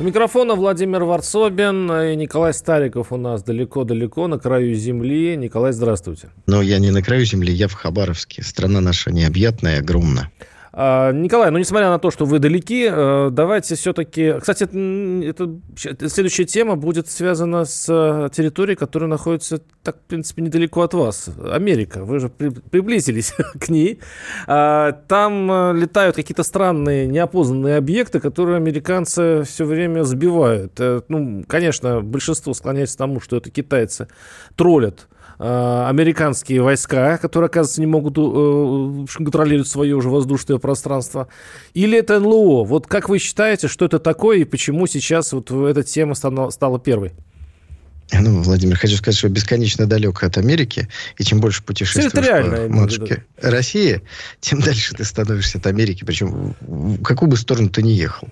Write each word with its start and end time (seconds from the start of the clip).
У 0.00 0.02
микрофона 0.02 0.56
Владимир 0.56 1.04
Варсобин 1.04 1.90
и 1.90 2.16
Николай 2.16 2.52
Стариков 2.52 3.12
у 3.12 3.16
нас 3.16 3.44
далеко-далеко, 3.44 4.26
на 4.26 4.40
краю 4.40 4.74
земли. 4.74 5.36
Николай, 5.36 5.72
здравствуйте. 5.72 6.30
Но 6.46 6.62
я 6.62 6.80
не 6.80 6.90
на 6.90 7.00
краю 7.00 7.24
земли, 7.24 7.52
я 7.52 7.68
в 7.68 7.74
Хабаровске. 7.74 8.42
Страна 8.42 8.80
наша 8.80 9.12
необъятная, 9.12 9.78
огромная. 9.78 10.32
А, 10.76 11.12
Николай, 11.12 11.52
ну 11.52 11.58
несмотря 11.58 11.88
на 11.88 12.00
то, 12.00 12.10
что 12.10 12.24
вы 12.24 12.40
далеки, 12.40 12.88
э, 12.90 13.28
давайте 13.30 13.76
все-таки... 13.76 14.34
Кстати, 14.40 14.64
это, 14.64 16.08
следующая 16.08 16.46
тема 16.46 16.74
будет 16.74 17.08
связана 17.08 17.64
с 17.64 17.86
э, 17.88 18.28
территорией, 18.34 18.76
которая 18.76 19.08
находится, 19.08 19.60
так, 19.84 19.98
в 19.98 20.00
принципе, 20.00 20.42
недалеко 20.42 20.82
от 20.82 20.92
вас. 20.92 21.30
Америка. 21.52 22.04
Вы 22.04 22.18
же 22.18 22.28
при, 22.28 22.48
приблизились 22.48 23.34
к 23.60 23.68
ней. 23.68 24.00
А, 24.48 24.90
там 25.06 25.48
э, 25.48 25.74
летают 25.74 26.16
какие-то 26.16 26.42
странные, 26.42 27.06
неопознанные 27.06 27.76
объекты, 27.76 28.18
которые 28.18 28.56
американцы 28.56 29.44
все 29.44 29.64
время 29.64 30.02
сбивают. 30.02 30.80
Ну, 31.08 31.44
конечно, 31.46 32.00
большинство 32.00 32.52
склоняется 32.52 32.96
к 32.96 32.98
тому, 32.98 33.20
что 33.20 33.36
это 33.36 33.48
китайцы 33.48 34.08
троллят 34.56 35.06
американские 35.38 36.62
войска, 36.62 37.18
которые, 37.18 37.46
оказывается, 37.46 37.80
не 37.80 37.86
могут 37.86 38.14
э, 38.16 39.06
контролировать 39.16 39.68
свое 39.68 39.94
уже 39.94 40.08
воздушное 40.08 40.58
пространство, 40.58 41.28
или 41.74 41.98
это 41.98 42.20
НЛО? 42.20 42.64
Вот 42.64 42.86
как 42.86 43.08
вы 43.08 43.18
считаете, 43.18 43.68
что 43.68 43.84
это 43.84 43.98
такое 43.98 44.38
и 44.38 44.44
почему 44.44 44.86
сейчас 44.86 45.32
вот 45.32 45.50
эта 45.50 45.82
тема 45.82 46.14
стала, 46.14 46.50
стала 46.50 46.78
первой? 46.78 47.12
Ну, 48.12 48.42
Владимир, 48.42 48.76
хочу 48.76 48.96
сказать, 48.96 49.16
что 49.16 49.28
бесконечно 49.28 49.86
далек 49.86 50.22
от 50.22 50.36
Америки, 50.36 50.88
и 51.16 51.24
чем 51.24 51.40
больше 51.40 51.62
путешествуешь 51.62 52.12
по 52.12 52.68
матушке 52.68 53.24
России, 53.40 54.02
тем 54.40 54.60
дальше 54.60 54.94
ты 54.94 55.04
становишься 55.04 55.58
от 55.58 55.66
Америки, 55.66 56.04
причем 56.04 56.54
в 56.60 57.02
какую 57.02 57.30
бы 57.30 57.36
сторону 57.36 57.70
ты 57.70 57.82
ни 57.82 57.90
ехал. 57.90 58.28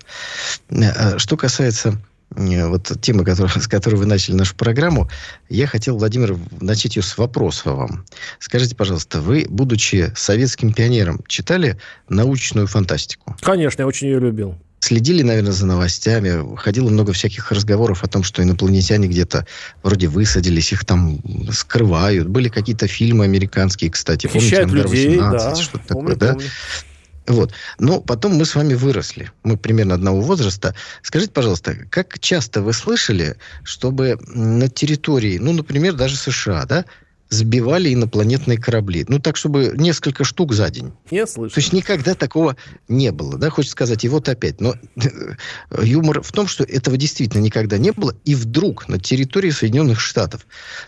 Э, 0.69 1.17
что 1.17 1.37
касается 1.37 1.89
Э, 1.89 1.95
вот 2.35 2.91
тема, 3.01 3.23
которая, 3.23 3.51
с 3.59 3.67
которой 3.67 3.95
вы 3.95 4.05
начали 4.05 4.35
нашу 4.35 4.55
программу, 4.55 5.09
я 5.49 5.67
хотел, 5.67 5.97
Владимир, 5.97 6.37
начать 6.61 6.95
ее 6.95 7.03
с 7.03 7.17
вопроса 7.17 7.71
вам. 7.71 8.05
Скажите, 8.39 8.75
пожалуйста, 8.75 9.21
вы, 9.21 9.45
будучи 9.49 10.11
советским 10.15 10.73
пионером, 10.73 11.21
читали 11.27 11.77
научную 12.09 12.67
фантастику? 12.67 13.35
Конечно, 13.41 13.81
я 13.81 13.87
очень 13.87 14.07
ее 14.07 14.19
любил. 14.19 14.57
Следили, 14.79 15.21
наверное, 15.21 15.53
за 15.53 15.65
новостями. 15.65 16.57
Ходило 16.57 16.89
много 16.89 17.13
всяких 17.13 17.53
разговоров 17.53 18.03
о 18.03 18.07
том, 18.07 18.21
что 18.21 18.43
инопланетяне 18.43 19.07
где-то 19.07 19.47
вроде 19.81 20.09
высадились, 20.09 20.73
их 20.73 20.83
там 20.83 21.21
скрывают. 21.53 22.27
Были 22.27 22.49
какие-то 22.49 22.87
фильмы 22.87 23.23
американские, 23.23 23.91
кстати. 23.91 24.27
Помните, 24.27 24.65
людей, 24.65 25.17
18, 25.17 25.21
да. 25.21 25.55
что-то 25.55 25.93
помню, 25.93 26.17
такое, 26.17 26.33
помню. 26.33 26.47
да? 26.47 26.92
Вот. 27.27 27.53
Но 27.79 28.01
потом 28.01 28.35
мы 28.35 28.45
с 28.45 28.55
вами 28.55 28.73
выросли. 28.73 29.31
Мы 29.43 29.57
примерно 29.57 29.95
одного 29.95 30.21
возраста. 30.21 30.75
Скажите, 31.01 31.31
пожалуйста, 31.31 31.75
как 31.89 32.19
часто 32.19 32.61
вы 32.61 32.73
слышали, 32.73 33.37
чтобы 33.63 34.17
на 34.27 34.67
территории, 34.69 35.37
ну, 35.37 35.53
например, 35.53 35.93
даже 35.93 36.17
США, 36.17 36.65
да, 36.65 36.85
сбивали 37.33 37.93
инопланетные 37.93 38.57
корабли. 38.57 39.05
Ну, 39.07 39.19
так, 39.19 39.35
чтобы 39.37 39.73
несколько 39.75 40.23
штук 40.23 40.53
за 40.53 40.69
день. 40.69 40.93
Я 41.09 41.25
слышу. 41.27 41.55
То 41.55 41.61
есть 41.61 41.73
никогда 41.73 42.13
такого 42.13 42.55
не 42.87 43.11
было, 43.11 43.37
да, 43.37 43.49
хочется 43.49 43.71
сказать, 43.71 44.05
и 44.05 44.09
вот 44.09 44.29
опять. 44.29 44.61
Но 44.61 44.75
юмор 45.81 46.21
в 46.21 46.31
том, 46.31 46.47
что 46.47 46.63
этого 46.63 46.95
действительно 46.95 47.41
никогда 47.41 47.77
не 47.77 47.91
было, 47.91 48.15
и 48.23 48.35
вдруг 48.35 48.87
на 48.87 48.99
территории 48.99 49.49
Соединенных 49.49 49.99
Штатов 49.99 50.45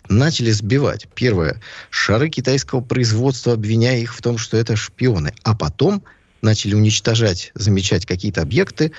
начали 0.07 0.51
сбивать, 0.51 1.07
первое, 1.15 1.61
шары 1.89 2.29
китайского 2.29 2.81
производства, 2.81 3.53
обвиняя 3.53 3.97
их 3.97 4.15
в 4.15 4.21
том, 4.21 4.37
что 4.37 4.57
это 4.57 4.75
шпионы, 4.75 5.33
а 5.43 5.55
потом 5.55 6.03
начали 6.45 6.73
уничтожать, 6.75 7.51
замечать 7.55 8.05
какие-то 8.05 8.41
объекты, 8.41 8.93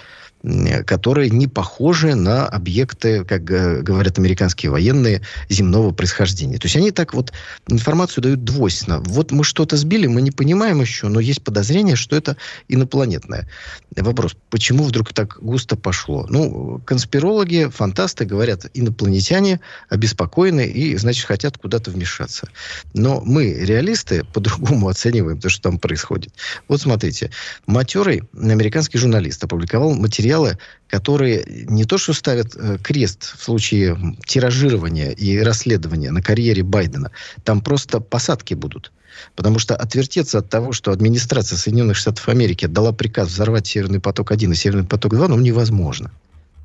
которые 0.87 1.31
не 1.31 1.49
похожи 1.49 2.15
на 2.15 2.47
объекты, 2.47 3.25
как 3.25 3.43
говорят 3.45 4.19
американские 4.19 4.71
военные, 4.71 5.23
земного 5.49 5.91
происхождения. 5.91 6.59
То 6.59 6.67
есть 6.67 6.77
они 6.77 6.93
так 6.93 7.15
вот 7.15 7.33
информацию 7.69 8.23
дают 8.23 8.45
двойственно. 8.45 9.01
Вот 9.01 9.33
мы 9.33 9.43
что-то 9.43 9.77
сбили, 9.77 10.07
мы 10.07 10.23
не 10.23 10.31
понимаем 10.31 10.81
еще, 10.81 11.09
но 11.09 11.19
есть 11.19 11.43
подозрение, 11.43 11.97
что 11.97 12.15
это 12.15 12.37
инопланетное. 12.69 13.49
Вопрос, 13.97 14.37
почему 14.51 14.85
вдруг 14.85 15.13
так 15.13 15.39
густо 15.41 15.75
пошло? 15.75 16.27
Ну, 16.29 16.81
конспирологи, 16.85 17.69
фантасты 17.75 18.25
говорят, 18.25 18.67
инопланетяне 18.75 19.61
обеспокоены 19.89 20.67
и, 20.67 20.97
значит, 20.97 21.27
хотят 21.27 21.59
куда-то 21.59 21.91
вмешаться. 21.91 22.49
Но 22.95 23.21
мы, 23.21 23.53
реалисты, 23.53 24.25
по-другому 24.33 24.89
оцениваем 24.89 25.41
то, 25.41 25.49
что 25.49 25.71
там 25.71 25.79
происходит. 25.79 26.33
Вот 26.69 26.81
смотрите, 26.81 27.31
матерый 27.67 28.23
американский 28.35 28.99
журналист 28.99 29.43
опубликовал 29.43 29.95
материал 29.95 30.25
материалы, 30.26 30.59
которые 30.88 31.44
не 31.69 31.84
то 31.84 31.98
что 31.98 32.12
ставят 32.12 32.56
э, 32.56 32.78
крест 32.82 33.34
в 33.38 33.42
случае 33.42 33.97
тиражирования 34.26 35.10
и 35.10 35.38
расследования 35.38 36.10
на 36.10 36.22
карьере 36.22 36.62
Байдена, 36.62 37.10
там 37.44 37.60
просто 37.60 38.00
посадки 38.00 38.54
будут. 38.54 38.92
Потому 39.34 39.59
что 39.59 39.76
отвертеться 39.76 40.38
от 40.38 40.50
того, 40.50 40.72
что 40.72 40.91
администрация 40.91 41.56
Соединенных 41.56 41.97
Штатов 41.97 42.28
Америки 42.28 42.66
дала 42.66 42.92
приказ 42.92 43.28
взорвать 43.28 43.66
Северный 43.66 44.00
поток-1 44.00 44.53
и 44.53 44.54
Северный 44.54 44.84
поток-2, 44.84 45.28
ну, 45.28 45.38
невозможно. 45.38 46.10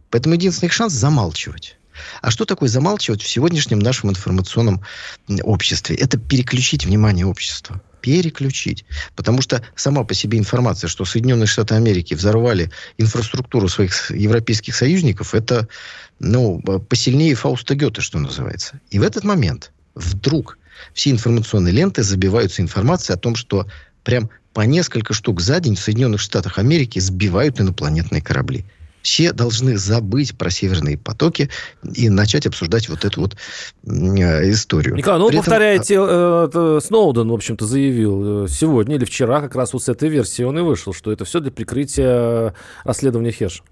Поэтому 0.10 0.36
единственный 0.36 0.70
шанс 0.70 0.94
замалчивать. 0.94 1.78
А 2.22 2.32
что 2.32 2.46
такое 2.46 2.68
замалчивать 2.68 3.22
в 3.22 3.30
сегодняшнем 3.30 3.80
нашем 3.80 4.10
информационном 4.10 4.82
обществе? 5.44 5.96
Это 5.96 6.18
переключить 6.18 6.86
внимание 6.86 7.26
общества 7.26 7.82
переключить. 8.02 8.86
Потому 9.16 9.42
что 9.42 9.64
сама 9.76 10.04
по 10.04 10.14
себе 10.14 10.38
информация, 10.38 10.88
что 10.88 11.06
Соединенные 11.06 11.48
Штаты 11.48 11.76
Америки 11.76 12.14
взорвали 12.14 12.72
инфраструктуру 12.98 13.70
своих 13.70 14.12
европейских 14.12 14.76
союзников, 14.76 15.34
это 15.34 15.68
ну, 16.20 16.62
посильнее 16.90 17.36
Фауста 17.36 17.76
Гёте, 17.76 18.02
что 18.02 18.20
называется. 18.20 18.80
И 18.90 19.00
в 19.00 19.04
этот 19.04 19.24
момент 19.24 19.72
вдруг 19.96 20.58
все 20.94 21.12
информационные 21.12 21.74
ленты 21.74 22.04
забиваются 22.04 22.62
информацией 22.62 23.16
о 23.16 23.20
том, 23.20 23.36
что 23.36 23.68
прям 24.04 24.30
по 24.54 24.62
несколько 24.62 25.14
штук 25.14 25.40
за 25.42 25.60
день 25.60 25.76
в 25.76 25.80
Соединенных 25.80 26.20
Штатах 26.20 26.58
Америки 26.58 27.00
сбивают 27.00 27.60
инопланетные 27.60 28.22
корабли 28.22 28.66
все 29.02 29.34
должны 29.34 29.78
забыть 29.78 30.38
про 30.38 30.50
северные 30.50 30.98
потоки 30.98 31.50
и 31.96 32.10
начать 32.10 32.46
обсуждать 32.46 32.90
вот 32.90 33.06
эту 33.06 33.22
вот 33.22 33.36
э, 33.86 34.52
историю. 34.52 34.96
Николай, 34.96 35.20
ну, 35.20 35.30
При 35.30 35.38
повторяете, 35.38 35.96
этом... 35.96 36.08
э, 36.10 36.78
э, 36.78 36.80
Сноуден, 36.82 37.30
в 37.30 37.34
общем-то, 37.34 37.66
заявил 37.66 38.46
э, 38.46 38.48
сегодня 38.48 38.96
или 38.96 39.06
вчера, 39.06 39.42
как 39.42 39.56
раз 39.56 39.74
вот 39.74 39.84
с 39.84 39.90
этой 39.90 40.10
версии 40.10 40.44
он 40.44 40.58
и 40.60 40.62
вышел, 40.62 40.94
что 40.94 41.12
это 41.12 41.26
все 41.26 41.40
для 41.40 41.52
прикрытия 41.52 42.54
расследования 42.84 43.32
Херша. 43.32 43.64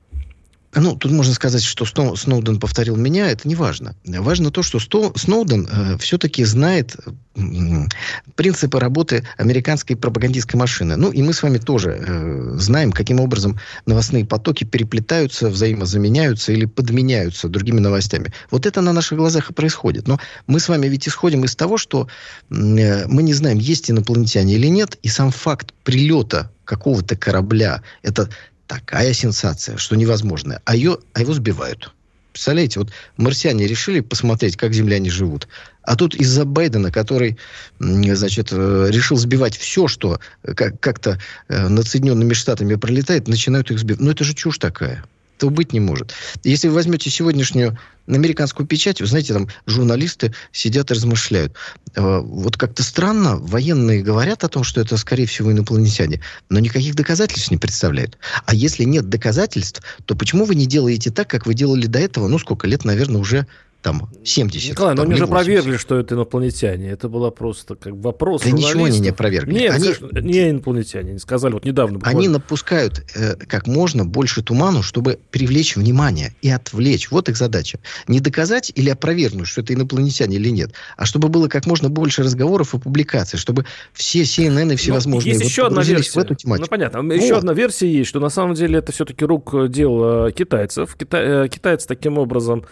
Ну, 0.76 0.96
тут 0.96 1.12
можно 1.12 1.34
сказать, 1.34 1.64
что 1.64 1.86
Сноуден 2.16 2.60
повторил 2.60 2.96
меня, 2.96 3.32
это 3.32 3.48
не 3.48 3.56
важно. 3.56 3.96
Важно 4.06 4.52
то, 4.52 4.62
что 4.62 4.80
Сноуден 4.80 5.68
э, 5.72 5.98
все-таки 5.98 6.44
знает 6.44 6.96
э, 7.36 7.88
принципы 8.36 8.80
работы 8.80 9.28
американской 9.38 9.96
пропагандистской 9.96 10.60
машины. 10.60 10.96
Ну, 10.96 11.12
и 11.12 11.24
мы 11.24 11.34
с 11.34 11.42
вами 11.42 11.58
тоже 11.58 11.98
э, 12.00 12.56
знаем, 12.58 12.92
каким 12.92 13.20
образом 13.20 13.60
новостные 13.88 14.26
потоки 14.26 14.64
переплетаются, 14.64 15.50
взаимозаменяются 15.50 16.52
или 16.52 16.66
подменяются 16.66 17.50
другими 17.50 17.80
новостями. 17.80 18.32
Вот 18.52 18.68
это 18.68 18.82
на 18.82 18.94
наших 18.94 19.18
глазах 19.18 19.50
и 19.50 19.54
происходит. 19.54 20.08
Но 20.08 20.20
мы 20.46 20.60
с 20.60 20.70
вами 20.70 20.86
ведь 20.88 21.08
исходим 21.08 21.46
из 21.46 21.56
того, 21.56 21.78
что 21.78 22.08
э, 22.52 23.08
мы 23.08 23.24
не 23.24 23.34
знаем, 23.34 23.58
есть 23.58 23.90
инопланетяне 23.90 24.54
или 24.54 24.68
нет, 24.68 25.00
и 25.02 25.08
сам 25.08 25.32
факт 25.32 25.74
прилета 25.84 26.52
какого-то 26.64 27.16
корабля, 27.16 27.82
это 28.04 28.30
такая 28.70 29.14
сенсация, 29.14 29.78
что 29.78 29.96
невозможно. 29.96 30.62
А, 30.64 30.76
ее, 30.76 31.00
а 31.14 31.22
его 31.22 31.34
сбивают. 31.34 31.92
Представляете, 32.32 32.80
вот 32.80 32.92
марсиане 33.18 33.66
решили 33.66 34.00
посмотреть, 34.00 34.56
как 34.56 34.74
земляне 34.74 35.10
живут. 35.10 35.48
А 35.82 35.96
тут 35.96 36.14
из-за 36.14 36.46
Байдена, 36.46 36.92
который, 36.92 37.40
значит, 37.80 38.50
э, 38.52 38.88
решил 38.92 39.18
сбивать 39.18 39.58
все, 39.58 39.88
что 39.88 40.20
как-то 40.44 41.20
э, 41.48 41.68
над 41.68 41.88
Соединенными 41.88 42.34
Штатами 42.34 42.76
пролетает, 42.76 43.28
начинают 43.28 43.72
их 43.72 43.80
сбивать. 43.80 44.02
Ну, 44.02 44.12
это 44.12 44.24
же 44.24 44.36
чушь 44.36 44.60
такая 44.60 45.04
этого 45.40 45.50
быть 45.50 45.72
не 45.72 45.80
может. 45.80 46.14
Если 46.44 46.68
вы 46.68 46.76
возьмете 46.76 47.10
сегодняшнюю 47.10 47.78
американскую 48.08 48.68
печать, 48.68 49.00
вы 49.00 49.08
знаете, 49.08 49.34
там 49.34 49.48
журналисты 49.66 50.34
сидят 50.52 50.92
и 50.92 50.94
размышляют. 50.94 51.54
Э, 51.96 52.20
вот 52.20 52.58
как-то 52.58 52.84
странно, 52.84 53.38
военные 53.38 54.04
говорят 54.04 54.44
о 54.44 54.50
том, 54.50 54.64
что 54.64 54.82
это, 54.82 54.98
скорее 54.98 55.26
всего, 55.26 55.52
инопланетяне, 55.52 56.22
но 56.50 56.60
никаких 56.60 56.96
доказательств 56.96 57.52
не 57.52 57.58
представляют. 57.58 58.18
А 58.46 58.54
если 58.54 58.84
нет 58.84 59.08
доказательств, 59.08 59.82
то 60.06 60.16
почему 60.16 60.44
вы 60.44 60.56
не 60.56 60.66
делаете 60.66 61.12
так, 61.12 61.30
как 61.30 61.46
вы 61.46 61.54
делали 61.54 61.86
до 61.86 62.00
этого, 62.00 62.28
ну, 62.28 62.38
сколько 62.38 62.68
лет, 62.68 62.84
наверное, 62.84 63.22
уже 63.22 63.48
там 63.82 64.10
70. 64.26 64.72
Николай, 64.72 64.96
там, 64.96 65.06
но 65.06 65.10
они 65.12 65.18
же 65.18 65.26
80. 65.26 65.30
опровергли, 65.32 65.78
что 65.78 65.98
это 65.98 66.16
инопланетяне. 66.16 66.90
Это 66.90 67.08
было 67.08 67.30
просто 67.30 67.76
как 67.76 67.94
вопрос 67.96 68.42
Да 68.44 68.52
ничего 68.52 68.86
они 68.86 69.00
не 69.00 69.10
опровергли. 69.10 69.54
Нет, 69.54 69.72
Они- 69.74 69.84
конечно, 69.94 70.20
не 70.20 70.50
инопланетяне. 70.50 71.12
Они 71.12 71.20
сказали 71.20 71.54
вот 71.54 71.64
недавно 71.66 72.00
буквально. 72.00 72.20
Они 72.20 72.28
напускают 72.28 73.06
э, 73.16 73.36
как 73.36 73.68
можно 73.68 74.06
больше 74.06 74.44
туману, 74.44 74.84
чтобы 74.84 75.20
привлечь 75.32 75.76
внимание 75.78 76.36
и 76.42 76.50
отвлечь. 76.50 77.10
Вот 77.12 77.30
их 77.30 77.38
задача. 77.38 77.80
Не 78.08 78.20
доказать 78.20 78.72
или 78.76 78.90
опровергнуть, 78.90 79.48
что 79.48 79.62
это 79.62 79.74
инопланетяне 79.74 80.36
или 80.36 80.50
нет, 80.50 80.74
а 80.98 81.06
чтобы 81.06 81.30
было 81.30 81.48
как 81.48 81.66
можно 81.66 81.90
больше 81.90 82.24
разговоров 82.24 82.74
и 82.74 82.80
публикаций, 82.80 83.40
чтобы 83.40 83.66
все 83.94 84.24
CNN 84.24 84.74
и 84.74 84.76
всевозможные 84.76 85.36
Ну, 85.36 85.40
есть 85.40 85.44
вот 85.44 85.50
еще 85.50 85.68
одна 85.68 85.84
версия. 85.84 86.20
в 86.20 86.24
эту 86.24 86.36
тематику. 86.36 86.66
Ну, 86.66 86.70
понятно. 86.70 87.14
Еще 87.14 87.34
Вот. 87.34 87.40
одна 87.40 87.54
версия 87.54 87.90
есть, 87.92 88.10
что 88.10 88.20
на 88.20 88.30
самом 88.30 88.56
деле 88.56 88.80
это 88.80 88.92
все-таки 88.92 89.24
рук 89.24 89.54
э, 89.54 89.68
дел 89.70 90.28
э, 90.28 90.32
китайцев. 90.34 90.96
Кита- 90.98 91.46
э, 91.46 91.48
Китайцы 91.48 91.88
таким 91.88 92.18
образом 92.18 92.66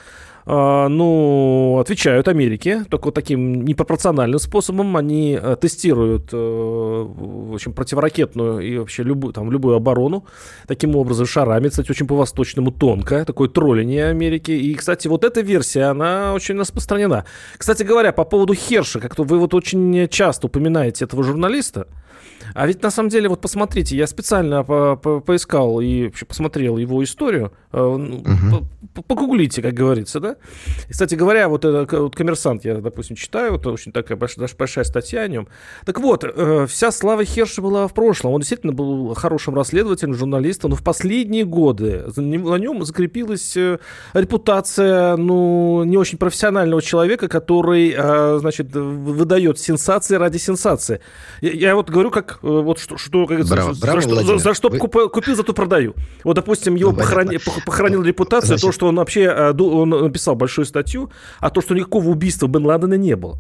ну, 0.48 1.78
отвечают 1.80 2.30
Америке, 2.30 2.86
только 2.90 3.06
вот 3.06 3.16
таким 3.16 3.66
непропорциональным 3.66 4.40
способом. 4.40 4.96
Они 4.96 5.38
э, 5.42 5.58
тестируют, 5.60 6.30
э, 6.32 6.38
в 6.38 7.54
общем, 7.54 7.74
противоракетную 7.74 8.60
и 8.60 8.78
вообще 8.78 9.04
любую, 9.04 9.34
там, 9.34 9.52
любую 9.52 9.76
оборону. 9.76 10.26
Таким 10.66 10.96
образом, 10.96 11.26
шарами, 11.26 11.68
кстати, 11.68 11.92
очень 11.92 12.08
по-восточному 12.08 12.72
тонко. 12.72 13.26
Такое 13.26 13.50
тролление 13.50 14.08
Америки. 14.08 14.52
И, 14.52 14.74
кстати, 14.76 15.10
вот 15.10 15.26
эта 15.26 15.42
версия, 15.42 15.84
она 15.84 16.34
очень 16.34 16.58
распространена. 16.58 17.26
Кстати 17.58 17.84
говоря, 17.84 18.14
по 18.14 18.24
поводу 18.24 18.54
Херша, 18.54 19.02
как-то 19.02 19.24
вы 19.24 19.40
вот 19.40 19.54
очень 19.54 20.08
часто 20.08 20.48
упоминаете 20.48 21.04
этого 21.04 21.24
журналиста. 21.24 21.88
А 22.60 22.66
ведь 22.66 22.82
на 22.82 22.90
самом 22.90 23.10
деле, 23.10 23.30
вот 23.30 23.40
посмотрите, 23.40 23.96
я 23.96 24.08
специально 24.08 24.64
по- 24.64 24.96
по- 24.96 25.20
поискал 25.20 25.80
и 25.80 26.06
вообще 26.06 26.26
посмотрел 26.26 26.78
его 26.78 27.04
историю. 27.04 27.52
По- 27.72 29.02
Погуглите, 29.04 29.62
как 29.62 29.76
говорится, 29.76 30.20
да? 30.20 30.38
И, 30.90 30.92
кстати 30.92 31.14
говоря, 31.14 31.50
вот 31.50 31.66
этот 31.66 31.92
вот 31.92 32.16
коммерсант 32.16 32.66
я, 32.66 32.78
допустим, 32.78 33.16
читаю, 33.16 33.56
это 33.58 33.70
очень 33.70 33.92
такая 33.92 34.18
большая, 34.18 34.46
даже 34.46 34.56
большая 34.58 34.86
статья 34.86 35.22
о 35.22 35.28
нем. 35.28 35.48
Так 35.86 36.00
вот, 36.00 36.24
э, 36.24 36.66
вся 36.68 36.90
слава 36.92 37.24
Херша 37.24 37.62
была 37.62 37.88
в 37.88 37.94
прошлом. 37.94 38.34
Он 38.34 38.40
действительно 38.42 38.74
был 38.74 39.14
хорошим 39.14 39.54
расследователем, 39.54 40.16
журналистом, 40.16 40.72
но 40.72 40.76
в 40.76 40.84
последние 40.84 41.46
годы 41.46 42.06
на 42.16 42.56
нем 42.58 42.84
закрепилась 42.86 43.56
э, 43.56 43.78
репутация, 44.14 45.16
ну, 45.16 45.84
не 45.84 45.98
очень 45.98 46.18
профессионального 46.18 46.82
человека, 46.82 47.28
который, 47.28 47.96
значит, 48.40 48.74
выдает 48.76 49.60
сенсации 49.60 50.16
ради 50.16 50.38
сенсации. 50.38 51.02
Я, 51.42 51.52
я 51.52 51.76
вот 51.76 51.92
говорю, 51.92 52.10
как 52.10 52.40
вот 52.48 52.80
что, 52.80 52.98
что 52.98 53.26
как, 53.28 53.46
Браво, 53.48 53.74
за, 53.74 53.82
браво, 53.82 54.02
за 54.02 54.08
что, 54.08 54.24
за- 54.24 54.38
за 54.38 54.54
что 54.54 54.70
Вы- 54.70 54.80
купил, 55.10 55.36
зато 55.36 55.54
продаю. 55.54 55.94
Вот, 56.24 56.36
допустим, 56.36 56.76
его 56.76 56.92
Ну, 56.92 56.98
понятно. 56.98 57.22
похорони- 57.22 57.38
пох- 57.44 57.64
похоронил 57.66 58.04
репутацию, 58.04 58.48
Значит- 58.48 58.66
то, 58.66 58.72
что 58.72 58.88
он 58.88 58.96
вообще 58.96 59.22
э, 59.24 59.54
он 59.62 59.90
написал 59.90 60.36
большую 60.36 60.66
статью, 60.66 61.12
а 61.40 61.50
то, 61.50 61.62
что 61.62 61.76
никакого 61.76 62.10
убийства 62.10 62.48
Бен 62.48 62.66
Ладена 62.66 62.96
не 62.96 63.16
было. 63.16 63.38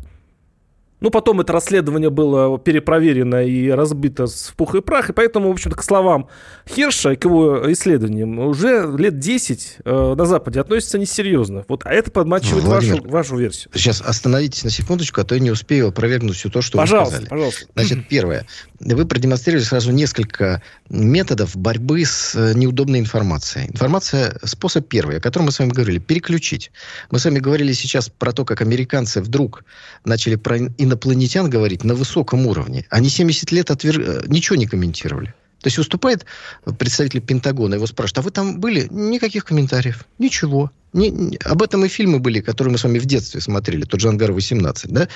Ну, 0.99 1.11
потом 1.11 1.39
это 1.39 1.53
расследование 1.53 2.09
было 2.09 2.57
перепроверено 2.57 3.45
и 3.45 3.69
разбито 3.69 4.25
в 4.25 4.55
пух 4.55 4.73
и 4.73 4.81
прах, 4.81 5.11
и 5.11 5.13
поэтому, 5.13 5.49
в 5.49 5.51
общем-то, 5.51 5.77
к 5.77 5.83
словам 5.83 6.27
Херша, 6.67 7.15
к 7.15 7.23
его 7.23 7.71
исследованиям, 7.71 8.39
уже 8.39 8.91
лет 8.97 9.19
10 9.19 9.77
э, 9.85 10.15
на 10.17 10.25
Западе 10.25 10.59
относятся 10.59 10.97
несерьезно. 10.97 11.63
Вот, 11.67 11.83
а 11.85 11.91
это 11.93 12.09
подмачивает 12.09 12.63
вашу, 12.63 13.03
вашу 13.07 13.37
версию. 13.37 13.69
Сейчас 13.75 14.01
остановитесь 14.01 14.63
на 14.63 14.71
секундочку, 14.71 15.21
а 15.21 15.23
то 15.23 15.35
я 15.35 15.39
не 15.41 15.51
успею 15.51 15.89
опровергнуть 15.89 16.35
все 16.35 16.49
то, 16.49 16.63
что 16.63 16.79
пожалуйста, 16.79 17.17
вы 17.19 17.25
сказали. 17.25 17.29
пожалуйста. 17.29 17.65
Значит, 17.75 18.07
первое. 18.09 18.47
Вы 18.79 19.05
продемонстрировали 19.05 19.63
сразу 19.63 19.91
несколько 19.91 20.61
методов 20.89 21.55
борьбы 21.55 22.05
с 22.05 22.35
э, 22.35 22.53
неудобной 22.53 22.99
информацией. 22.99 23.69
Информация, 23.69 24.37
способ 24.43 24.87
первый, 24.87 25.17
о 25.17 25.19
котором 25.19 25.47
мы 25.47 25.51
с 25.51 25.59
вами 25.59 25.69
говорили, 25.69 25.97
переключить. 25.97 26.71
Мы 27.09 27.17
с 27.17 27.25
вами 27.25 27.39
говорили 27.39 27.73
сейчас 27.73 28.09
про 28.09 28.31
то, 28.33 28.45
как 28.45 28.61
американцы 28.61 29.21
вдруг 29.21 29.63
начали 30.05 30.35
про 30.35 30.59
инопланетян 30.59 31.49
говорить 31.49 31.83
на 31.83 31.95
высоком 31.95 32.45
уровне. 32.45 32.85
Они 32.89 33.09
70 33.09 33.51
лет 33.51 33.71
отвер... 33.71 33.99
э, 33.99 34.23
ничего 34.27 34.55
не 34.55 34.67
комментировали. 34.67 35.33
То 35.67 35.69
есть 35.69 35.79
выступает 35.79 36.25
представитель 36.79 37.19
Пентагона, 37.19 37.75
его 37.75 37.85
спрашивают, 37.87 38.19
а 38.19 38.21
вы 38.21 38.31
там 38.31 38.61
были? 38.61 38.87
Никаких 38.89 39.43
комментариев. 39.43 40.05
Ничего. 40.17 40.71
Не- 40.93 41.09
не- 41.09 41.37
об 41.43 41.61
этом 41.61 41.83
и 41.83 41.89
фильмы 41.89 42.19
были, 42.19 42.39
которые 42.39 42.71
мы 42.71 42.77
с 42.77 42.85
вами 42.85 42.99
в 42.99 43.05
детстве 43.05 43.41
смотрели, 43.41 43.83
тот 43.83 43.99
же 43.99 44.07
«Ангар-18», 44.07 44.87
да? 44.87 45.09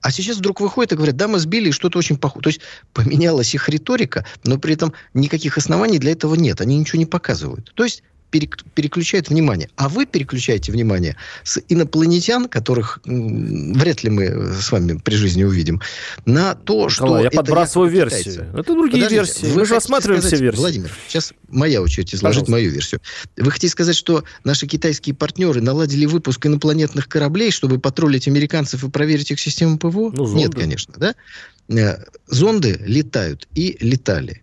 А 0.00 0.10
сейчас 0.12 0.36
вдруг 0.36 0.60
выходят 0.60 0.92
и 0.92 0.94
говорят, 0.94 1.16
да, 1.16 1.26
мы 1.26 1.40
сбили, 1.40 1.70
и 1.70 1.72
что-то 1.72 1.98
очень 1.98 2.18
похоже. 2.18 2.42
То 2.44 2.48
есть 2.50 2.60
поменялась 2.92 3.52
их 3.52 3.68
риторика, 3.68 4.24
но 4.44 4.58
при 4.58 4.74
этом 4.74 4.92
никаких 5.12 5.58
оснований 5.58 5.98
для 5.98 6.12
этого 6.12 6.36
нет. 6.36 6.60
Они 6.60 6.78
ничего 6.78 7.00
не 7.00 7.06
показывают. 7.06 7.72
То 7.74 7.82
есть 7.82 8.04
перек- 8.34 8.64
переключают 8.74 9.28
внимание. 9.28 9.68
А 9.76 9.88
вы 9.88 10.06
переключаете 10.06 10.72
внимание 10.72 11.16
с 11.44 11.60
инопланетян, 11.68 12.48
которых 12.48 12.98
вряд 13.04 14.02
ли 14.02 14.10
мы 14.10 14.24
э, 14.24 14.52
с 14.60 14.72
вами 14.72 14.98
при 14.98 15.14
жизни 15.14 15.44
увидим, 15.44 15.80
на 16.26 16.54
то, 16.54 16.88
что... 16.88 17.04
Николай, 17.04 17.24
я 17.24 17.30
подбрасываю 17.30 17.90
версию. 17.90 18.24
китайцы. 18.34 18.48
Это 18.52 18.72
другие 18.74 19.04
Подождите, 19.04 19.14
версии. 19.16 19.46
вы 19.54 19.60
Мы 19.60 19.66
же 19.66 19.74
рассматриваем 19.74 20.20
сказать- 20.22 20.36
все 20.38 20.44
версии. 20.44 20.58
Владимир, 20.60 20.90
сейчас 21.08 21.32
моя 21.48 21.80
очередь 21.82 22.14
изложить 22.14 22.22
Пожалуйста. 22.46 22.50
мою 22.52 22.70
версию. 22.70 23.00
Вы 23.36 23.50
хотите 23.50 23.70
сказать, 23.70 23.96
что 23.96 24.24
наши 24.44 24.66
китайские 24.66 25.14
партнеры 25.14 25.60
наладили 25.60 26.06
выпуск 26.06 26.44
инопланетных 26.46 27.08
кораблей, 27.08 27.50
чтобы 27.50 27.78
патрулить 27.78 28.26
американцев 28.28 28.82
и 28.84 28.90
проверить 28.90 29.30
их 29.30 29.38
систему 29.40 29.78
ПВО? 29.78 30.10
Ну, 30.12 30.26
зонды. 30.26 30.38
Нет, 30.42 30.54
конечно, 30.54 30.94
да? 30.96 31.14
Э, 31.68 31.98
Зонды 32.26 32.78
летают 32.84 33.48
и 33.54 33.76
летали. 33.80 34.42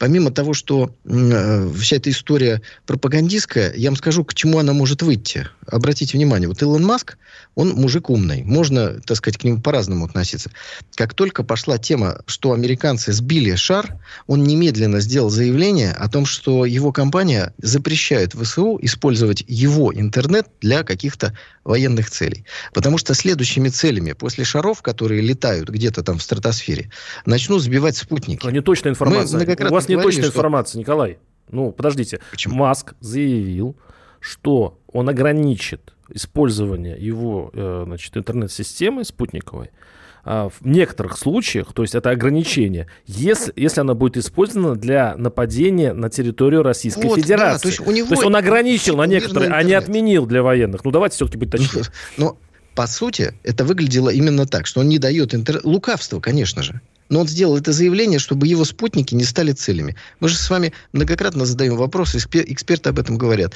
Помимо 0.00 0.30
того, 0.30 0.54
что 0.54 0.96
э, 1.04 1.70
вся 1.78 1.96
эта 1.96 2.08
история 2.08 2.62
пропагандистская, 2.86 3.74
я 3.76 3.90
вам 3.90 3.96
скажу, 3.96 4.24
к 4.24 4.32
чему 4.32 4.58
она 4.58 4.72
может 4.72 5.02
выйти. 5.02 5.46
Обратите 5.66 6.16
внимание, 6.16 6.48
вот 6.48 6.62
Илон 6.62 6.82
Маск, 6.82 7.18
он 7.54 7.74
мужик 7.74 8.08
умный. 8.08 8.42
Можно, 8.42 9.00
так 9.02 9.18
сказать, 9.18 9.38
к 9.38 9.44
нему 9.44 9.60
по-разному 9.60 10.06
относиться. 10.06 10.50
Как 10.94 11.12
только 11.12 11.42
пошла 11.42 11.76
тема, 11.76 12.22
что 12.24 12.52
американцы 12.52 13.12
сбили 13.12 13.54
шар, 13.56 13.98
он 14.26 14.42
немедленно 14.44 15.00
сделал 15.00 15.28
заявление 15.28 15.92
о 15.92 16.08
том, 16.08 16.24
что 16.24 16.64
его 16.64 16.92
компания 16.92 17.52
запрещает 17.58 18.32
ВСУ 18.32 18.78
использовать 18.80 19.44
его 19.46 19.92
интернет 19.92 20.46
для 20.62 20.82
каких-то 20.82 21.36
военных 21.62 22.10
целей. 22.10 22.46
Потому 22.72 22.96
что 22.96 23.12
следующими 23.12 23.68
целями 23.68 24.12
после 24.12 24.44
шаров, 24.44 24.80
которые 24.80 25.20
летают 25.20 25.68
где-то 25.68 26.02
там 26.02 26.18
в 26.18 26.22
стратосфере, 26.22 26.90
начнут 27.26 27.62
сбивать 27.62 27.98
спутники. 27.98 28.46
А 28.46 28.50
не 28.50 28.62
точная 28.62 28.92
информация. 28.92 29.36
многократно 29.36 29.70
У 29.70 29.74
вас 29.74 29.89
говорили, 29.94 30.12
точная 30.12 30.30
что- 30.30 30.38
информация, 30.38 30.78
Николай. 30.78 31.18
Ну, 31.50 31.72
подождите. 31.72 32.20
Почему? 32.30 32.56
Маск 32.56 32.94
заявил, 33.00 33.76
что 34.20 34.78
он 34.92 35.08
ограничит 35.08 35.94
использование 36.12 36.96
его 36.98 37.50
э, 37.52 37.82
значит, 37.86 38.16
интернет-системы 38.16 39.04
спутниковой 39.04 39.70
а, 40.24 40.48
в 40.48 40.66
некоторых 40.66 41.16
случаях, 41.16 41.72
то 41.72 41.82
есть 41.82 41.94
это 41.94 42.10
ограничение, 42.10 42.88
если, 43.06 43.52
если 43.56 43.80
она 43.80 43.94
будет 43.94 44.16
использована 44.16 44.76
для 44.76 45.14
нападения 45.16 45.92
на 45.92 46.10
территорию 46.10 46.62
Российской 46.62 47.06
Вот, 47.06 47.16
да, 47.16 47.22
Федерации. 47.22 47.62
то 47.62 47.68
есть 47.68 47.80
у 47.80 47.90
него 47.90 48.08
то 48.08 48.14
есть 48.14 48.24
он 48.24 48.36
ограничил 48.36 48.96
на 48.96 49.06
некоторые, 49.06 49.50
а 49.50 49.62
не 49.62 49.72
отменил 49.72 50.26
для 50.26 50.42
военных. 50.42 50.84
Ну, 50.84 50.90
давайте 50.90 51.16
все-таки 51.16 51.38
быть 51.38 51.50
точнее. 51.50 51.84
Но, 52.16 52.36
по 52.74 52.86
сути, 52.86 53.34
это 53.42 53.64
выглядело 53.64 54.10
именно 54.10 54.46
так, 54.46 54.66
что 54.66 54.80
он 54.80 54.88
не 54.88 54.98
дает 54.98 55.34
интернет... 55.34 55.64
Лукавство, 55.64 56.20
конечно 56.20 56.62
же. 56.62 56.80
Но 57.10 57.20
он 57.20 57.28
сделал 57.28 57.58
это 57.58 57.72
заявление, 57.72 58.18
чтобы 58.18 58.46
его 58.46 58.64
спутники 58.64 59.14
не 59.14 59.24
стали 59.24 59.52
целями. 59.52 59.96
Мы 60.20 60.28
же 60.28 60.38
с 60.38 60.48
вами 60.48 60.72
многократно 60.92 61.44
задаем 61.44 61.76
вопросы, 61.76 62.16
экспер- 62.16 62.44
эксперты 62.46 62.88
об 62.88 62.98
этом 62.98 63.18
говорят. 63.18 63.52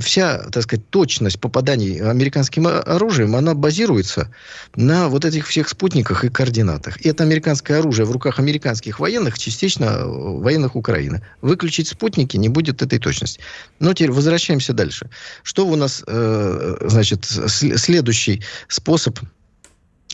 Вся, 0.00 0.38
так 0.50 0.64
сказать, 0.64 0.90
точность 0.90 1.40
попаданий 1.40 2.00
американским 2.02 2.66
оружием, 2.66 3.36
она 3.36 3.54
базируется 3.54 4.34
на 4.74 5.08
вот 5.08 5.24
этих 5.24 5.46
всех 5.46 5.68
спутниках 5.68 6.24
и 6.24 6.28
координатах. 6.28 7.00
И 7.00 7.08
это 7.08 7.22
американское 7.24 7.78
оружие 7.78 8.06
в 8.06 8.10
руках 8.10 8.38
американских 8.40 8.98
военных, 8.98 9.38
частично 9.38 9.84
э, 9.84 10.04
военных 10.04 10.74
Украины. 10.74 11.22
Выключить 11.40 11.88
спутники 11.88 12.36
не 12.36 12.48
будет 12.48 12.82
этой 12.82 12.98
точности. 12.98 13.40
Но 13.78 13.94
теперь 13.94 14.10
возвращаемся 14.10 14.72
дальше. 14.72 15.08
Что 15.44 15.66
у 15.66 15.76
нас, 15.76 16.02
э, 16.06 16.76
значит, 16.82 17.20
сл- 17.20 17.76
следующий 17.76 18.42
способ 18.68 19.18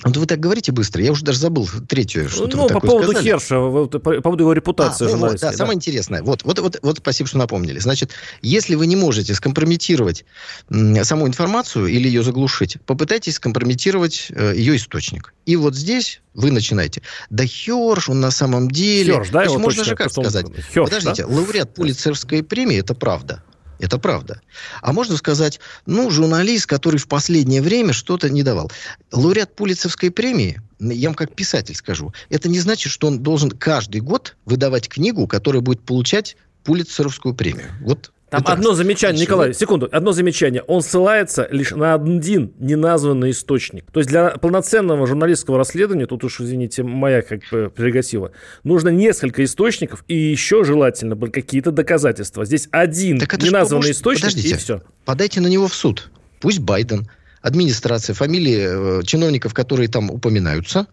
вот 0.04 0.16
вы 0.18 0.26
так 0.26 0.40
говорите 0.40 0.72
быстро, 0.72 1.02
я 1.02 1.10
уже 1.10 1.24
даже 1.24 1.38
забыл 1.38 1.66
третью, 1.88 2.28
что 2.28 2.46
Ну, 2.46 2.68
по 2.68 2.80
поводу 2.80 3.14
Херша, 3.14 3.58
вот, 3.58 3.92
по, 3.92 3.98
по 3.98 4.20
поводу 4.20 4.44
его 4.44 4.52
репутации 4.52 5.04
а, 5.04 5.08
вот, 5.08 5.12
вот, 5.12 5.18
журналистской, 5.18 5.48
да, 5.48 5.52
да. 5.52 5.56
самое 5.56 5.76
интересное. 5.76 6.22
Вот, 6.22 6.44
вот, 6.44 6.58
вот, 6.58 6.78
вот, 6.82 6.98
спасибо, 6.98 7.28
что 7.28 7.38
напомнили. 7.38 7.78
Значит, 7.78 8.12
если 8.42 8.74
вы 8.74 8.86
не 8.86 8.96
можете 8.96 9.34
скомпрометировать 9.34 10.26
м, 10.70 11.02
саму 11.02 11.26
информацию 11.26 11.86
или 11.86 12.08
ее 12.08 12.22
заглушить, 12.22 12.76
попытайтесь 12.84 13.36
скомпрометировать 13.36 14.26
э, 14.30 14.52
ее 14.54 14.76
источник. 14.76 15.32
И 15.46 15.56
вот 15.56 15.74
здесь 15.74 16.20
вы 16.34 16.50
начинаете. 16.50 17.00
Да 17.30 17.46
Херш, 17.46 18.10
он 18.10 18.20
на 18.20 18.30
самом 18.30 18.70
деле... 18.70 19.14
Херш, 19.14 19.28
да, 19.30 19.38
То 19.38 19.44
есть 19.44 19.52
его 19.54 19.62
можно 19.62 19.80
точно, 19.80 19.90
же 19.90 19.96
как 19.96 20.10
сказать? 20.10 20.46
Херш, 20.74 20.90
Подождите, 20.90 21.26
да? 21.26 21.34
лауреат 21.34 21.74
Пулитцерской 21.74 22.42
премии, 22.42 22.78
это 22.78 22.94
правда. 22.94 23.42
Это 23.78 23.98
правда. 23.98 24.40
А 24.82 24.92
можно 24.92 25.16
сказать, 25.16 25.60
ну, 25.84 26.10
журналист, 26.10 26.66
который 26.66 26.98
в 26.98 27.08
последнее 27.08 27.62
время 27.62 27.92
что-то 27.92 28.30
не 28.30 28.42
давал. 28.42 28.70
Лауреат 29.12 29.54
Пулицевской 29.54 30.10
премии, 30.10 30.60
я 30.78 31.08
вам 31.08 31.14
как 31.14 31.34
писатель 31.34 31.74
скажу, 31.74 32.12
это 32.28 32.48
не 32.48 32.60
значит, 32.60 32.92
что 32.92 33.06
он 33.08 33.22
должен 33.22 33.50
каждый 33.50 34.00
год 34.00 34.36
выдавать 34.44 34.88
книгу, 34.88 35.26
которая 35.26 35.60
будет 35.62 35.80
получать 35.80 36.36
Пулитцеровскую 36.64 37.34
премию. 37.34 37.70
Вот 37.80 38.12
Там 38.28 38.42
Это 38.42 38.54
одно 38.54 38.72
замечание, 38.72 39.18
Значит, 39.18 39.28
Николай, 39.28 39.54
секунду, 39.54 39.88
одно 39.92 40.10
замечание. 40.10 40.62
Он 40.62 40.82
ссылается 40.82 41.46
лишь 41.52 41.70
на 41.70 41.94
один 41.94 42.52
неназванный 42.58 43.30
источник. 43.30 43.88
То 43.92 44.00
есть 44.00 44.10
для 44.10 44.30
полноценного 44.30 45.06
журналистского 45.06 45.58
расследования, 45.58 46.06
тут 46.06 46.24
уж, 46.24 46.40
извините, 46.40 46.82
моя 46.82 47.22
как 47.22 47.42
бы 47.52 47.70
прерогатива, 47.70 48.32
нужно 48.64 48.88
несколько 48.88 49.44
источников 49.44 50.04
и 50.08 50.16
еще 50.16 50.64
желательно 50.64 51.14
бы 51.14 51.30
какие-то 51.30 51.70
доказательства. 51.70 52.44
Здесь 52.44 52.68
один 52.72 53.20
так 53.20 53.40
неназванный 53.40 53.92
источник 53.92 54.30
Подождите, 54.30 54.54
и 54.54 54.58
все. 54.58 54.82
Подайте 55.04 55.40
на 55.40 55.46
него 55.46 55.68
в 55.68 55.74
суд. 55.74 56.10
Пусть 56.40 56.58
Байден, 56.58 57.08
администрация, 57.42 58.14
фамилии 58.14 59.00
э, 59.00 59.02
чиновников, 59.04 59.54
которые 59.54 59.88
там 59.88 60.10
упоминаются, 60.10 60.88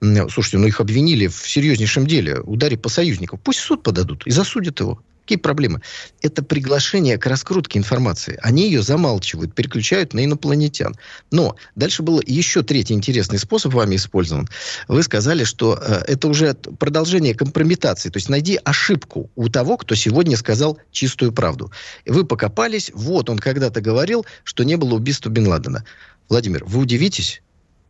Слушайте, 0.00 0.58
ну 0.58 0.66
их 0.66 0.80
обвинили 0.80 1.28
в 1.28 1.48
серьезнейшем 1.48 2.06
деле, 2.06 2.38
ударе 2.40 2.76
по 2.76 2.90
союзникам. 2.90 3.40
Пусть 3.42 3.60
суд 3.60 3.82
подадут 3.82 4.26
и 4.26 4.30
засудят 4.30 4.80
его. 4.80 5.00
Какие 5.24 5.38
проблемы? 5.38 5.80
Это 6.20 6.42
приглашение 6.44 7.16
к 7.16 7.26
раскрутке 7.26 7.78
информации. 7.78 8.38
Они 8.42 8.66
ее 8.66 8.82
замалчивают, 8.82 9.54
переключают 9.54 10.12
на 10.12 10.22
инопланетян. 10.22 10.94
Но 11.30 11.56
дальше 11.74 12.02
был 12.02 12.20
еще 12.26 12.62
третий 12.62 12.92
интересный 12.92 13.38
способ 13.38 13.72
вами 13.72 13.96
использован. 13.96 14.46
Вы 14.86 15.02
сказали, 15.02 15.44
что 15.44 15.78
э, 15.80 16.02
это 16.08 16.28
уже 16.28 16.52
продолжение 16.52 17.34
компрометации. 17.34 18.10
То 18.10 18.18
есть 18.18 18.28
найди 18.28 18.60
ошибку 18.62 19.30
у 19.34 19.48
того, 19.48 19.78
кто 19.78 19.94
сегодня 19.94 20.36
сказал 20.36 20.78
чистую 20.92 21.32
правду. 21.32 21.72
Вы 22.04 22.26
покопались, 22.26 22.90
вот 22.92 23.30
он 23.30 23.38
когда-то 23.38 23.80
говорил, 23.80 24.26
что 24.42 24.62
не 24.62 24.76
было 24.76 24.94
убийства 24.94 25.30
Бен 25.30 25.46
Ладена. 25.46 25.86
Владимир, 26.28 26.66
вы 26.66 26.80
удивитесь? 26.80 27.40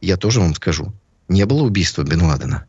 Я 0.01 0.17
тоже 0.17 0.39
вам 0.39 0.55
скажу. 0.55 0.93
Не 1.27 1.47
было 1.47 1.65
убийства 1.65 2.05
Бен 2.05 2.23
Ладена 2.23 2.65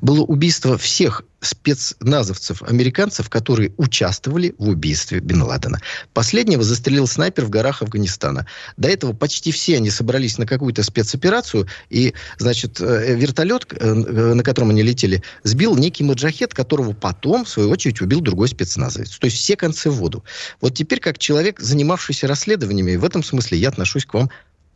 было 0.00 0.22
убийство 0.22 0.78
всех 0.78 1.22
спецназовцев, 1.40 2.62
американцев, 2.62 3.28
которые 3.28 3.72
участвовали 3.76 4.54
в 4.58 4.68
убийстве 4.68 5.20
Бен 5.20 5.42
Ладена. 5.42 5.80
Последнего 6.12 6.62
застрелил 6.62 7.06
снайпер 7.06 7.44
в 7.44 7.50
горах 7.50 7.82
Афганистана. 7.82 8.46
До 8.76 8.88
этого 8.88 9.12
почти 9.12 9.52
все 9.52 9.76
они 9.76 9.90
собрались 9.90 10.38
на 10.38 10.46
какую-то 10.46 10.82
спецоперацию, 10.82 11.66
и, 11.88 12.14
значит, 12.38 12.80
э, 12.80 13.14
вертолет, 13.14 13.66
э, 13.70 13.94
на 13.94 14.42
котором 14.42 14.70
они 14.70 14.82
летели, 14.82 15.22
сбил 15.42 15.76
некий 15.76 16.04
маджахет, 16.04 16.54
которого 16.54 16.92
потом, 16.92 17.44
в 17.44 17.48
свою 17.48 17.70
очередь, 17.70 18.00
убил 18.00 18.20
другой 18.20 18.48
спецназовец. 18.48 19.18
То 19.18 19.26
есть 19.26 19.38
все 19.38 19.56
концы 19.56 19.90
в 19.90 19.94
воду. 19.94 20.24
Вот 20.60 20.74
теперь, 20.74 21.00
как 21.00 21.18
человек, 21.18 21.60
занимавшийся 21.60 22.26
расследованиями, 22.26 22.96
в 22.96 23.04
этом 23.04 23.22
смысле 23.22 23.58
я 23.58 23.68
отношусь 23.68 24.04
к 24.04 24.14
вам 24.14 24.30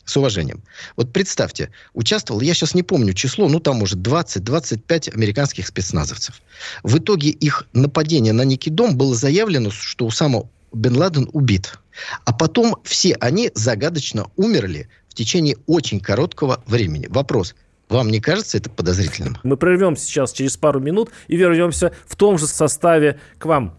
с 0.05 0.17
уважением. 0.17 0.63
Вот 0.97 1.13
представьте, 1.13 1.71
участвовал, 1.93 2.41
я 2.41 2.55
сейчас 2.55 2.75
не 2.75 2.83
помню 2.83 3.15
число, 3.15 3.49
ну 3.49 3.61
там 3.61 3.77
может 3.77 3.99
20-25 3.99 5.15
американских 5.15 5.67
спецназовцев. 5.67 6.41
В 6.83 6.99
итоге 6.99 7.31
их 7.31 7.67
нападение 7.73 8.33
на 8.33 8.43
некий 8.43 8.71
дом 8.71 8.97
было 8.97 9.15
заявлено, 9.15 9.71
что 9.71 10.07
Усама 10.07 10.49
Бен 10.73 10.97
Ладен 10.97 11.29
убит. 11.33 11.79
А 12.25 12.33
потом 12.33 12.77
все 12.85 13.15
они 13.15 13.51
загадочно 13.55 14.27
умерли 14.37 14.89
в 15.09 15.15
течение 15.15 15.57
очень 15.67 16.01
короткого 16.01 16.63
времени. 16.67 17.07
Вопрос, 17.09 17.55
вам 17.89 18.11
не 18.11 18.21
кажется 18.21 18.59
это 18.59 18.71
подозрительным? 18.71 19.39
Мы 19.45 19.57
прервем 19.57 19.97
сейчас 19.97 20.33
через 20.33 20.57
пару 20.57 20.81
минут 20.81 21.11
и 21.29 21.37
вернемся 21.37 21.93
в 22.07 22.17
том 22.17 22.39
же 22.39 22.47
составе 22.47 23.21
к 23.39 23.47
вам. 23.47 23.79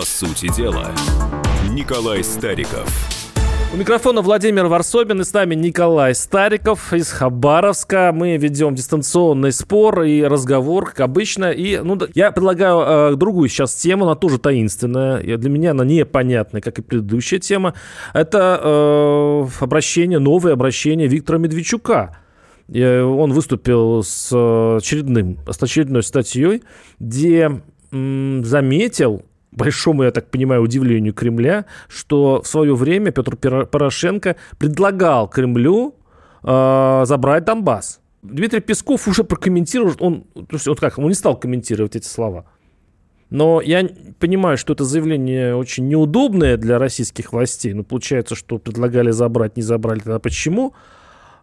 По 0.00 0.06
сути 0.06 0.50
дела, 0.56 0.92
Николай 1.68 2.24
Стариков. 2.24 2.88
У 3.74 3.76
микрофона 3.76 4.22
Владимир 4.22 4.64
Варсобин 4.64 5.20
и 5.20 5.24
с 5.24 5.34
нами 5.34 5.54
Николай 5.54 6.14
Стариков 6.14 6.94
из 6.94 7.12
Хабаровска. 7.12 8.10
Мы 8.14 8.38
ведем 8.38 8.74
дистанционный 8.74 9.52
спор 9.52 10.04
и 10.04 10.22
разговор, 10.22 10.86
как 10.86 11.00
обычно. 11.00 11.50
И 11.50 11.80
ну, 11.80 11.98
я 12.14 12.32
предлагаю 12.32 13.12
э, 13.12 13.16
другую 13.16 13.50
сейчас 13.50 13.74
тему, 13.74 14.06
она 14.06 14.14
тоже 14.14 14.38
таинственная. 14.38 15.18
И 15.18 15.36
для 15.36 15.50
меня 15.50 15.72
она 15.72 15.84
непонятная, 15.84 16.62
как 16.62 16.78
и 16.78 16.82
предыдущая 16.82 17.38
тема. 17.38 17.74
Это 18.14 18.58
э, 18.62 19.46
обращение, 19.60 20.18
новое 20.18 20.54
обращение 20.54 21.08
Виктора 21.08 21.38
Медведчука. 21.38 22.16
И 22.68 22.82
он 22.82 23.34
выступил 23.34 24.02
с 24.02 24.28
очередным, 24.32 25.40
с 25.46 25.62
очередной 25.62 26.02
статьей, 26.02 26.62
где 26.98 27.60
заметил 27.90 29.24
большому, 29.52 30.04
я 30.04 30.10
так 30.10 30.30
понимаю, 30.30 30.62
удивлению 30.62 31.14
Кремля, 31.14 31.64
что 31.88 32.42
в 32.42 32.46
свое 32.46 32.74
время 32.74 33.10
Петр 33.10 33.36
Порошенко 33.66 34.36
предлагал 34.58 35.28
Кремлю 35.28 35.94
э, 36.42 37.02
забрать 37.04 37.44
Донбасс. 37.44 38.00
Дмитрий 38.22 38.60
Песков 38.60 39.08
уже 39.08 39.24
прокомментировал, 39.24 39.94
он, 39.98 40.24
то 40.34 40.56
есть 40.56 40.68
он 40.68 40.76
как, 40.76 40.98
он 40.98 41.08
не 41.08 41.14
стал 41.14 41.38
комментировать 41.38 41.96
эти 41.96 42.06
слова. 42.06 42.44
Но 43.30 43.60
я 43.60 43.88
понимаю, 44.18 44.58
что 44.58 44.72
это 44.72 44.84
заявление 44.84 45.54
очень 45.54 45.88
неудобное 45.88 46.56
для 46.56 46.78
российских 46.78 47.32
властей. 47.32 47.72
Ну, 47.72 47.84
получается, 47.84 48.34
что 48.34 48.58
предлагали 48.58 49.12
забрать, 49.12 49.56
не 49.56 49.62
забрали, 49.62 50.00
тогда 50.00 50.18
почему? 50.18 50.74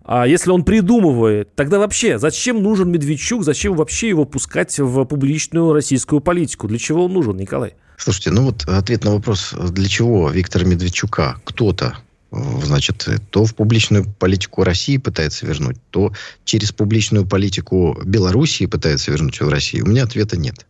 А 0.07 0.25
если 0.25 0.51
он 0.51 0.63
придумывает, 0.63 1.53
тогда 1.53 1.79
вообще 1.79 2.17
зачем 2.17 2.63
нужен 2.63 2.89
Медведчук, 2.89 3.43
зачем 3.43 3.75
вообще 3.75 4.07
его 4.07 4.23
пускать 4.23 4.79
в 4.79 5.03
публичную 5.03 5.73
российскую 5.73 6.21
политику? 6.21 6.69
Для 6.69 6.79
чего 6.79 7.05
он 7.05 7.13
нужен, 7.13 7.35
Николай? 7.35 7.75
Слушайте, 7.97 8.31
ну 8.31 8.43
вот 8.43 8.63
ответ 8.67 9.03
на 9.03 9.11
вопрос, 9.11 9.53
для 9.53 9.89
чего 9.89 10.29
Виктора 10.29 10.65
Медведчука 10.65 11.41
кто-то 11.43 11.97
значит, 12.31 13.07
то 13.31 13.45
в 13.45 13.53
публичную 13.53 14.05
политику 14.05 14.63
России 14.63 14.97
пытается 14.97 15.45
вернуть, 15.45 15.77
то 15.91 16.13
через 16.45 16.71
публичную 16.71 17.25
политику 17.25 17.97
Белоруссии 18.03 18.65
пытается 18.65 19.11
вернуть 19.11 19.39
в 19.41 19.49
Россию, 19.49 19.85
у 19.85 19.89
меня 19.89 20.03
ответа 20.03 20.37
нет. 20.37 20.65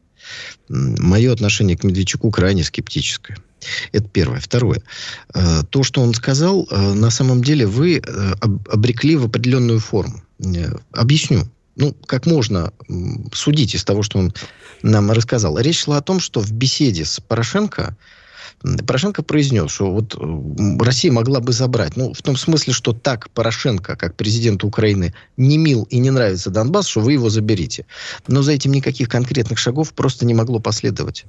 Мое 0.67 1.32
отношение 1.32 1.77
к 1.77 1.84
Медведчуку 1.84 2.32
крайне 2.32 2.63
скептическое. 2.63 3.38
Это 3.91 4.07
первое. 4.07 4.39
Второе. 4.39 4.81
Э, 5.33 5.63
то, 5.69 5.83
что 5.83 6.01
он 6.01 6.13
сказал, 6.13 6.67
э, 6.69 6.93
на 6.93 7.09
самом 7.09 7.43
деле 7.43 7.65
вы 7.65 7.97
э, 7.97 8.33
обрекли 8.41 9.15
в 9.15 9.25
определенную 9.25 9.79
форму. 9.79 10.21
Объясню 10.91 11.43
ну, 11.75 11.95
как 12.07 12.25
можно 12.25 12.73
судить 13.33 13.75
из 13.75 13.83
того, 13.85 14.01
что 14.01 14.17
он 14.17 14.33
нам 14.81 15.11
рассказал. 15.11 15.59
Речь 15.59 15.83
шла 15.83 15.97
о 15.97 16.01
том, 16.01 16.19
что 16.19 16.41
в 16.41 16.51
беседе 16.51 17.05
с 17.05 17.19
Порошенко 17.19 17.95
Порошенко 18.87 19.21
произнес, 19.21 19.71
что 19.71 19.91
вот 19.91 20.15
Россия 20.79 21.11
могла 21.11 21.39
бы 21.39 21.53
забрать. 21.53 21.95
Ну, 21.95 22.13
в 22.13 22.21
том 22.23 22.35
смысле, 22.35 22.73
что 22.73 22.91
так 22.91 23.29
Порошенко, 23.29 23.95
как 23.95 24.15
президент 24.15 24.63
Украины, 24.63 25.13
не 25.37 25.59
мил 25.59 25.83
и 25.91 25.99
не 25.99 26.09
нравится 26.09 26.49
Донбасс, 26.49 26.87
что 26.87 27.01
вы 27.01 27.13
его 27.13 27.29
заберите. 27.29 27.85
Но 28.27 28.41
за 28.41 28.53
этим 28.53 28.71
никаких 28.71 29.09
конкретных 29.09 29.59
шагов 29.59 29.93
просто 29.93 30.25
не 30.25 30.33
могло 30.33 30.59
последовать 30.59 31.25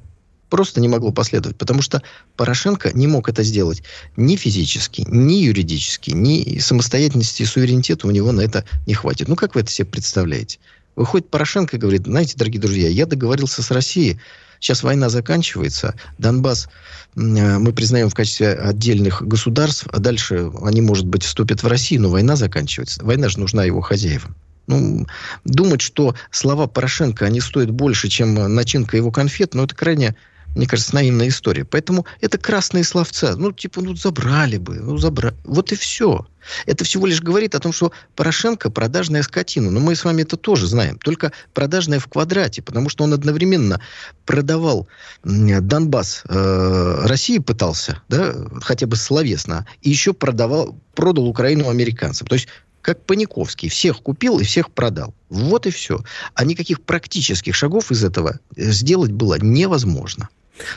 просто 0.48 0.80
не 0.80 0.88
могло 0.88 1.12
последовать, 1.12 1.56
потому 1.56 1.82
что 1.82 2.02
Порошенко 2.36 2.90
не 2.94 3.06
мог 3.06 3.28
это 3.28 3.42
сделать 3.42 3.82
ни 4.16 4.36
физически, 4.36 5.04
ни 5.08 5.34
юридически, 5.34 6.10
ни 6.10 6.58
самостоятельности 6.58 7.42
и 7.42 7.46
суверенитета 7.46 8.06
у 8.06 8.10
него 8.10 8.32
на 8.32 8.40
это 8.40 8.64
не 8.86 8.94
хватит. 8.94 9.28
Ну, 9.28 9.36
как 9.36 9.54
вы 9.54 9.62
это 9.62 9.70
себе 9.70 9.86
представляете? 9.86 10.58
Выходит 10.96 11.30
Порошенко 11.30 11.76
и 11.76 11.78
говорит, 11.78 12.06
знаете, 12.06 12.34
дорогие 12.36 12.60
друзья, 12.60 12.88
я 12.88 13.06
договорился 13.06 13.62
с 13.62 13.70
Россией, 13.70 14.18
сейчас 14.58 14.82
война 14.82 15.08
заканчивается, 15.08 15.94
Донбасс 16.18 16.68
э, 17.14 17.20
мы 17.58 17.72
признаем 17.72 18.08
в 18.08 18.14
качестве 18.14 18.54
отдельных 18.54 19.22
государств, 19.22 19.86
а 19.92 20.00
дальше 20.00 20.50
они, 20.62 20.80
может 20.80 21.06
быть, 21.06 21.22
вступят 21.22 21.62
в 21.62 21.66
Россию, 21.68 22.02
но 22.02 22.08
война 22.08 22.34
заканчивается. 22.34 23.04
Война 23.04 23.28
же 23.28 23.38
нужна 23.38 23.64
его 23.64 23.80
хозяевам. 23.80 24.34
Ну, 24.66 25.06
думать, 25.44 25.80
что 25.80 26.14
слова 26.30 26.66
Порошенко, 26.66 27.24
они 27.24 27.40
стоят 27.40 27.70
больше, 27.70 28.08
чем 28.08 28.34
начинка 28.54 28.96
его 28.96 29.10
конфет, 29.10 29.54
ну, 29.54 29.64
это 29.64 29.74
крайне 29.74 30.14
мне 30.54 30.66
кажется, 30.66 30.94
наивная 30.94 31.28
история. 31.28 31.64
Поэтому 31.64 32.06
это 32.20 32.38
красные 32.38 32.84
словца. 32.84 33.36
Ну, 33.36 33.52
типа, 33.52 33.80
ну, 33.80 33.94
забрали 33.94 34.56
бы, 34.56 34.74
ну, 34.74 34.96
забрали. 34.98 35.36
Вот 35.44 35.72
и 35.72 35.76
все. 35.76 36.26
Это 36.66 36.84
всего 36.84 37.06
лишь 37.06 37.20
говорит 37.20 37.54
о 37.54 37.60
том, 37.60 37.72
что 37.72 37.92
Порошенко 38.16 38.70
продажная 38.70 39.22
скотина. 39.22 39.70
Но 39.70 39.80
мы 39.80 39.94
с 39.94 40.04
вами 40.04 40.22
это 40.22 40.36
тоже 40.36 40.66
знаем. 40.66 40.98
Только 40.98 41.32
продажная 41.54 42.00
в 42.00 42.06
квадрате, 42.06 42.62
потому 42.62 42.88
что 42.88 43.04
он 43.04 43.12
одновременно 43.12 43.80
продавал 44.24 44.88
Донбасс 45.24 46.22
э, 46.28 47.02
России 47.04 47.38
пытался, 47.38 48.02
да, 48.08 48.34
хотя 48.62 48.86
бы 48.86 48.96
словесно, 48.96 49.66
и 49.82 49.90
еще 49.90 50.12
продавал, 50.12 50.78
продал 50.94 51.26
Украину 51.26 51.68
американцам. 51.68 52.26
То 52.26 52.34
есть 52.34 52.48
как 52.88 53.04
Паниковский. 53.04 53.68
Всех 53.68 54.00
купил 54.00 54.38
и 54.38 54.44
всех 54.44 54.70
продал. 54.70 55.12
Вот 55.28 55.66
и 55.66 55.70
все. 55.70 56.00
А 56.32 56.46
никаких 56.46 56.80
практических 56.80 57.54
шагов 57.54 57.90
из 57.90 58.02
этого 58.02 58.40
сделать 58.56 59.12
было 59.12 59.36
невозможно. 59.38 60.30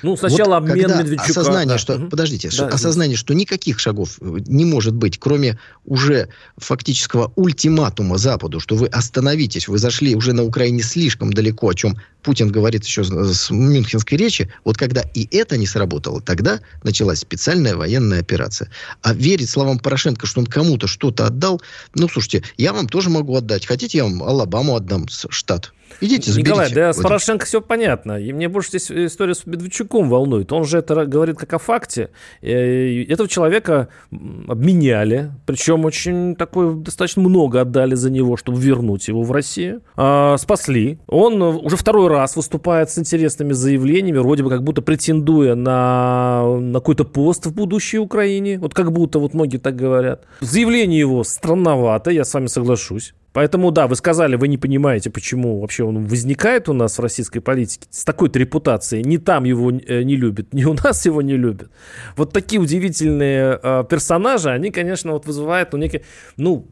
Ну, 0.04 0.18
сначала 0.18 0.60
вот 0.60 0.70
обмен 0.70 0.98
Медведчука. 1.00 1.32
Осознание, 1.32 1.76
да. 1.76 1.78
что, 1.78 1.96
угу. 1.96 2.08
подождите, 2.08 2.50
да, 2.58 2.68
осознание, 2.68 3.18
что 3.18 3.34
никаких 3.34 3.80
шагов 3.80 4.18
не 4.22 4.66
может 4.66 4.94
быть, 4.94 5.20
кроме 5.20 5.60
уже 5.86 6.30
фактического 6.58 7.32
ультиматума 7.36 8.18
Западу, 8.18 8.60
что 8.60 8.76
вы 8.76 8.88
остановитесь, 8.88 9.68
вы 9.68 9.78
зашли 9.78 10.16
уже 10.16 10.34
на 10.34 10.44
Украине 10.44 10.84
слишком 10.84 11.34
далеко, 11.34 11.70
о 11.70 11.74
чем 11.74 11.98
Путин 12.24 12.52
говорит 12.52 12.86
еще 12.86 13.04
с 13.04 13.50
мюнхенской 13.50 14.18
речи. 14.18 14.52
Вот 14.64 14.78
когда 14.78 15.02
и 15.02 15.28
это 15.36 15.58
не 15.58 15.66
сработало, 15.66 16.22
тогда 16.22 16.60
началась 16.84 17.20
специальная 17.20 17.76
военная 17.76 18.20
операция. 18.20 18.70
А 19.02 19.14
верить 19.14 19.50
словам 19.50 19.80
Порошенко, 19.80 20.28
что 20.28 20.42
он 20.42 20.46
кому-то 20.46 20.88
что-то 20.88 21.26
отдал, 21.26 21.62
ну, 21.96 22.08
слушайте, 22.08 22.44
я 22.58 22.74
вам 22.74 22.88
тоже 22.88 23.10
могу 23.10 23.36
отдать. 23.36 23.66
Хотите, 23.66 24.00
я 24.00 24.04
вам 24.04 24.24
Алабаму 24.24 24.76
отдам, 24.76 25.08
штат. 25.08 25.74
Идите, 26.00 26.32
заберите. 26.32 26.50
Николай, 26.50 26.74
да 26.74 26.94
с 26.94 27.02
Порошенко 27.02 27.46
все 27.46 27.62
понятно. 27.62 28.20
И 28.20 28.32
мне 28.34 28.48
больше 28.48 28.70
здесь 28.70 28.92
история 28.92 29.36
с 29.36 29.46
Медведчуком 29.46 30.10
волнует. 30.10 30.52
Он 30.52 30.66
же 30.66 30.78
это 30.78 31.06
говорит 31.06 31.38
как 31.38 31.54
о 31.54 31.58
факте. 31.58 32.10
Э, 32.42 33.04
этого 33.04 33.28
человека 33.28 33.90
обменяли, 34.12 35.32
причем 35.46 35.86
очень 35.86 36.36
такой, 36.36 36.76
достаточно 36.76 37.22
много 37.22 37.62
отдали 37.62 37.96
за 37.96 38.10
него, 38.10 38.38
чтобы 38.38 38.60
вернуть 38.60 39.08
его 39.08 39.24
в 39.24 39.32
Россию. 39.32 39.82
А, 39.96 40.38
спасли. 40.38 41.00
Он 41.08 41.42
уже 41.42 41.76
второй 41.76 42.08
раз 42.08 42.36
выступает 42.36 42.90
с 42.90 42.98
интересными 42.98 43.54
заявлениями, 43.54 44.18
вроде 44.18 44.44
бы 44.44 44.50
как 44.50 44.64
будто 44.64 44.82
претендуя 44.82 45.56
на, 45.56 46.58
на 46.60 46.80
какой-то 46.80 47.06
пост 47.06 47.46
в 47.46 47.54
будущей 47.54 48.00
Украине. 48.00 48.60
Вот 48.60 48.74
как 48.74 48.92
будто 48.92 49.20
вот 49.20 49.34
многие 49.34 49.58
так 49.58 49.76
говорят. 49.76 50.26
Заявление 50.42 51.00
его 51.00 51.24
странновато, 51.24 52.12
я 52.12 52.24
с 52.24 52.34
вами 52.34 52.48
соглашусь. 52.48 53.14
Поэтому, 53.34 53.72
да, 53.72 53.88
вы 53.88 53.96
сказали, 53.96 54.36
вы 54.36 54.48
не 54.50 54.58
понимаете, 54.58 55.10
почему 55.10 55.62
вообще 55.62 55.84
он 55.84 56.06
возникает 56.06 56.68
у 56.68 56.74
нас 56.74 56.98
в 56.98 57.02
российской 57.02 57.40
политике 57.40 57.88
с 57.90 58.04
такой-то 58.04 58.40
репутацией. 58.40 59.04
Ни 59.04 59.18
там 59.18 59.46
его 59.46 59.72
э, 59.72 60.04
не 60.04 60.18
любят, 60.18 60.54
ни 60.54 60.66
у 60.66 60.74
нас 60.74 61.06
его 61.06 61.22
не 61.22 61.38
любят. 61.38 61.70
Вот 62.18 62.34
такие 62.34 62.62
удивительные 62.62 63.60
э, 63.62 63.84
персонажи, 63.90 64.50
они, 64.50 64.70
конечно, 64.72 65.14
вот 65.14 65.26
вызывают 65.26 65.72
ну, 65.72 65.80
некий, 65.80 66.02
ну, 66.36 66.68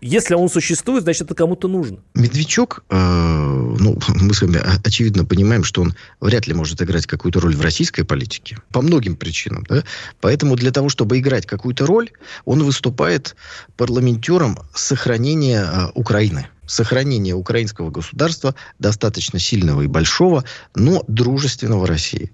если 0.00 0.34
он 0.34 0.48
существует, 0.48 1.04
значит, 1.04 1.22
это 1.22 1.34
кому-то 1.34 1.66
нужно. 1.66 1.98
Медведчук, 2.14 2.84
э, 2.90 3.53
ну, 3.78 3.98
мы 4.08 4.34
с 4.34 4.42
вами 4.42 4.60
очевидно 4.84 5.24
понимаем, 5.24 5.64
что 5.64 5.82
он 5.82 5.94
вряд 6.20 6.46
ли 6.46 6.54
может 6.54 6.80
играть 6.82 7.06
какую-то 7.06 7.40
роль 7.40 7.56
в 7.56 7.60
российской 7.60 8.04
политике. 8.04 8.58
По 8.72 8.82
многим 8.82 9.16
причинам. 9.16 9.64
Да? 9.68 9.84
Поэтому 10.20 10.56
для 10.56 10.70
того, 10.70 10.88
чтобы 10.88 11.18
играть 11.18 11.46
какую-то 11.46 11.86
роль, 11.86 12.10
он 12.44 12.62
выступает 12.62 13.36
парламентером 13.76 14.58
сохранения 14.74 15.64
э, 15.64 15.90
Украины 15.94 16.48
сохранения 16.66 17.34
украинского 17.34 17.90
государства, 17.90 18.54
достаточно 18.78 19.38
сильного 19.38 19.82
и 19.82 19.86
большого, 19.86 20.44
но 20.74 21.04
дружественного 21.08 21.86
России. 21.86 22.32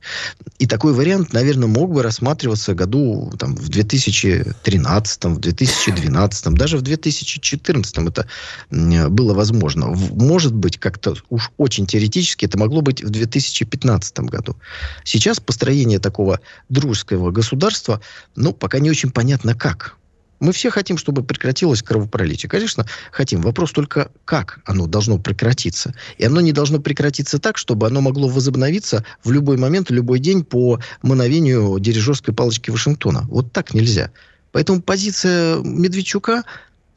И 0.59 0.67
такой 0.67 0.93
вариант, 0.93 1.33
наверное, 1.33 1.69
мог 1.69 1.93
бы 1.93 2.03
рассматриваться 2.03 2.75
году 2.75 3.33
там, 3.39 3.55
в 3.57 3.69
2013, 3.69 5.25
в 5.25 5.39
2012, 5.39 6.55
даже 6.55 6.79
в 6.79 6.83
2014 6.83 7.99
это 7.99 8.27
было 8.71 9.35
возможно. 9.35 9.87
Может 9.89 10.55
быть, 10.55 10.79
как-то 10.79 11.15
уж 11.29 11.51
очень 11.57 11.87
теоретически 11.87 12.45
это 12.45 12.59
могло 12.59 12.81
быть 12.81 13.03
в 13.03 13.11
2015 13.11 14.21
году. 14.21 14.57
Сейчас 15.05 15.41
построение 15.41 15.99
такого 15.99 16.41
дружеского 16.69 17.31
государства, 17.31 18.01
ну, 18.37 18.53
пока 18.53 18.79
не 18.79 18.91
очень 18.91 19.11
понятно 19.11 19.55
как. 19.55 19.97
Мы 20.41 20.53
все 20.53 20.71
хотим, 20.71 20.97
чтобы 20.97 21.23
прекратилось 21.23 21.83
кровопролитие. 21.83 22.49
Конечно, 22.49 22.87
хотим. 23.13 23.43
Вопрос 23.43 23.73
только, 23.73 24.11
как 24.25 24.61
оно 24.65 24.87
должно 24.87 25.19
прекратиться. 25.19 25.95
И 26.17 26.25
оно 26.25 26.41
не 26.41 26.53
должно 26.53 26.81
прекратиться 26.81 27.39
так, 27.39 27.59
чтобы 27.59 27.87
оно 27.87 28.01
могло 28.01 28.29
возобновиться 28.29 29.05
в 29.23 29.31
любой 29.31 29.59
момент, 29.59 29.91
любой 29.91 30.19
день 30.19 30.43
по 30.43 30.81
мановению 31.03 31.79
дирижерской 31.79 32.35
палочки 32.35 32.71
Вашингтона. 32.71 33.27
Вот 33.29 33.53
так 33.53 33.75
нельзя. 33.75 34.11
Поэтому 34.53 34.83
позиция 34.83 35.57
Медведчука 35.59 36.43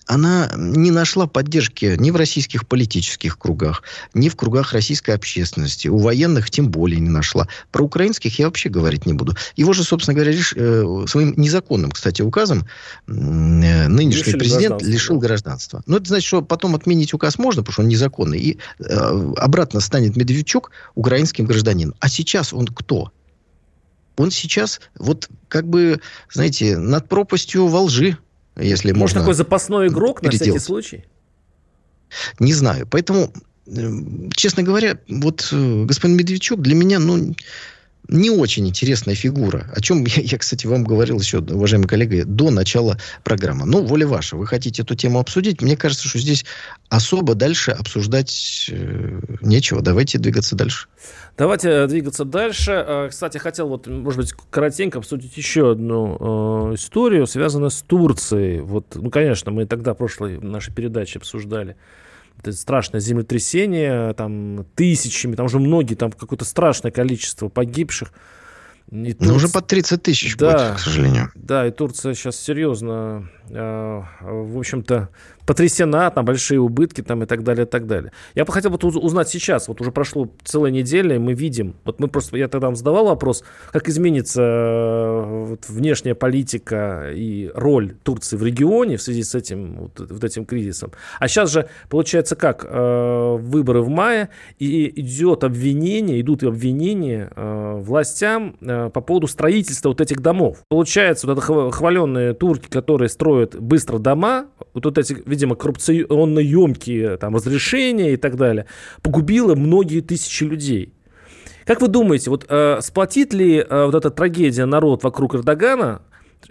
она 0.05 0.51
не 0.57 0.91
нашла 0.91 1.27
поддержки 1.27 1.95
ни 1.97 2.11
в 2.11 2.15
российских 2.15 2.67
политических 2.67 3.37
кругах, 3.37 3.83
ни 4.13 4.29
в 4.29 4.35
кругах 4.35 4.73
российской 4.73 5.11
общественности. 5.11 5.87
У 5.87 5.97
военных 5.97 6.49
тем 6.49 6.69
более 6.69 6.99
не 6.99 7.09
нашла. 7.09 7.47
Про 7.71 7.85
украинских 7.85 8.37
я 8.39 8.45
вообще 8.45 8.69
говорить 8.69 9.05
не 9.05 9.13
буду. 9.13 9.35
Его 9.55 9.73
же, 9.73 9.83
собственно 9.83 10.15
говоря, 10.15 10.31
лишь, 10.31 10.53
э, 10.55 11.05
своим 11.07 11.33
незаконным, 11.37 11.91
кстати, 11.91 12.21
указом 12.21 12.67
э, 13.07 13.11
нынешний 13.87 14.33
Лишили 14.33 14.39
президент 14.39 14.81
лишил 14.81 15.19
гражданства. 15.19 15.83
Но 15.85 15.97
это 15.97 16.07
значит, 16.07 16.27
что 16.27 16.41
потом 16.41 16.75
отменить 16.75 17.13
указ 17.13 17.37
можно, 17.37 17.61
потому 17.61 17.73
что 17.73 17.81
он 17.83 17.87
незаконный, 17.87 18.39
и 18.39 18.59
э, 18.79 19.33
обратно 19.37 19.79
станет 19.79 20.15
Медведчук 20.15 20.71
украинским 20.95 21.45
гражданином. 21.45 21.95
А 21.99 22.09
сейчас 22.09 22.53
он 22.53 22.67
кто? 22.67 23.11
Он 24.15 24.29
сейчас 24.31 24.79
вот 24.97 25.29
как 25.47 25.67
бы, 25.67 25.99
знаете, 26.31 26.77
над 26.77 27.09
пропастью 27.09 27.67
во 27.67 27.81
лжи 27.81 28.17
если 28.57 28.91
Может, 28.91 28.99
можно 28.99 29.19
такой 29.21 29.33
запасной 29.33 29.87
игрок 29.87 30.21
переделать. 30.21 30.39
на 30.41 30.45
всякий 30.45 30.65
случай? 30.65 31.05
Не 32.39 32.53
знаю. 32.53 32.87
Поэтому, 32.87 33.31
э, 33.65 33.89
честно 34.35 34.63
говоря, 34.63 34.99
вот 35.09 35.49
э, 35.51 35.85
господин 35.85 36.17
Медведчук 36.17 36.61
для 36.61 36.75
меня, 36.75 36.99
ну, 36.99 37.35
не 38.07 38.29
очень 38.29 38.67
интересная 38.67 39.15
фигура. 39.15 39.69
О 39.73 39.81
чем 39.81 40.03
я, 40.05 40.21
я, 40.21 40.37
кстати, 40.37 40.67
вам 40.67 40.83
говорил 40.83 41.19
еще, 41.19 41.39
уважаемый 41.39 41.87
коллега, 41.87 42.25
до 42.25 42.51
начала 42.51 42.97
программы. 43.23 43.65
Ну, 43.65 43.85
воля 43.85 44.07
ваша. 44.07 44.35
Вы 44.35 44.45
хотите 44.45 44.81
эту 44.81 44.95
тему 44.95 45.19
обсудить? 45.19 45.61
Мне 45.61 45.77
кажется, 45.77 46.07
что 46.07 46.19
здесь 46.19 46.45
особо 46.89 47.35
дальше 47.35 47.71
обсуждать 47.71 48.69
э, 48.71 49.19
нечего. 49.41 49.81
Давайте 49.81 50.19
двигаться 50.19 50.55
дальше. 50.55 50.87
Давайте 51.37 51.69
э, 51.69 51.87
двигаться 51.87 52.25
дальше. 52.25 52.71
Э, 52.71 53.07
кстати, 53.09 53.37
хотел 53.37 53.67
вот, 53.67 53.87
может 53.87 54.19
быть, 54.19 54.33
коротенько 54.49 54.99
обсудить 54.99 55.35
еще 55.37 55.71
одну 55.71 56.71
э, 56.71 56.75
историю, 56.75 57.25
связанную 57.25 57.71
с 57.71 57.81
Турцией. 57.81 58.61
Вот, 58.61 58.85
ну, 58.95 59.09
конечно, 59.09 59.51
мы 59.51 59.65
тогда 59.65 59.93
в 59.93 59.97
прошлой 59.97 60.39
нашей 60.39 60.73
передаче 60.73 61.19
обсуждали 61.19 61.75
это 62.39 62.51
страшное 62.53 62.99
землетрясение, 62.99 64.13
там 64.13 64.65
тысячами, 64.75 65.35
там 65.35 65.45
уже 65.45 65.59
многие, 65.59 65.95
там 65.95 66.11
какое-то 66.11 66.45
страшное 66.45 66.91
количество 66.91 67.49
погибших. 67.49 68.11
И 68.91 69.13
Турция... 69.13 69.29
Ну, 69.29 69.35
уже 69.35 69.49
под 69.49 69.67
30 69.67 70.03
тысяч 70.03 70.37
да, 70.37 70.51
будет, 70.51 70.75
к 70.75 70.79
сожалению. 70.79 71.31
Да, 71.35 71.65
и 71.65 71.71
Турция 71.71 72.13
сейчас 72.13 72.35
серьезно, 72.35 73.29
в 73.53 74.57
общем-то, 74.57 75.09
потрясена, 75.45 76.09
там 76.09 76.25
большие 76.25 76.59
убытки 76.59 77.01
там 77.01 77.23
и 77.23 77.25
так 77.25 77.43
далее, 77.43 77.65
и 77.65 77.69
так 77.69 77.87
далее. 77.87 78.11
Я 78.35 78.45
бы 78.45 78.53
хотел 78.53 78.71
вот 78.71 78.83
узнать 78.83 79.29
сейчас, 79.29 79.67
вот 79.67 79.81
уже 79.81 79.91
прошло 79.91 80.29
целая 80.43 80.71
неделя, 80.71 81.15
и 81.15 81.19
мы 81.19 81.33
видим, 81.33 81.75
вот 81.85 81.99
мы 81.99 82.07
просто, 82.07 82.37
я 82.37 82.47
тогда 82.47 82.67
вам 82.67 82.75
задавал 82.75 83.05
вопрос, 83.05 83.43
как 83.71 83.89
изменится 83.89 84.41
э, 84.41 85.45
вот, 85.47 85.67
внешняя 85.67 86.15
политика 86.15 87.11
и 87.13 87.51
роль 87.53 87.95
Турции 88.03 88.37
в 88.37 88.43
регионе 88.43 88.97
в 88.97 89.01
связи 89.01 89.23
с 89.23 89.35
этим, 89.35 89.75
вот, 89.75 89.99
вот 89.99 90.23
этим 90.23 90.45
кризисом. 90.45 90.91
А 91.19 91.27
сейчас 91.27 91.51
же 91.51 91.67
получается 91.89 92.35
как, 92.35 92.65
э, 92.67 93.37
выборы 93.39 93.81
в 93.81 93.89
мае, 93.89 94.29
и 94.59 94.91
идет 95.01 95.43
обвинение, 95.43 96.21
идут 96.21 96.43
обвинения 96.43 97.31
э, 97.35 97.81
властям 97.81 98.55
по 98.61 99.01
поводу 99.01 99.27
строительства 99.27 99.89
вот 99.89 100.01
этих 100.01 100.21
домов. 100.21 100.63
Получается, 100.69 101.27
вот 101.27 101.37
это 101.37 101.71
хваленные 101.71 102.33
турки, 102.33 102.67
которые 102.69 103.09
строят 103.09 103.42
быстро 103.47 103.99
дома, 103.99 104.47
вот, 104.73 104.85
вот 104.85 104.97
эти 104.97 105.17
видимо, 105.25 105.55
коррупционно 105.55 106.39
емкие 106.39 107.17
там, 107.17 107.35
разрешения 107.35 108.13
и 108.13 108.17
так 108.17 108.35
далее, 108.35 108.65
погубило 109.01 109.55
многие 109.55 110.01
тысячи 110.01 110.43
людей. 110.43 110.93
Как 111.65 111.81
вы 111.81 111.87
думаете, 111.87 112.29
вот 112.29 112.45
э, 112.49 112.79
сплотит 112.81 113.33
ли 113.33 113.57
э, 113.57 113.85
вот 113.85 113.95
эта 113.95 114.09
трагедия 114.09 114.65
народ 114.65 115.03
вокруг 115.03 115.35
Эрдогана, 115.35 116.01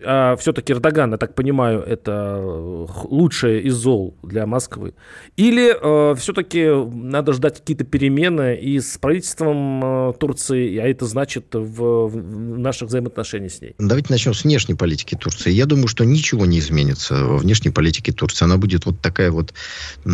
а, 0.02 0.36
все-таки 0.36 0.72
Эрдоган, 0.72 1.12
я 1.12 1.18
так 1.18 1.34
понимаю, 1.34 1.80
это 1.80 2.36
э, 2.38 2.86
лучшее 3.04 3.62
из 3.62 3.74
зол 3.74 4.16
для 4.22 4.46
Москвы? 4.46 4.94
Или 5.36 5.74
э, 5.74 6.14
все-таки 6.16 6.68
надо 6.92 7.32
ждать 7.32 7.58
какие-то 7.60 7.84
перемены 7.84 8.56
и 8.56 8.80
с 8.80 8.98
правительством 8.98 10.10
э, 10.10 10.12
Турции, 10.18 10.78
а 10.78 10.86
это 10.86 11.06
значит 11.06 11.46
в, 11.52 12.06
в 12.08 12.58
наших 12.58 12.88
взаимоотношениях 12.88 13.52
с 13.52 13.60
ней? 13.60 13.74
Давайте 13.78 14.08
начнем 14.10 14.34
с 14.34 14.44
внешней 14.44 14.74
политики 14.74 15.14
Турции. 15.14 15.50
Я 15.50 15.66
думаю, 15.66 15.88
что 15.88 16.04
ничего 16.04 16.46
не 16.46 16.58
изменится 16.58 17.24
во 17.24 17.38
внешней 17.38 17.70
политике 17.70 18.12
Турции. 18.12 18.44
Она 18.44 18.56
будет 18.56 18.86
вот 18.86 19.00
такая 19.00 19.30
вот, 19.30 19.52
э, 20.04 20.08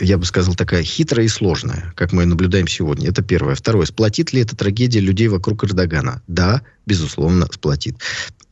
я 0.00 0.18
бы 0.18 0.24
сказал, 0.24 0.54
такая 0.54 0.82
хитрая 0.82 1.26
и 1.26 1.28
сложная, 1.28 1.92
как 1.96 2.12
мы 2.12 2.26
наблюдаем 2.26 2.68
сегодня. 2.68 3.08
Это 3.08 3.22
первое. 3.22 3.54
Второе. 3.54 3.86
Сплотит 3.86 4.32
ли 4.32 4.42
эта 4.42 4.56
трагедия 4.56 5.00
людей 5.00 5.28
вокруг 5.28 5.64
Эрдогана? 5.64 6.22
Да, 6.26 6.62
безусловно, 6.86 7.46
сплотит. 7.52 7.96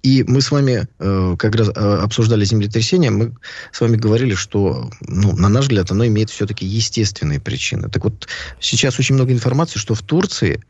И 0.09 0.25
мы 0.27 0.41
с 0.41 0.51
вами, 0.51 0.89
э, 0.99 1.37
как 1.39 1.55
раз 1.55 1.69
э, 1.69 1.73
обсуждали 1.73 2.43
землетрясение, 2.47 3.11
мы 3.11 3.35
с 3.73 3.81
вами 3.83 3.97
говорили, 3.97 4.35
что, 4.35 4.91
ну, 5.03 5.37
на 5.37 5.51
наш 5.51 5.65
взгляд, 5.65 5.91
оно 5.91 6.07
имеет 6.07 6.31
все-таки 6.31 6.65
естественные 6.65 7.41
причины. 7.41 7.91
Так 7.91 8.05
вот, 8.05 8.27
сейчас 8.59 8.99
очень 8.99 9.17
много 9.17 9.33
информации, 9.33 9.79
что 9.79 9.95
в 9.95 10.01
Турции 10.03 10.65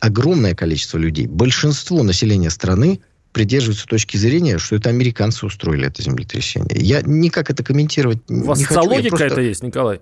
огромное 0.00 0.54
количество 0.54 0.98
людей, 0.98 1.26
большинство 1.26 2.02
населения 2.02 2.50
страны 2.50 3.00
придерживаются 3.32 3.86
точки 3.86 4.18
зрения, 4.18 4.58
что 4.58 4.76
это 4.76 4.90
американцы 4.90 5.46
устроили 5.46 5.86
это 5.86 6.02
землетрясение. 6.02 6.78
Я 6.78 7.00
никак 7.00 7.48
это 7.50 7.64
комментировать 7.64 8.18
У 8.28 8.44
вас 8.44 8.58
не 8.58 8.64
хочу. 8.66 8.80
какая-то 8.82 9.16
просто... 9.16 9.40
есть, 9.40 9.62
Николай? 9.62 10.00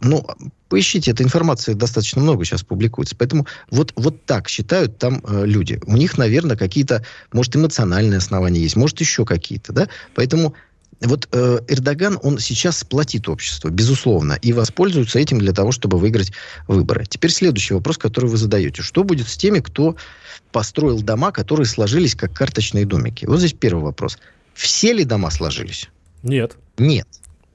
Ну, 0.00 0.26
поищите, 0.68 1.10
эта 1.10 1.22
информация 1.22 1.74
достаточно 1.74 2.22
много 2.22 2.44
сейчас 2.44 2.62
публикуется. 2.62 3.16
Поэтому 3.16 3.46
вот, 3.70 3.92
вот 3.96 4.24
так 4.24 4.48
считают 4.48 4.98
там 4.98 5.22
э, 5.26 5.44
люди. 5.46 5.80
У 5.86 5.96
них, 5.96 6.18
наверное, 6.18 6.56
какие-то, 6.56 7.04
может, 7.32 7.56
эмоциональные 7.56 8.18
основания 8.18 8.60
есть, 8.60 8.76
может, 8.76 9.00
еще 9.00 9.24
какие-то, 9.24 9.72
да? 9.72 9.88
Поэтому 10.14 10.54
вот 11.00 11.28
э, 11.32 11.60
Эрдоган, 11.68 12.18
он 12.22 12.38
сейчас 12.38 12.78
сплотит 12.78 13.28
общество, 13.28 13.70
безусловно, 13.70 14.38
и 14.40 14.52
воспользуется 14.52 15.18
этим 15.18 15.38
для 15.38 15.52
того, 15.52 15.72
чтобы 15.72 15.98
выиграть 15.98 16.32
выборы. 16.68 17.06
Теперь 17.06 17.30
следующий 17.30 17.74
вопрос, 17.74 17.96
который 17.96 18.28
вы 18.28 18.36
задаете. 18.36 18.82
Что 18.82 19.02
будет 19.02 19.28
с 19.28 19.36
теми, 19.36 19.60
кто 19.60 19.96
построил 20.52 21.00
дома, 21.00 21.32
которые 21.32 21.66
сложились 21.66 22.14
как 22.14 22.34
карточные 22.34 22.84
домики? 22.84 23.24
Вот 23.24 23.38
здесь 23.38 23.54
первый 23.54 23.82
вопрос. 23.82 24.18
Все 24.54 24.92
ли 24.92 25.04
дома 25.04 25.30
сложились? 25.30 25.88
Нет. 26.22 26.56
Нет. 26.76 27.08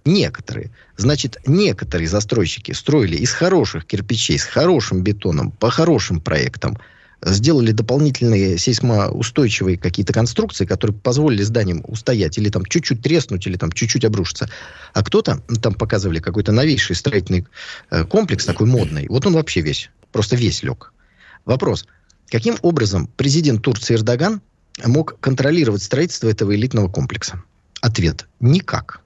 Некоторые. 0.05 0.71
Значит, 0.97 1.37
некоторые 1.47 2.07
застройщики 2.07 2.71
строили 2.73 3.15
из 3.17 3.31
хороших 3.31 3.85
кирпичей, 3.85 4.37
с 4.37 4.43
хорошим 4.43 5.01
бетоном, 5.01 5.51
по 5.51 5.71
хорошим 5.71 6.21
проектам, 6.21 6.77
сделали 7.23 7.71
дополнительные 7.71 8.59
сейсмоустойчивые 8.59 9.79
какие-то 9.79 10.13
конструкции, 10.13 10.65
которые 10.65 10.95
позволили 10.95 11.41
зданиям 11.41 11.83
устоять, 11.87 12.37
или 12.37 12.49
там 12.49 12.65
чуть-чуть 12.65 13.01
треснуть, 13.01 13.47
или 13.47 13.57
там 13.57 13.71
чуть-чуть 13.71 14.05
обрушиться. 14.05 14.47
А 14.93 15.03
кто-то, 15.03 15.41
там 15.61 15.73
показывали 15.73 16.19
какой-то 16.19 16.51
новейший 16.51 16.95
строительный 16.95 17.47
э, 17.89 18.03
комплекс, 18.03 18.45
такой 18.45 18.67
модный, 18.67 19.07
вот 19.09 19.25
он 19.25 19.33
вообще 19.33 19.61
весь, 19.61 19.89
просто 20.11 20.35
весь 20.35 20.61
лег. 20.61 20.93
Вопрос. 21.45 21.87
Каким 22.29 22.57
образом 22.61 23.09
президент 23.17 23.63
Турции 23.63 23.95
Эрдоган 23.95 24.41
мог 24.83 25.19
контролировать 25.19 25.81
строительство 25.81 26.27
этого 26.27 26.55
элитного 26.55 26.89
комплекса? 26.89 27.41
Ответ. 27.81 28.27
Никак. 28.39 29.04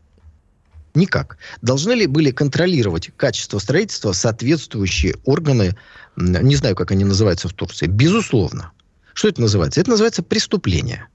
Никак. 1.00 1.38
Должны 1.62 1.94
ли 1.94 2.08
были 2.08 2.32
контролировать 2.32 3.10
качество 3.16 3.58
строительства 3.60 4.12
соответствующие 4.12 5.16
органы, 5.24 5.78
не 6.18 6.56
знаю, 6.58 6.76
как 6.76 6.92
они 6.92 7.06
называются 7.06 7.48
в 7.48 7.54
Турции? 7.54 7.88
Безусловно. 7.88 8.74
Что 9.14 9.30
это 9.30 9.40
называется? 9.40 9.80
Это 9.80 9.92
называется 9.92 10.24
преступление. 10.24 11.08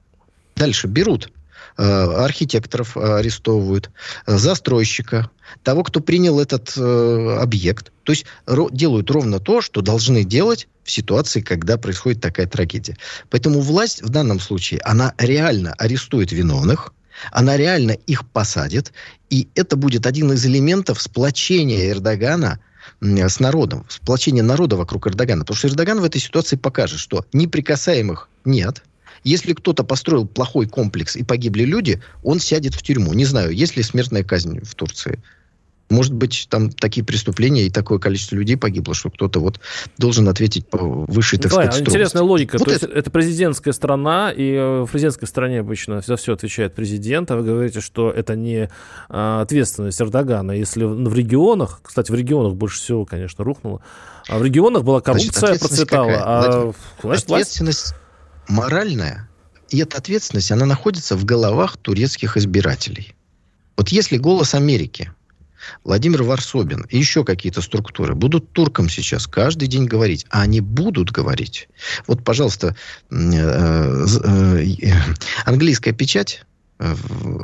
Дальше 0.55 0.87
берут 0.87 1.31
э, 1.77 1.83
архитекторов 1.83 2.97
арестовывают, 2.97 3.91
э, 4.25 4.37
застройщика, 4.37 5.29
того, 5.61 5.83
кто 5.83 5.99
принял 5.99 6.39
этот 6.39 6.73
э, 6.75 7.37
объект. 7.39 7.91
То 8.03 8.11
есть 8.11 8.25
ро- 8.47 8.69
делают 8.71 9.11
ровно 9.11 9.39
то, 9.39 9.61
что 9.61 9.81
должны 9.81 10.23
делать 10.23 10.67
в 10.83 10.89
ситуации, 10.91 11.41
когда 11.41 11.77
происходит 11.77 12.21
такая 12.21 12.47
трагедия. 12.47 12.97
Поэтому 13.29 13.59
власть 13.59 14.01
в 14.01 14.09
данном 14.09 14.39
случае, 14.39 14.79
она 14.81 15.13
реально 15.19 15.73
арестует 15.73 16.31
виновных, 16.31 16.94
она 17.31 17.57
реально 17.57 17.91
их 17.91 18.27
посадит, 18.29 18.93
и 19.29 19.47
это 19.55 19.75
будет 19.75 20.05
один 20.05 20.31
из 20.31 20.45
элементов 20.45 21.01
сплочения 21.01 21.89
Эрдогана 21.89 22.59
с 23.01 23.39
народом, 23.39 23.85
сплочения 23.89 24.43
народа 24.43 24.75
вокруг 24.75 25.07
Эрдогана. 25.07 25.41
Потому 25.41 25.57
что 25.57 25.67
Эрдоган 25.67 25.99
в 25.99 26.03
этой 26.03 26.21
ситуации 26.21 26.55
покажет, 26.55 26.99
что 26.99 27.25
неприкасаемых 27.33 28.29
нет. 28.45 28.83
Если 29.23 29.53
кто-то 29.53 29.83
построил 29.83 30.27
плохой 30.27 30.67
комплекс 30.67 31.15
и 31.15 31.23
погибли 31.23 31.63
люди, 31.63 32.01
он 32.23 32.39
сядет 32.39 32.75
в 32.75 32.83
тюрьму. 32.83 33.13
Не 33.13 33.25
знаю, 33.25 33.51
есть 33.51 33.75
ли 33.75 33.81
смертная 33.81 34.23
казнь 34.23 34.59
в 34.63 34.75
Турции. 34.75 35.19
Может 35.89 36.13
быть, 36.13 36.47
там 36.49 36.71
такие 36.71 37.05
преступления 37.05 37.67
и 37.67 37.69
такое 37.69 37.99
количество 37.99 38.35
людей 38.35 38.57
погибло, 38.57 38.95
что 38.95 39.11
кто-то 39.11 39.39
вот 39.39 39.59
должен 39.99 40.27
ответить 40.27 40.67
по 40.67 40.79
высшей, 40.79 41.37
так 41.37 41.51
Николай, 41.51 41.65
сказать, 41.67 41.73
строгости. 41.75 41.95
интересная 41.95 42.23
логика. 42.23 42.57
Вот 42.57 42.65
То 42.65 42.73
это... 42.73 42.85
есть 42.85 42.97
это 42.97 43.11
президентская 43.11 43.71
страна, 43.71 44.31
и 44.31 44.53
э, 44.53 44.81
в 44.81 44.87
президентской 44.91 45.27
стране 45.27 45.59
обычно 45.59 46.01
за 46.01 46.15
все 46.15 46.33
отвечает 46.33 46.73
президент, 46.73 47.29
а 47.29 47.35
вы 47.35 47.43
говорите, 47.43 47.81
что 47.81 48.09
это 48.09 48.35
не 48.35 48.69
а, 49.09 49.41
ответственность 49.41 50.01
Эрдогана. 50.01 50.53
Если 50.53 50.83
в 50.83 51.13
регионах, 51.13 51.81
кстати, 51.83 52.11
в 52.11 52.15
регионах 52.15 52.55
больше 52.55 52.79
всего, 52.79 53.05
конечно, 53.05 53.43
рухнуло, 53.43 53.81
а 54.27 54.39
в 54.39 54.43
регионах 54.43 54.83
была 54.83 55.01
коррупция, 55.01 55.31
значит, 55.39 55.59
процветала, 55.59 56.07
какая? 56.07 56.23
а 56.25 56.73
значит, 57.03 57.25
ответственность 57.25 57.93
власть... 58.47 58.65
моральная, 58.71 59.29
и 59.69 59.79
эта 59.79 59.97
ответственность, 59.97 60.51
она 60.51 60.65
находится 60.65 61.15
в 61.15 61.25
головах 61.25 61.77
турецких 61.77 62.37
избирателей. 62.37 63.15
Вот 63.77 63.89
если 63.89 64.17
«Голос 64.17 64.55
Америки» 64.55 65.11
Владимир 65.83 66.23
Варсобин 66.23 66.85
и 66.89 66.97
еще 66.97 67.23
какие-то 67.23 67.61
структуры 67.61 68.15
будут 68.15 68.51
туркам 68.51 68.89
сейчас 68.89 69.27
каждый 69.27 69.67
день 69.67 69.85
говорить, 69.85 70.25
а 70.29 70.41
они 70.41 70.61
будут 70.61 71.11
говорить. 71.11 71.69
Вот, 72.07 72.23
пожалуйста, 72.23 72.75
э, 73.11 74.05
э, 74.23 74.93
английская 75.45 75.93
печать 75.93 76.43
э, 76.79 76.95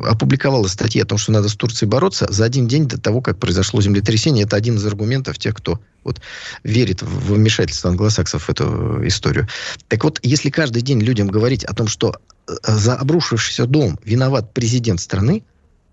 опубликовала 0.05 0.67
статьи 0.67 1.01
о 1.01 1.05
том, 1.05 1.17
что 1.17 1.31
надо 1.31 1.49
с 1.49 1.55
Турцией 1.55 1.89
бороться 1.89 2.27
за 2.29 2.45
один 2.45 2.67
день 2.67 2.87
до 2.87 2.99
того, 2.99 3.21
как 3.21 3.39
произошло 3.39 3.81
землетрясение. 3.81 4.45
Это 4.45 4.55
один 4.55 4.75
из 4.75 4.85
аргументов 4.85 5.37
тех, 5.37 5.55
кто 5.55 5.79
вот, 6.03 6.21
верит 6.63 7.01
в 7.01 7.33
вмешательство 7.33 7.89
англосаксов 7.89 8.43
в 8.43 8.49
эту 8.49 9.07
историю. 9.07 9.47
Так 9.87 10.03
вот, 10.03 10.19
если 10.23 10.49
каждый 10.49 10.81
день 10.81 11.01
людям 11.01 11.27
говорить 11.27 11.63
о 11.63 11.73
том, 11.73 11.87
что 11.87 12.15
за 12.63 12.95
обрушившийся 12.95 13.65
дом 13.65 13.99
виноват 14.03 14.53
президент 14.53 14.99
страны, 14.99 15.43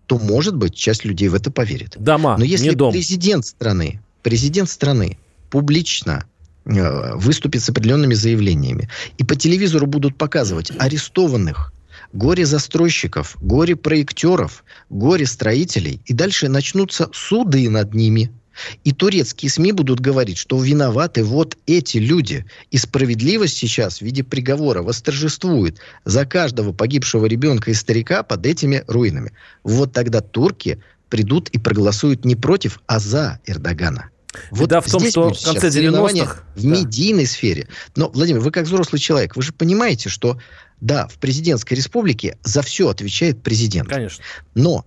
то, 0.08 0.18
может 0.18 0.56
быть, 0.56 0.74
часть 0.74 1.04
людей 1.04 1.28
в 1.28 1.34
это 1.34 1.50
поверит. 1.50 1.94
Дома, 1.98 2.36
Но 2.38 2.44
если 2.44 2.70
не 2.70 2.74
дом. 2.74 2.92
президент 2.92 3.44
страны, 3.44 4.00
президент 4.22 4.70
страны 4.70 5.18
публично 5.50 6.24
э, 6.64 7.14
выступит 7.14 7.62
с 7.62 7.68
определенными 7.68 8.14
заявлениями, 8.14 8.88
и 9.18 9.24
по 9.24 9.36
телевизору 9.36 9.86
будут 9.86 10.16
показывать 10.16 10.72
арестованных 10.78 11.74
горе-застройщиков, 12.14 13.36
горе-проектеров, 13.42 14.64
горе-строителей, 14.88 16.00
и 16.06 16.14
дальше 16.14 16.48
начнутся 16.48 17.10
суды 17.12 17.68
над 17.68 17.92
ними– 17.94 18.32
и 18.84 18.92
турецкие 18.92 19.50
СМИ 19.50 19.72
будут 19.72 20.00
говорить, 20.00 20.38
что 20.38 20.62
виноваты 20.62 21.24
вот 21.24 21.56
эти 21.66 21.98
люди. 21.98 22.44
И 22.70 22.78
справедливость 22.78 23.56
сейчас 23.56 23.98
в 23.98 24.02
виде 24.02 24.24
приговора 24.24 24.82
восторжествует 24.82 25.78
за 26.04 26.24
каждого 26.26 26.72
погибшего 26.72 27.26
ребенка 27.26 27.70
и 27.70 27.74
старика 27.74 28.22
под 28.22 28.46
этими 28.46 28.84
руинами. 28.86 29.32
Вот 29.64 29.92
тогда 29.92 30.20
турки 30.20 30.82
придут 31.08 31.48
и 31.50 31.58
проголосуют 31.58 32.24
не 32.24 32.36
против, 32.36 32.80
а 32.86 32.98
за 32.98 33.40
Эрдогана. 33.46 34.10
Вот 34.50 34.66
Беда 34.66 34.80
в 34.80 34.90
том, 34.90 35.08
что 35.08 35.32
в 35.32 35.42
конце 35.42 35.68
90-х... 35.68 36.42
В 36.54 36.62
да. 36.62 36.68
медийной 36.68 37.26
сфере. 37.26 37.68
Но, 37.96 38.10
Владимир, 38.10 38.40
вы 38.40 38.50
как 38.50 38.66
взрослый 38.66 39.00
человек, 39.00 39.36
вы 39.36 39.42
же 39.42 39.52
понимаете, 39.52 40.08
что, 40.08 40.38
да, 40.80 41.08
в 41.08 41.14
президентской 41.14 41.74
республике 41.74 42.36
за 42.42 42.62
все 42.62 42.88
отвечает 42.88 43.42
президент. 43.42 43.88
Конечно. 43.88 44.22
Но 44.54 44.84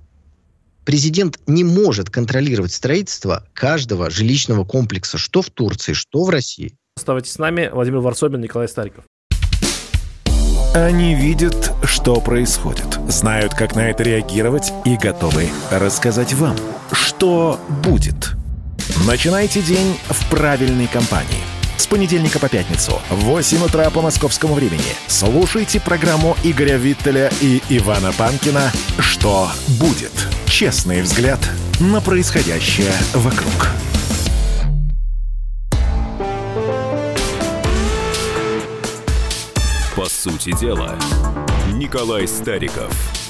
президент 0.86 1.40
не 1.48 1.64
может 1.64 2.10
контролировать 2.10 2.74
строительство 2.74 3.46
каждого 3.54 4.10
жилищного 4.10 4.66
комплекса, 4.66 5.18
что 5.18 5.42
в 5.42 5.50
Турции, 5.50 5.94
что 5.94 6.24
в 6.24 6.30
России. 6.30 6.76
Оставайтесь 6.96 7.32
с 7.32 7.40
нами. 7.40 7.70
Владимир 7.72 8.00
Варсобин, 8.00 8.42
Николай 8.42 8.68
Стариков. 8.68 9.04
Они 10.74 11.16
видят, 11.16 11.74
что 11.84 12.22
происходит, 12.22 12.98
знают, 13.10 13.54
как 13.54 13.76
на 13.76 13.90
это 13.90 14.04
реагировать 14.04 14.72
и 14.86 14.96
готовы 14.96 15.50
рассказать 15.70 16.34
вам, 16.34 16.56
что 16.94 17.60
будет. 17.84 18.32
Начинайте 19.06 19.62
день 19.62 19.98
в 20.10 20.30
правильной 20.30 20.88
компании– 20.88 21.44
с 21.82 21.88
понедельника 21.88 22.38
по 22.40 22.48
пятницу 22.48 23.02
в 23.10 23.16
8 23.16 23.64
утра 23.64 23.90
по 23.90 24.02
московскому 24.02 24.54
времени. 24.54 24.84
Слушайте 25.08 25.80
программу 25.80 26.38
Игоря 26.44 26.78
Виттеля 26.78 27.32
и 27.42 27.62
Ивана 27.70 28.14
Панкина 28.14 28.72
«Что 29.00 29.50
будет?» 29.80 30.12
Честный 30.46 31.02
взгляд 31.02 31.40
на 31.80 32.00
происходящее 32.00 32.94
вокруг. 33.14 33.70
По 39.96 40.06
сути 40.06 40.56
дела, 40.60 40.98
Николай 41.74 42.28
Стариков– 42.28 42.94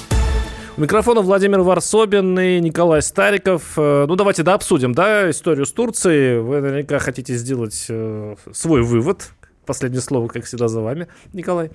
у 0.76 0.80
микрофона 0.80 1.20
Владимир 1.20 1.60
Варсобин 1.60 2.38
и 2.38 2.60
Николай 2.60 3.02
Стариков. 3.02 3.72
Э, 3.76 4.06
ну, 4.08 4.16
давайте 4.16 4.42
да, 4.42 4.54
обсудим, 4.54 4.94
да, 4.94 5.30
историю 5.30 5.66
с 5.66 5.72
Турцией. 5.72 6.40
Вы 6.40 6.60
наверняка 6.60 6.98
хотите 6.98 7.36
сделать 7.36 7.86
э, 7.88 8.36
свой 8.52 8.82
вывод. 8.82 9.30
Последнее 9.66 10.00
слово, 10.00 10.28
как 10.28 10.44
всегда, 10.44 10.68
за 10.68 10.80
вами, 10.80 11.08
Николай. 11.32 11.70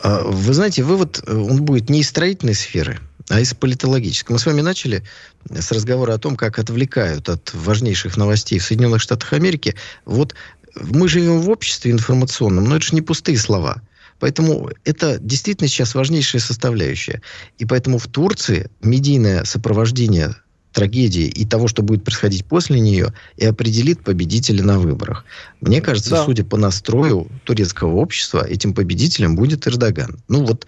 А, 0.00 0.22
вы 0.24 0.52
знаете, 0.52 0.82
вывод, 0.82 1.22
э, 1.26 1.34
он 1.34 1.62
будет 1.62 1.88
не 1.88 2.00
из 2.00 2.08
строительной 2.08 2.54
сферы, 2.54 2.98
а 3.30 3.40
из 3.40 3.54
политологической. 3.54 4.32
Мы 4.32 4.38
с 4.38 4.46
вами 4.46 4.60
начали 4.60 5.02
с 5.50 5.72
разговора 5.72 6.14
о 6.14 6.18
том, 6.18 6.36
как 6.36 6.58
отвлекают 6.58 7.28
от 7.28 7.52
важнейших 7.54 8.16
новостей 8.16 8.58
в 8.58 8.64
Соединенных 8.64 9.00
Штатах 9.00 9.32
Америки. 9.32 9.74
Вот 10.04 10.34
мы 10.74 11.08
живем 11.08 11.40
в 11.40 11.50
обществе 11.50 11.92
информационном, 11.92 12.64
но 12.64 12.76
это 12.76 12.84
же 12.84 12.94
не 12.94 13.02
пустые 13.02 13.38
слова– 13.38 13.80
Поэтому 14.24 14.70
это 14.86 15.18
действительно 15.20 15.68
сейчас 15.68 15.94
важнейшая 15.94 16.40
составляющая. 16.40 17.20
И 17.58 17.66
поэтому 17.66 17.98
в 17.98 18.06
Турции 18.06 18.70
медийное 18.80 19.44
сопровождение 19.44 20.34
трагедии 20.72 21.26
и 21.26 21.44
того, 21.44 21.68
что 21.68 21.82
будет 21.82 22.04
происходить 22.04 22.46
после 22.46 22.80
нее, 22.80 23.12
и 23.36 23.44
определит 23.44 24.02
победителя 24.02 24.64
на 24.64 24.78
выборах. 24.78 25.26
Мне 25.60 25.82
кажется, 25.82 26.12
да. 26.12 26.24
судя 26.24 26.42
по 26.42 26.56
настрою 26.56 27.28
турецкого 27.44 27.96
общества, 27.96 28.42
этим 28.42 28.72
победителем 28.72 29.36
будет 29.36 29.66
Эрдоган. 29.66 30.16
Ну 30.28 30.46
вот, 30.46 30.66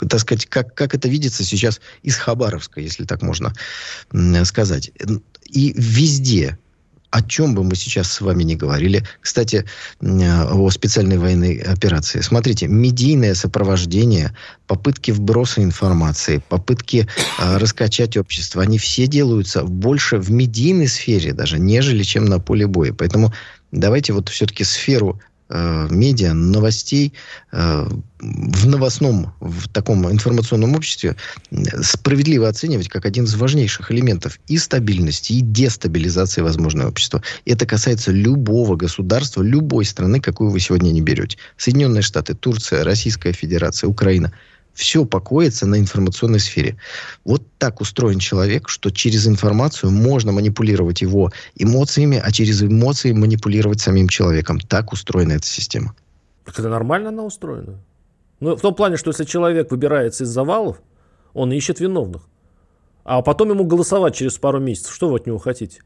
так 0.00 0.18
сказать, 0.18 0.46
как, 0.46 0.74
как 0.74 0.96
это 0.96 1.08
видится 1.08 1.44
сейчас 1.44 1.80
из 2.02 2.16
Хабаровска, 2.16 2.80
если 2.80 3.04
так 3.04 3.22
можно 3.22 3.52
сказать. 4.42 4.90
И 5.48 5.72
везде 5.76 6.58
о 7.12 7.22
чем 7.22 7.54
бы 7.54 7.62
мы 7.62 7.76
сейчас 7.76 8.10
с 8.10 8.20
вами 8.22 8.42
не 8.42 8.56
говорили. 8.56 9.04
Кстати, 9.20 9.66
о 10.00 10.70
специальной 10.70 11.18
военной 11.18 11.58
операции. 11.58 12.22
Смотрите, 12.22 12.68
медийное 12.68 13.34
сопровождение, 13.34 14.34
попытки 14.66 15.10
вброса 15.10 15.62
информации, 15.62 16.42
попытки 16.48 17.06
э, 17.38 17.56
раскачать 17.58 18.16
общество, 18.16 18.62
они 18.62 18.78
все 18.78 19.06
делаются 19.06 19.62
больше 19.62 20.16
в 20.16 20.30
медийной 20.30 20.88
сфере 20.88 21.34
даже, 21.34 21.58
нежели 21.58 22.02
чем 22.02 22.24
на 22.24 22.40
поле 22.40 22.66
боя. 22.66 22.94
Поэтому 22.94 23.32
давайте 23.72 24.14
вот 24.14 24.30
все-таки 24.30 24.64
сферу 24.64 25.20
э, 25.52 25.88
медиа, 25.90 26.32
новостей 26.32 27.12
э, 27.52 27.86
в 28.18 28.66
новостном, 28.66 29.34
в 29.40 29.68
таком 29.68 30.10
информационном 30.10 30.74
обществе 30.74 31.16
справедливо 31.82 32.48
оценивать 32.48 32.88
как 32.88 33.04
один 33.04 33.24
из 33.24 33.34
важнейших 33.34 33.90
элементов 33.90 34.38
и 34.48 34.58
стабильности, 34.58 35.34
и 35.34 35.40
дестабилизации 35.40 36.40
возможного 36.40 36.88
общества. 36.88 37.22
Это 37.44 37.66
касается 37.66 38.12
любого 38.12 38.76
государства, 38.76 39.42
любой 39.42 39.84
страны, 39.84 40.20
какую 40.20 40.50
вы 40.50 40.60
сегодня 40.60 40.90
не 40.90 41.02
берете. 41.02 41.36
Соединенные 41.56 42.02
Штаты, 42.02 42.34
Турция, 42.34 42.84
Российская 42.84 43.32
Федерация, 43.32 43.88
Украина– 43.88 44.32
все 44.74 45.04
покоится 45.04 45.66
на 45.66 45.78
информационной 45.78 46.40
сфере. 46.40 46.76
Вот 47.24 47.42
так 47.58 47.80
устроен 47.80 48.18
человек, 48.18 48.68
что 48.68 48.90
через 48.90 49.26
информацию 49.26 49.90
можно 49.90 50.32
манипулировать 50.32 51.02
его 51.02 51.30
эмоциями, 51.56 52.20
а 52.22 52.32
через 52.32 52.62
эмоции 52.62 53.12
манипулировать 53.12 53.80
самим 53.80 54.08
человеком. 54.08 54.58
Так 54.60 54.92
устроена 54.92 55.32
эта 55.32 55.46
система. 55.46 55.94
Так 56.44 56.58
это 56.58 56.68
нормально 56.68 57.10
она 57.10 57.24
устроена? 57.24 57.78
Ну, 58.40 58.56
в 58.56 58.60
том 58.60 58.74
плане, 58.74 58.96
что 58.96 59.10
если 59.10 59.24
человек 59.24 59.70
выбирается 59.70 60.24
из 60.24 60.28
завалов, 60.28 60.80
он 61.34 61.52
ищет 61.52 61.80
виновных. 61.80 62.22
А 63.04 63.22
потом 63.22 63.50
ему 63.50 63.64
голосовать 63.64 64.16
через 64.16 64.38
пару 64.38 64.60
месяцев. 64.60 64.94
Что 64.94 65.08
вы 65.08 65.16
от 65.16 65.26
него 65.26 65.38
хотите? 65.38 65.82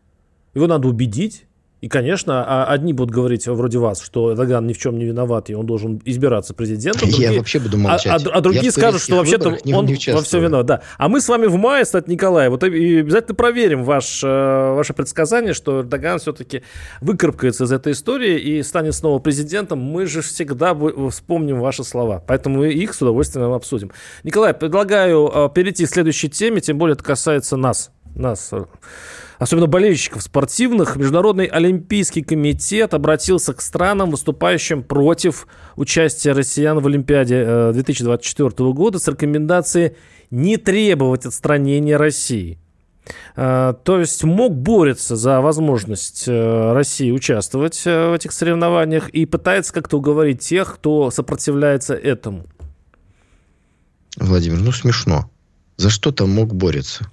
Его 0.54 0.66
надо 0.66 0.88
убедить, 0.88 1.45
и, 1.82 1.88
конечно, 1.88 2.42
а 2.42 2.64
одни 2.64 2.94
будут 2.94 3.14
говорить 3.14 3.46
вроде 3.46 3.78
вас, 3.78 4.00
что 4.00 4.32
Эрдоган 4.32 4.66
ни 4.66 4.72
в 4.72 4.78
чем 4.78 4.98
не 4.98 5.04
виноват, 5.04 5.50
и 5.50 5.54
он 5.54 5.66
должен 5.66 6.00
избираться 6.06 6.54
президентом. 6.54 7.10
Другие, 7.10 7.32
Я 7.32 7.38
вообще 7.38 7.58
буду 7.58 7.76
молчать. 7.76 8.24
А, 8.24 8.30
а, 8.30 8.38
а 8.38 8.40
другие 8.40 8.72
скажут, 8.72 9.02
что 9.02 9.16
вообще-то 9.16 9.50
он 9.50 9.84
не 9.84 10.12
во 10.12 10.22
все 10.22 10.40
виноват. 10.40 10.66
Да. 10.66 10.82
А 10.96 11.08
мы 11.08 11.20
с 11.20 11.28
вами 11.28 11.46
в 11.46 11.56
мае, 11.56 11.84
кстати, 11.84 12.08
Николай, 12.08 12.48
вот 12.48 12.64
и 12.64 13.00
обязательно 13.00 13.34
проверим 13.34 13.84
ваш, 13.84 14.24
э, 14.24 14.26
ваше 14.74 14.94
предсказание, 14.94 15.52
что 15.52 15.82
Эрдоган 15.82 16.18
все-таки 16.18 16.62
выкарабкается 17.02 17.64
из 17.64 17.72
этой 17.72 17.92
истории 17.92 18.38
и 18.38 18.62
станет 18.62 18.94
снова 18.94 19.18
президентом. 19.18 19.78
Мы 19.78 20.06
же 20.06 20.22
всегда 20.22 20.74
вспомним 21.10 21.60
ваши 21.60 21.84
слова. 21.84 22.24
Поэтому 22.26 22.64
их 22.64 22.94
с 22.94 23.02
удовольствием 23.02 23.52
обсудим. 23.52 23.92
Николай, 24.24 24.54
предлагаю 24.54 25.30
э, 25.32 25.50
перейти 25.54 25.84
к 25.84 25.90
следующей 25.90 26.30
теме, 26.30 26.62
тем 26.62 26.78
более 26.78 26.94
это 26.94 27.04
касается 27.04 27.58
нас. 27.58 27.90
Нас 28.14 28.50
особенно 29.38 29.66
болельщиков 29.66 30.22
спортивных, 30.22 30.96
Международный 30.96 31.46
Олимпийский 31.46 32.22
комитет 32.22 32.94
обратился 32.94 33.54
к 33.54 33.60
странам, 33.60 34.10
выступающим 34.10 34.82
против 34.82 35.46
участия 35.76 36.32
россиян 36.32 36.78
в 36.78 36.86
Олимпиаде 36.86 37.72
2024 37.72 38.48
э, 38.48 38.72
года 38.72 38.98
с 38.98 39.08
рекомендацией 39.08 39.92
не 40.30 40.56
требовать 40.56 41.26
отстранения 41.26 41.96
России. 41.96 42.58
Э, 43.36 43.74
то 43.84 44.00
есть 44.00 44.24
МОК 44.24 44.54
борется 44.54 45.16
за 45.16 45.40
возможность 45.40 46.24
э, 46.26 46.72
России 46.72 47.10
участвовать 47.10 47.84
в 47.84 48.14
этих 48.14 48.32
соревнованиях 48.32 49.08
и 49.10 49.26
пытается 49.26 49.72
как-то 49.72 49.98
уговорить 49.98 50.40
тех, 50.40 50.74
кто 50.74 51.10
сопротивляется 51.10 51.94
этому. 51.94 52.44
Владимир, 54.16 54.58
ну 54.60 54.72
смешно. 54.72 55.30
За 55.76 55.90
что 55.90 56.10
там 56.10 56.30
МОК 56.30 56.54
борется? 56.54 57.10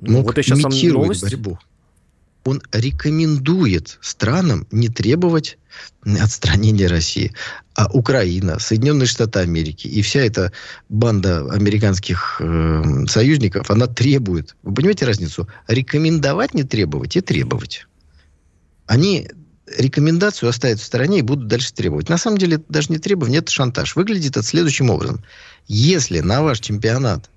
Ну, 0.00 0.22
вот 0.22 0.36
я 0.36 0.42
сейчас 0.42 0.60
имитирует 0.60 1.20
борьбу. 1.20 1.58
Он 2.44 2.60
рекомендует 2.72 3.98
странам 4.02 4.66
не 4.70 4.88
требовать 4.88 5.56
отстранения 6.04 6.88
России. 6.88 7.32
А 7.74 7.88
Украина, 7.90 8.58
Соединенные 8.58 9.06
Штаты 9.06 9.40
Америки 9.40 9.86
и 9.88 10.02
вся 10.02 10.20
эта 10.20 10.52
банда 10.88 11.50
американских 11.50 12.36
э, 12.40 13.06
союзников, 13.08 13.70
она 13.70 13.86
требует. 13.86 14.56
Вы 14.62 14.74
понимаете 14.74 15.06
разницу? 15.06 15.48
Рекомендовать 15.66 16.54
не 16.54 16.64
требовать 16.64 17.16
и 17.16 17.20
требовать. 17.20 17.86
Они 18.86 19.28
рекомендацию 19.66 20.50
оставят 20.50 20.80
в 20.80 20.84
стороне 20.84 21.20
и 21.20 21.22
будут 21.22 21.48
дальше 21.48 21.72
требовать. 21.72 22.08
На 22.08 22.18
самом 22.18 22.38
деле, 22.38 22.60
даже 22.68 22.92
не 22.92 22.98
требование, 22.98 23.38
это 23.40 23.50
шантаж. 23.50 23.96
Выглядит 23.96 24.36
это 24.36 24.42
следующим 24.42 24.90
образом. 24.90 25.24
Если 25.66 26.20
на 26.20 26.42
ваш 26.42 26.60
чемпионат 26.60 27.30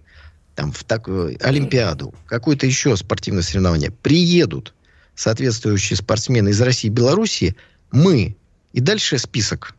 там, 0.58 0.72
в 0.72 0.84
такую 0.84 1.38
Олимпиаду, 1.40 2.16
какое-то 2.26 2.66
еще 2.66 2.98
спортивное 2.98 3.44
соревнование, 3.44 3.92
приедут 3.92 4.74
соответствующие 5.14 5.96
спортсмены 5.96 6.50
из 6.50 6.60
России 6.60 6.88
и 6.88 6.92
Белоруссии, 6.92 7.56
мы, 7.92 8.36
и 8.74 8.82
дальше 8.82 9.20
список. 9.20 9.76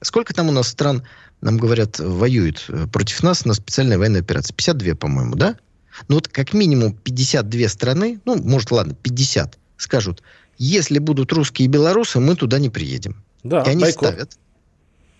Сколько 0.00 0.32
там 0.32 0.48
у 0.48 0.52
нас 0.52 0.68
стран, 0.68 1.02
нам 1.40 1.58
говорят, 1.58 1.98
воюют 1.98 2.64
э, 2.68 2.86
против 2.86 3.24
нас 3.24 3.44
на 3.44 3.54
специальной 3.54 3.98
военной 3.98 4.20
операции? 4.20 4.54
52, 4.54 4.94
по-моему, 4.94 5.34
да? 5.34 5.56
Ну 6.06 6.14
вот 6.14 6.28
как 6.28 6.52
минимум 6.54 6.92
52 6.92 7.68
страны, 7.68 8.20
ну, 8.24 8.40
может, 8.40 8.70
ладно, 8.70 8.94
50, 8.94 9.58
скажут, 9.78 10.22
если 10.58 11.00
будут 11.00 11.32
русские 11.32 11.66
и 11.66 11.68
белорусы, 11.68 12.20
мы 12.20 12.36
туда 12.36 12.60
не 12.60 12.70
приедем. 12.70 13.20
Да, 13.42 13.62
и 13.62 13.70
они 13.70 13.82
бойкот. 13.82 14.10
ставят 14.10 14.38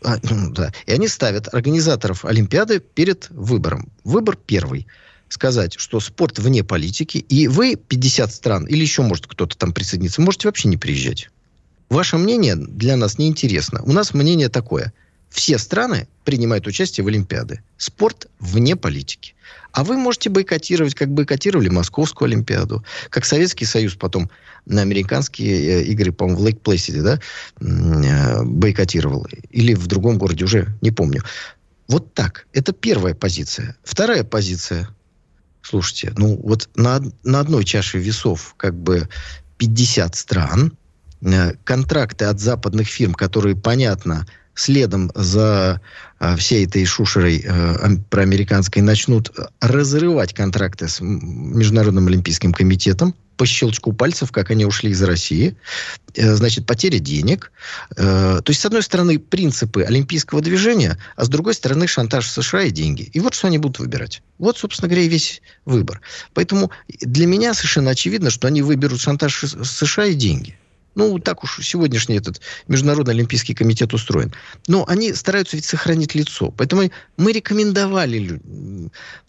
а, 0.03 0.19
да. 0.51 0.73
И 0.87 0.93
они 0.93 1.09
ставят 1.09 1.53
организаторов 1.53 2.25
Олимпиады 2.25 2.81
перед 2.81 3.29
выбором. 3.31 3.91
Выбор 4.05 4.37
первый. 4.37 4.87
Сказать, 5.29 5.75
что 5.79 6.01
спорт 6.01 6.39
вне 6.39 6.65
политики, 6.65 7.19
и 7.19 7.47
вы 7.47 7.77
50 7.77 8.33
стран, 8.33 8.67
или 8.67 8.81
еще, 8.81 9.03
может, 9.03 9.29
кто-то 9.29 9.57
там 9.57 9.73
присоединиться, 9.73 10.21
можете 10.21 10.49
вообще 10.49 10.67
не 10.69 10.77
приезжать. 10.77 11.29
Ваше 11.89 12.19
мнение 12.19 12.57
для 12.57 12.97
нас 12.97 13.19
не 13.19 13.29
интересно. 13.29 13.81
У 13.85 13.93
нас 13.93 14.13
мнение 14.13 14.49
такое. 14.49 14.93
Все 15.31 15.59
страны 15.59 16.09
принимают 16.25 16.67
участие 16.67 17.05
в 17.05 17.09
Олимпиаде. 17.09 17.63
Спорт 17.79 18.29
вне 18.41 18.77
политики. 18.77 19.35
А 19.73 19.85
вы 19.85 19.97
можете 19.97 20.29
бойкотировать, 20.29 20.95
как 20.95 21.09
бойкотировали 21.11 21.69
Московскую 21.69 22.27
Олимпиаду, 22.27 22.85
как 23.09 23.25
Советский 23.25 23.65
Союз 23.65 23.95
потом 23.95 24.31
на 24.67 24.83
американские 24.83 25.83
э, 25.83 25.83
игры, 25.85 26.13
по-моему, 26.13 26.41
в 26.41 26.45
Лейк 26.45 26.61
Плейсиде, 26.61 27.03
да, 27.03 27.21
э, 27.61 28.43
бойкотировал. 28.43 29.27
Или 29.51 29.75
в 29.75 29.87
другом 29.87 30.19
городе, 30.19 30.45
уже 30.45 30.77
не 30.81 30.91
помню. 30.91 31.23
Вот 31.89 32.13
так. 32.15 32.47
Это 32.53 32.73
первая 32.73 33.15
позиция. 33.15 33.77
Вторая 33.85 34.25
позиция. 34.25 34.89
Слушайте, 35.63 36.13
ну 36.17 36.41
вот 36.43 36.69
на, 36.75 37.01
на 37.23 37.41
одной 37.41 37.65
чаше 37.65 37.99
весов 37.99 38.55
как 38.57 38.75
бы 38.75 39.09
50 39.59 40.17
стран, 40.17 40.77
э, 41.23 41.55
контракты 41.65 42.25
от 42.25 42.41
западных 42.41 42.89
фирм, 42.89 43.15
которые, 43.15 43.55
понятно, 43.55 44.27
следом 44.61 45.11
за 45.15 45.81
э, 46.21 46.37
всей 46.37 46.67
этой 46.67 46.85
шушерой 46.85 47.43
э, 47.45 47.97
проамериканской 48.11 48.83
начнут 48.83 49.33
разрывать 49.61 50.35
контракты 50.35 50.89
с 50.89 51.01
Международным 51.01 52.07
Олимпийским 52.07 52.53
комитетом 52.53 53.15
по 53.37 53.47
щелчку 53.47 53.95
пальцев, 53.95 54.33
как 54.33 54.51
они 54.51 54.67
ушли 54.67 54.91
из 54.91 55.03
России. 55.03 55.57
Э, 56.15 56.35
значит, 56.35 56.67
потеря 56.67 56.99
денег. 56.99 57.53
Э, 57.97 58.41
то 58.45 58.51
есть, 58.51 58.61
с 58.61 58.67
одной 58.67 58.83
стороны, 58.83 59.19
принципы 59.19 59.83
олимпийского 59.83 60.43
движения, 60.43 60.99
а 61.17 61.25
с 61.25 61.31
другой 61.31 61.55
стороны, 61.55 61.87
шантаж 61.87 62.29
США 62.29 62.65
и 62.65 62.71
деньги. 62.71 63.09
И 63.15 63.19
вот 63.19 63.33
что 63.33 63.47
они 63.47 63.57
будут 63.57 63.79
выбирать. 63.79 64.23
Вот, 64.39 64.59
собственно 64.59 64.89
говоря, 64.89 65.07
и 65.07 65.09
весь 65.09 65.41
выбор. 65.65 66.03
Поэтому 66.35 66.71
для 67.01 67.27
меня 67.27 67.55
совершенно 67.55 67.93
очевидно, 67.93 68.29
что 68.29 68.47
они 68.47 68.61
выберут 68.61 69.01
шантаж 69.01 69.43
США 69.43 70.05
и 70.05 70.15
деньги. 70.15 70.59
Ну, 71.01 71.19
так 71.19 71.45
уж 71.45 71.61
сегодняшний 71.63 72.17
этот 72.17 72.41
Международный 72.69 73.15
Олимпийский 73.15 73.55
комитет 73.55 73.95
устроен. 73.95 74.35
Но 74.67 74.85
они 74.87 75.15
стараются 75.15 75.57
ведь 75.57 75.65
сохранить 75.65 76.15
лицо. 76.15 76.51
Поэтому 76.51 76.91
мы 77.17 77.33
рекомендовали, 77.33 78.39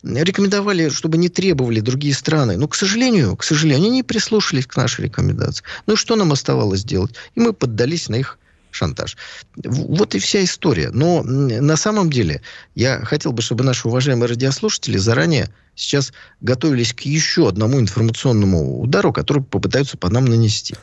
рекомендовали, 0.03 0.89
чтобы 0.89 1.17
не 1.17 1.29
требовали 1.29 1.79
другие 1.79 2.13
страны. 2.13 2.57
Но, 2.57 2.67
к 2.67 2.75
сожалению, 2.75 3.37
к 3.37 3.43
сожалению, 3.43 3.87
они 3.87 3.89
не 3.89 4.03
прислушались 4.03 4.67
к 4.67 4.75
нашей 4.75 5.05
рекомендации. 5.05 5.63
Ну, 5.87 5.95
что 5.95 6.15
нам 6.15 6.33
оставалось 6.33 6.83
делать? 6.83 7.15
И 7.35 7.39
мы 7.39 7.53
поддались 7.53 8.09
на 8.09 8.15
их 8.15 8.37
шантаж. 8.71 9.17
Вот 9.55 10.15
и 10.15 10.19
вся 10.19 10.43
история. 10.43 10.89
Но 10.91 11.23
на 11.23 11.75
самом 11.75 12.09
деле 12.09 12.41
я 12.75 13.01
хотел 13.05 13.31
бы, 13.31 13.41
чтобы 13.41 13.63
наши 13.63 13.87
уважаемые 13.87 14.29
радиослушатели 14.29 14.97
заранее 14.97 15.49
сейчас 15.75 16.13
готовились 16.41 16.93
к 16.93 17.01
еще 17.01 17.47
одному 17.47 17.79
информационному 17.79 18.81
удару, 18.81 19.13
который 19.13 19.43
попытаются 19.43 19.97
по 19.97 20.09
нам 20.09 20.25
нанести. 20.25 20.75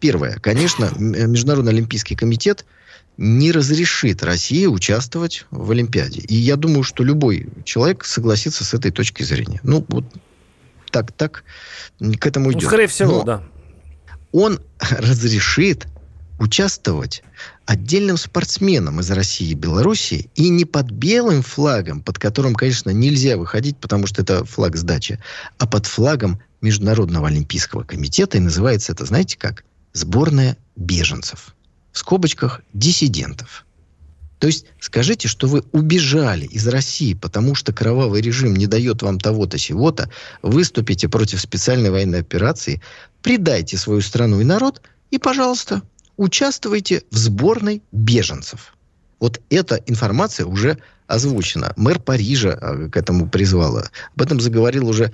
Первое. 0.00 0.38
Конечно, 0.38 0.90
Международный 0.96 1.72
Олимпийский 1.72 2.14
комитет 2.14 2.64
не 3.16 3.50
разрешит 3.50 4.22
России 4.22 4.66
участвовать 4.66 5.44
в 5.50 5.70
Олимпиаде. 5.72 6.20
И 6.20 6.34
я 6.34 6.56
думаю, 6.56 6.84
что 6.84 7.02
любой 7.02 7.48
человек 7.64 8.04
согласится 8.04 8.64
с 8.64 8.74
этой 8.74 8.92
точки 8.92 9.24
зрения. 9.24 9.60
Ну, 9.64 9.84
вот 9.88 10.04
так, 10.90 11.12
так 11.12 11.44
к 11.98 12.26
этому 12.26 12.52
идет. 12.52 12.62
Ну, 12.62 12.68
скорее 12.68 12.86
всего, 12.86 13.18
Но 13.18 13.24
да. 13.24 13.42
Он 14.32 14.60
разрешит 14.78 15.86
участвовать 16.38 17.22
отдельным 17.66 18.16
спортсменам 18.16 19.00
из 19.00 19.10
России 19.10 19.50
и 19.50 19.54
Белоруссии 19.54 20.30
и 20.34 20.48
не 20.48 20.64
под 20.64 20.90
белым 20.90 21.42
флагом, 21.42 22.02
под 22.02 22.18
которым, 22.18 22.54
конечно, 22.54 22.90
нельзя 22.90 23.36
выходить, 23.36 23.76
потому 23.78 24.06
что 24.06 24.22
это 24.22 24.44
флаг 24.44 24.76
сдачи, 24.76 25.18
а 25.58 25.66
под 25.66 25.86
флагом 25.86 26.40
Международного 26.60 27.28
олимпийского 27.28 27.82
комитета, 27.82 28.38
и 28.38 28.40
называется 28.40 28.92
это, 28.92 29.04
знаете 29.04 29.36
как? 29.36 29.64
Сборная 29.92 30.56
беженцев. 30.76 31.54
В 31.92 31.98
скобочках 31.98 32.62
диссидентов. 32.72 33.64
То 34.38 34.46
есть 34.46 34.66
скажите, 34.78 35.26
что 35.26 35.48
вы 35.48 35.64
убежали 35.72 36.46
из 36.46 36.66
России, 36.68 37.14
потому 37.14 37.54
что 37.54 37.72
кровавый 37.72 38.20
режим 38.20 38.54
не 38.54 38.66
дает 38.66 39.02
вам 39.02 39.18
того-то, 39.18 39.58
сего-то, 39.58 40.10
выступите 40.42 41.08
против 41.08 41.40
специальной 41.40 41.90
военной 41.90 42.20
операции, 42.20 42.80
предайте 43.22 43.76
свою 43.76 44.00
страну 44.00 44.40
и 44.40 44.44
народ, 44.44 44.80
и, 45.10 45.18
пожалуйста, 45.18 45.82
участвуйте 46.18 47.02
в 47.10 47.16
сборной 47.16 47.82
беженцев. 47.92 48.74
Вот 49.20 49.40
эта 49.48 49.76
информация 49.86 50.44
уже 50.44 50.78
озвучена. 51.06 51.72
Мэр 51.76 51.98
Парижа 51.98 52.50
а, 52.60 52.88
к 52.88 52.96
этому 52.96 53.28
призвала. 53.28 53.90
Об 54.14 54.22
этом 54.22 54.40
заговорил 54.40 54.88
уже, 54.88 55.10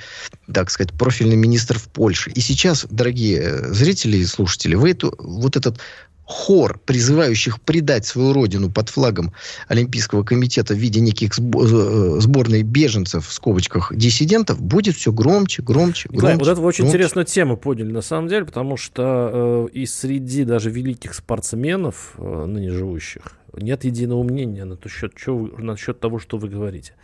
так 0.52 0.70
сказать, 0.70 0.92
профильный 0.92 1.36
министр 1.36 1.78
в 1.78 1.88
Польше. 1.88 2.30
И 2.32 2.40
сейчас, 2.40 2.84
дорогие 2.90 3.40
э, 3.40 3.72
зрители 3.72 4.16
и 4.16 4.26
слушатели, 4.26 4.74
вы 4.74 4.90
эту, 4.90 5.14
вот 5.18 5.56
этот 5.56 5.78
хор, 6.24 6.80
призывающих 6.84 7.60
предать 7.60 8.06
свою 8.06 8.32
родину 8.32 8.70
под 8.70 8.88
флагом 8.88 9.32
Олимпийского 9.68 10.22
комитета 10.22 10.74
в 10.74 10.78
виде 10.78 11.00
неких 11.00 11.38
э, 11.38 12.20
сборной 12.20 12.62
беженцев, 12.62 13.28
в 13.28 13.32
скобочках, 13.32 13.94
диссидентов, 13.94 14.60
будет 14.60 14.96
все 14.96 15.12
громче, 15.12 15.62
громче, 15.62 16.08
громче. 16.08 16.08
Николай, 16.10 16.36
вот 16.36 16.48
это 16.48 16.60
вы 16.60 16.68
очень 16.68 16.84
громче. 16.84 16.96
интересную 16.96 17.26
тему 17.26 17.56
подняли, 17.56 17.92
на 17.92 18.02
самом 18.02 18.28
деле, 18.28 18.44
потому 18.44 18.76
что 18.76 19.68
э, 19.72 19.78
и 19.78 19.86
среди 19.86 20.44
даже 20.44 20.70
великих 20.70 21.14
спортсменов, 21.14 22.14
э, 22.18 22.46
ныне 22.46 22.70
живущих, 22.70 23.22
нет 23.52 23.84
единого 23.84 24.22
мнения 24.22 24.64
на 24.64 24.78
счет, 24.88 25.12
что, 25.16 25.50
насчет 25.58 26.00
того, 26.00 26.18
что 26.18 26.38
вы 26.38 26.48
говорите. 26.48 26.94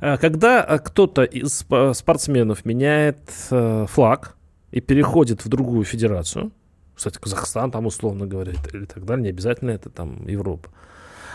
Э, 0.00 0.16
когда 0.16 0.78
кто-то 0.78 1.22
из 1.22 1.64
спортсменов 1.94 2.64
меняет 2.64 3.18
э, 3.50 3.86
флаг 3.88 4.36
и 4.70 4.80
переходит 4.80 5.44
в 5.44 5.48
другую 5.48 5.84
федерацию, 5.84 6.50
кстати, 6.94 7.18
Казахстан 7.18 7.70
там 7.70 7.86
условно 7.86 8.26
говоря, 8.26 8.52
или 8.72 8.84
так 8.84 9.04
далее, 9.04 9.24
не 9.24 9.30
обязательно 9.30 9.70
это 9.70 9.90
там 9.90 10.26
Европа. 10.26 10.70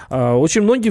А, 0.10 0.36
очень 0.36 0.62
многие 0.62 0.90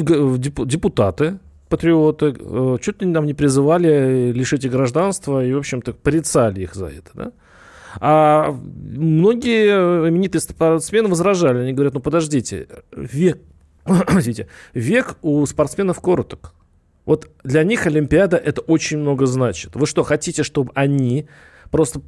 депутаты, 0.66 1.38
патриоты, 1.68 2.34
э, 2.38 2.76
чуть 2.80 3.02
ли 3.02 3.08
нам 3.08 3.26
не 3.26 3.34
призывали 3.34 4.32
лишить 4.32 4.64
их 4.64 4.72
гражданства 4.72 5.44
и, 5.44 5.52
в 5.52 5.58
общем-то, 5.58 5.92
порицали 5.92 6.62
их 6.62 6.74
за 6.74 6.86
это, 6.86 7.10
да? 7.14 7.32
А 8.00 8.52
многие 8.52 10.08
именитые 10.08 10.40
спортсмены 10.40 11.08
возражали. 11.08 11.58
Они 11.58 11.72
говорят, 11.72 11.94
ну 11.94 12.00
подождите, 12.00 12.68
век, 12.92 13.38
извините, 13.86 14.48
век 14.74 15.16
у 15.22 15.44
спортсменов 15.46 16.00
короток. 16.00 16.54
Вот 17.04 17.30
для 17.42 17.64
них 17.64 17.86
Олимпиада 17.86 18.36
это 18.36 18.60
очень 18.60 18.98
много 18.98 19.26
значит. 19.26 19.74
Вы 19.74 19.86
что, 19.86 20.02
хотите, 20.02 20.42
чтобы 20.42 20.70
они 20.74 21.26
просто 21.70 22.02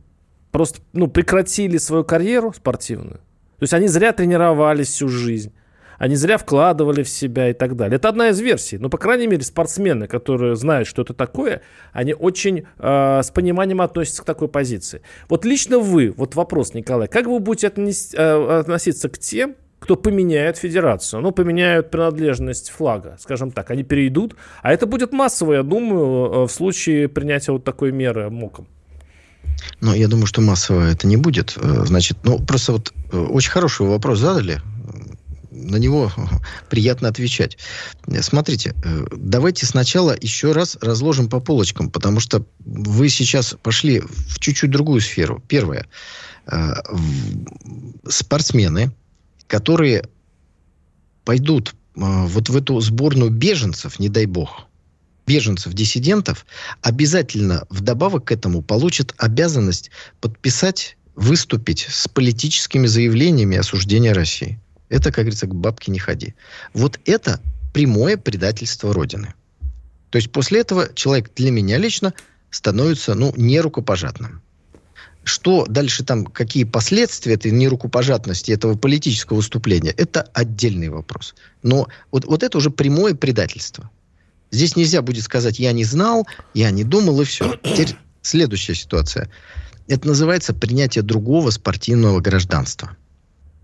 просто 0.50 0.80
ну, 0.92 1.08
прекратили 1.08 1.78
свою 1.78 2.04
карьеру 2.04 2.52
спортивную. 2.52 3.20
То 3.58 3.64
есть 3.64 3.74
они 3.74 3.88
зря 3.88 4.12
тренировались 4.12 4.88
всю 4.88 5.08
жизнь. 5.08 5.52
Они 5.98 6.16
зря 6.16 6.38
вкладывали 6.38 7.02
в 7.02 7.10
себя 7.10 7.50
и 7.50 7.52
так 7.52 7.76
далее. 7.76 7.96
Это 7.96 8.08
одна 8.08 8.30
из 8.30 8.40
версий. 8.40 8.78
Но, 8.78 8.88
по 8.88 8.96
крайней 8.96 9.26
мере, 9.26 9.42
спортсмены, 9.42 10.06
которые 10.06 10.56
знают, 10.56 10.88
что 10.88 11.02
это 11.02 11.12
такое, 11.12 11.60
они 11.92 12.14
очень 12.14 12.64
э, 12.78 13.20
с 13.22 13.30
пониманием 13.30 13.82
относятся 13.82 14.22
к 14.22 14.24
такой 14.24 14.48
позиции. 14.48 15.02
Вот 15.28 15.44
лично 15.44 15.78
вы, 15.78 16.14
вот 16.16 16.36
вопрос, 16.36 16.72
Николай, 16.72 17.06
как 17.06 17.26
вы 17.26 17.38
будете 17.38 17.66
отнес, 17.66 18.14
э, 18.14 18.58
относиться 18.60 19.10
к 19.10 19.18
тем, 19.18 19.56
кто 19.78 19.96
поменяет 19.96 20.56
федерацию, 20.56 21.20
ну, 21.20 21.32
поменяют 21.32 21.90
принадлежность 21.90 22.70
флага, 22.70 23.16
скажем 23.18 23.50
так, 23.50 23.70
они 23.70 23.82
перейдут, 23.82 24.36
а 24.62 24.72
это 24.72 24.86
будет 24.86 25.12
массово, 25.12 25.54
я 25.54 25.62
думаю, 25.62 26.44
э, 26.44 26.46
в 26.46 26.50
случае 26.50 27.08
принятия 27.08 27.52
вот 27.52 27.64
такой 27.64 27.92
меры 27.92 28.30
МОКом. 28.30 28.68
Но 29.81 29.95
я 29.95 30.09
думаю, 30.09 30.27
что 30.27 30.40
массово 30.40 30.90
это 30.90 31.07
не 31.07 31.16
будет. 31.16 31.55
Э, 31.57 31.85
значит, 31.87 32.19
ну, 32.23 32.38
просто 32.38 32.73
вот 32.73 32.93
э, 33.12 33.16
очень 33.16 33.51
хороший 33.51 33.87
вопрос 33.87 34.19
задали. 34.19 34.61
На 35.51 35.77
него 35.77 36.12
приятно 36.71 37.09
отвечать. 37.09 37.57
Смотрите, 38.21 38.75
э, 38.85 39.07
давайте 39.16 39.66
сначала 39.66 40.16
еще 40.21 40.53
раз 40.53 40.77
разложим 40.81 41.29
по 41.29 41.40
полочкам, 41.40 41.90
потому 41.90 42.21
что 42.21 42.45
вы 42.59 43.09
сейчас 43.09 43.57
пошли 43.62 44.01
в 44.01 44.38
чуть-чуть 44.38 44.71
другую 44.71 45.01
сферу. 45.01 45.43
Первое. 45.49 45.87
Спортсмены, 48.09 48.93
которые 49.47 50.05
пойдут 51.25 51.75
вот 51.95 52.49
в 52.49 52.57
эту 52.57 52.81
сборную 52.81 53.31
беженцев, 53.31 54.01
не 54.01 54.09
дай 54.09 54.27
бог, 54.27 54.66
беженцев, 55.31 55.75
диссидентов, 55.75 56.45
обязательно 56.83 57.64
вдобавок 57.71 58.25
к 58.25 58.33
этому 58.33 58.62
получат 58.62 59.14
обязанность 59.16 59.93
подписать, 60.21 60.97
выступить 61.14 61.87
с 61.88 62.09
политическими 62.09 62.88
заявлениями 62.88 63.57
осуждения 63.57 64.12
России. 64.12 64.59
Это, 64.88 65.12
как 65.12 65.25
говорится, 65.27 65.47
к 65.47 65.55
бабке 65.55 65.93
не 65.93 66.01
ходи. 66.01 66.35
Вот 66.75 66.99
это 67.05 67.40
прямое 67.73 68.16
предательство 68.16 68.93
Родины. 68.93 69.35
То 70.11 70.16
есть 70.16 70.33
после 70.33 70.62
этого 70.62 70.88
человек 70.95 71.31
для 71.37 71.53
меня 71.53 71.79
лично 71.79 72.12
становится, 72.51 73.14
ну, 73.14 73.33
нерукопожатным. 73.37 74.43
Что 75.23 75.64
дальше 75.66 76.03
там, 76.03 76.25
какие 76.25 76.64
последствия 76.64 77.35
этой 77.35 77.53
нерукопожатности, 77.53 78.51
этого 78.51 78.77
политического 78.77 79.37
выступления, 79.37 79.90
это 79.90 80.23
отдельный 80.35 80.88
вопрос. 80.88 81.37
Но 81.62 81.87
вот, 82.11 82.25
вот 82.25 82.43
это 82.43 82.59
уже 82.59 82.71
прямое 82.71 83.14
предательство. 83.14 83.90
Здесь 84.50 84.76
нельзя 84.76 85.02
будет 85.02 85.24
сказать, 85.24 85.58
я 85.58 85.72
не 85.72 85.84
знал, 85.84 86.26
я 86.54 86.70
не 86.70 86.84
думал, 86.84 87.20
и 87.20 87.24
все. 87.24 87.56
Теперь 87.62 87.96
следующая 88.22 88.74
ситуация. 88.74 89.30
Это 89.88 90.06
называется 90.06 90.54
принятие 90.54 91.02
другого 91.02 91.50
спортивного 91.50 92.20
гражданства. 92.20 92.96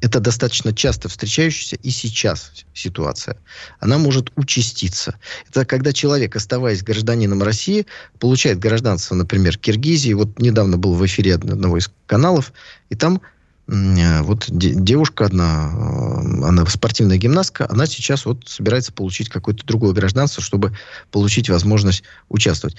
Это 0.03 0.21
достаточно 0.21 0.75
часто 0.75 1.09
встречающаяся 1.09 1.77
и 1.77 1.91
сейчас 1.91 2.53
ситуация. 2.75 3.39
Она 3.81 3.97
может 3.97 4.31
участиться. 4.37 5.19
Это 5.49 5.65
когда 5.65 5.93
человек, 5.93 6.37
оставаясь 6.37 6.83
гражданином 6.83 7.43
России, 7.43 7.87
получает 8.19 8.59
гражданство, 8.59 9.15
например, 9.15 9.57
Киргизии. 9.57 10.13
Вот 10.13 10.39
недавно 10.39 10.77
был 10.77 10.95
в 10.95 11.07
эфире 11.07 11.35
одного 11.35 11.79
из 11.79 11.91
каналов, 12.07 12.53
и 12.91 12.95
там 12.95 13.23
вот 13.69 14.47
девушка 14.49 15.25
одна, 15.25 15.73
э, 15.73 16.45
она 16.45 16.65
спортивная 16.67 17.17
гимнастка, 17.17 17.67
она 17.69 17.87
сейчас 17.87 18.25
вот 18.25 18.47
собирается 18.47 18.93
получить 18.93 19.29
какое-то 19.29 19.67
другое 19.67 19.93
гражданство, 19.93 20.43
чтобы 20.43 20.77
получить 21.11 21.49
возможность 21.49 22.05
участвовать. 22.29 22.77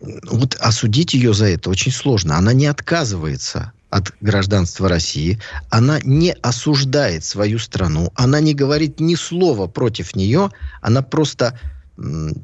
Вот 0.00 0.54
осудить 0.56 1.14
ее 1.14 1.34
за 1.34 1.46
это 1.46 1.70
очень 1.70 1.92
сложно. 1.92 2.36
Она 2.36 2.52
не 2.52 2.66
отказывается 2.66 3.72
от 3.90 4.12
гражданства 4.20 4.88
России, 4.88 5.40
она 5.70 6.00
не 6.02 6.32
осуждает 6.32 7.24
свою 7.24 7.58
страну, 7.58 8.12
она 8.14 8.40
не 8.40 8.54
говорит 8.54 9.00
ни 9.00 9.14
слова 9.14 9.66
против 9.66 10.14
нее, 10.14 10.50
она 10.82 11.02
просто 11.02 11.58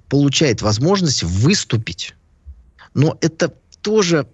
получает 0.08 0.62
возможность 0.62 1.22
выступить. 1.22 2.14
Но 2.94 3.18
это 3.20 3.52
тоже 3.82 4.26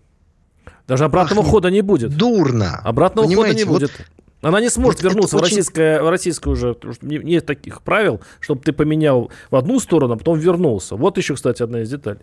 даже 0.88 1.04
обратного 1.04 1.42
Ах, 1.42 1.48
хода 1.48 1.70
не 1.70 1.82
будет. 1.82 2.16
Дурно. 2.16 2.76
Обратного 2.78 3.26
Понимаете, 3.26 3.64
хода 3.66 3.80
не 3.80 3.86
будет. 3.86 4.06
Она 4.40 4.60
не 4.60 4.70
сможет 4.70 5.02
вот 5.02 5.10
вернуться 5.10 5.36
в 5.36 5.42
очень... 5.42 5.56
российское, 5.56 6.02
в 6.02 6.08
российское 6.08 6.50
уже. 6.50 6.76
Нет 7.02 7.44
таких 7.44 7.82
правил, 7.82 8.22
чтобы 8.40 8.62
ты 8.62 8.72
поменял 8.72 9.30
в 9.50 9.56
одну 9.56 9.80
сторону, 9.80 10.14
а 10.14 10.16
потом 10.16 10.38
вернулся. 10.38 10.96
Вот 10.96 11.18
еще, 11.18 11.34
кстати, 11.34 11.62
одна 11.62 11.82
из 11.82 11.90
деталей. 11.90 12.20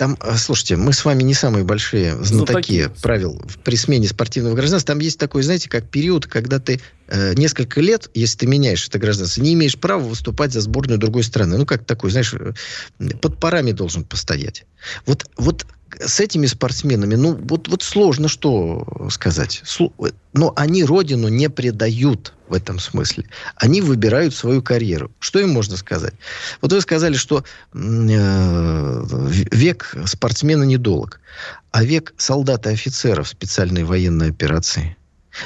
Там, 0.00 0.16
э, 0.22 0.36
слушайте, 0.36 0.76
мы 0.76 0.94
с 0.94 1.04
вами 1.04 1.24
не 1.24 1.34
самые 1.34 1.62
большие 1.62 2.12
знатоки 2.24 2.84
Знатоки. 2.84 3.02
правил 3.02 3.42
при 3.64 3.74
смене 3.74 4.08
спортивного 4.08 4.54
гражданства. 4.54 4.94
Там 4.94 5.00
есть 5.00 5.18
такой, 5.18 5.42
знаете, 5.42 5.68
как 5.68 5.90
период, 5.90 6.26
когда 6.26 6.58
ты 6.58 6.80
э, 7.08 7.34
несколько 7.34 7.82
лет, 7.82 8.08
если 8.14 8.38
ты 8.38 8.46
меняешь 8.46 8.88
это 8.88 8.98
гражданство, 8.98 9.42
не 9.42 9.52
имеешь 9.52 9.78
права 9.78 10.02
выступать 10.02 10.54
за 10.54 10.62
сборную 10.62 10.98
другой 10.98 11.22
страны. 11.22 11.58
Ну, 11.58 11.66
как 11.66 11.84
такой, 11.84 12.10
знаешь, 12.12 12.32
э, 12.32 12.52
под 13.20 13.38
парами 13.38 13.72
должен 13.72 14.04
постоять. 14.04 14.64
Вот, 15.04 15.26
вот 15.36 15.66
с 15.98 16.20
этими 16.20 16.46
спортсменами, 16.46 17.14
ну, 17.14 17.38
вот, 17.48 17.68
вот 17.68 17.82
сложно 17.82 18.28
что 18.28 19.08
сказать. 19.10 19.62
Но 20.32 20.52
они 20.56 20.84
родину 20.84 21.28
не 21.28 21.50
предают 21.50 22.34
в 22.48 22.54
этом 22.54 22.78
смысле. 22.78 23.24
Они 23.56 23.80
выбирают 23.80 24.34
свою 24.34 24.62
карьеру. 24.62 25.10
Что 25.20 25.40
им 25.40 25.50
можно 25.50 25.76
сказать? 25.76 26.14
Вот 26.60 26.72
вы 26.72 26.80
сказали, 26.80 27.14
что 27.14 27.44
э, 27.72 29.04
век 29.52 29.94
спортсмена 30.06 30.64
недолг, 30.64 31.20
а 31.70 31.84
век 31.84 32.14
солдата 32.16 32.70
и 32.70 32.74
офицеров 32.74 33.28
специальной 33.28 33.84
военной 33.84 34.30
операции. 34.30 34.96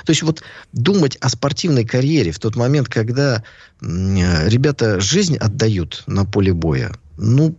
То 0.06 0.10
есть 0.10 0.22
вот 0.22 0.42
думать 0.72 1.16
о 1.20 1.28
спортивной 1.28 1.84
карьере 1.84 2.32
в 2.32 2.38
тот 2.38 2.56
момент, 2.56 2.88
когда 2.88 3.42
э, 3.82 4.48
ребята 4.48 5.00
жизнь 5.00 5.36
отдают 5.36 6.04
на 6.06 6.24
поле 6.24 6.52
боя, 6.52 6.92
ну, 7.18 7.54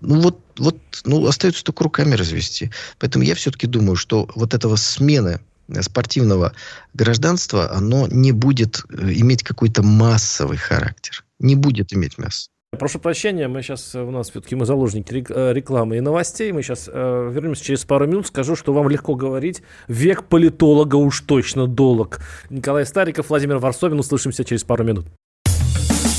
ну 0.00 0.20
вот, 0.20 0.38
вот 0.58 0.76
ну, 1.04 1.26
остается 1.26 1.64
только 1.64 1.84
руками 1.84 2.14
развести. 2.14 2.70
Поэтому 2.98 3.24
я 3.24 3.34
все-таки 3.34 3.66
думаю, 3.66 3.96
что 3.96 4.28
вот 4.34 4.54
этого 4.54 4.76
смены 4.76 5.40
спортивного 5.80 6.52
гражданства, 6.94 7.70
оно 7.70 8.06
не 8.08 8.32
будет 8.32 8.82
э, 8.90 9.12
иметь 9.14 9.42
какой-то 9.42 9.82
массовый 9.82 10.56
характер. 10.56 11.24
Не 11.38 11.54
будет 11.54 11.92
иметь 11.92 12.18
масс. 12.18 12.48
Прошу 12.78 12.98
прощения, 12.98 13.48
мы 13.48 13.62
сейчас, 13.62 13.94
у 13.94 14.10
нас 14.10 14.28
все-таки 14.30 14.54
мы 14.54 14.66
заложники 14.66 15.12
рекламы 15.14 15.96
и 15.96 16.00
новостей. 16.00 16.52
Мы 16.52 16.62
сейчас 16.62 16.88
э, 16.92 17.30
вернемся 17.32 17.64
через 17.64 17.84
пару 17.84 18.06
минут. 18.06 18.26
Скажу, 18.26 18.56
что 18.56 18.74
вам 18.74 18.88
легко 18.90 19.14
говорить. 19.14 19.62
Век 19.88 20.24
политолога 20.24 20.96
уж 20.96 21.22
точно 21.22 21.66
долог. 21.66 22.20
Николай 22.50 22.84
Стариков, 22.84 23.30
Владимир 23.30 23.56
Варсовин. 23.58 23.98
Услышимся 23.98 24.44
через 24.44 24.64
пару 24.64 24.84
минут. 24.84 25.06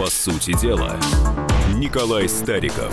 По 0.00 0.06
сути 0.06 0.58
дела, 0.58 0.98
Николай 1.74 2.26
Стариков 2.26 2.90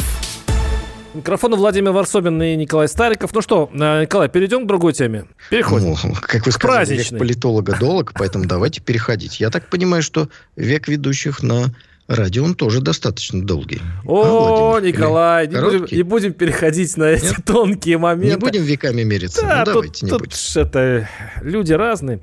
–Микрофон 1.14 1.56
Владимир 1.56 1.94
Варсобин 1.94 2.44
и 2.44 2.58
Николай 2.58 2.90
Стариков. 2.90 3.34
Ну 3.34 3.42
что, 3.42 3.70
э, 3.74 4.02
Николай, 4.02 4.28
перейдем 4.28 4.66
к 4.66 4.68
другой 4.68 4.92
теме. 4.92 5.24
Переходим. 5.50 5.96
Ну, 6.04 6.14
как 6.22 6.46
вы 6.46 6.52
сказали, 6.52 6.98
век 6.98 7.18
политолога 7.18 7.78
долг, 7.80 8.12
поэтому 8.14 8.44
давайте 8.44 8.82
переходить. 8.82 9.40
Я 9.40 9.50
так 9.52 9.70
понимаю, 9.70 10.04
что 10.04 10.28
век 10.58 10.90
ведущих 10.90 11.42
на 11.42 11.74
Радио 12.08 12.46
он 12.46 12.56
тоже 12.56 12.80
достаточно 12.80 13.46
долгий. 13.46 13.82
О, 14.06 14.76
а, 14.76 14.80
Николай, 14.80 15.48
не 15.48 15.60
будем, 15.60 15.88
не 15.92 16.04
будем 16.04 16.32
переходить 16.32 16.96
на 16.96 17.04
эти 17.04 17.26
Нет? 17.26 17.46
тонкие 17.46 17.98
моменты. 17.98 18.30
Не 18.30 18.38
будем 18.38 18.64
веками 18.64 19.04
мериться. 19.04 19.42
Да, 19.42 19.60
ну, 19.60 19.66
тут, 19.66 19.74
давайте, 19.74 20.06
не 20.06 20.12
тут 20.12 20.22
будем. 20.22 20.62
это 20.62 21.10
люди 21.42 21.74
разные. 21.74 22.22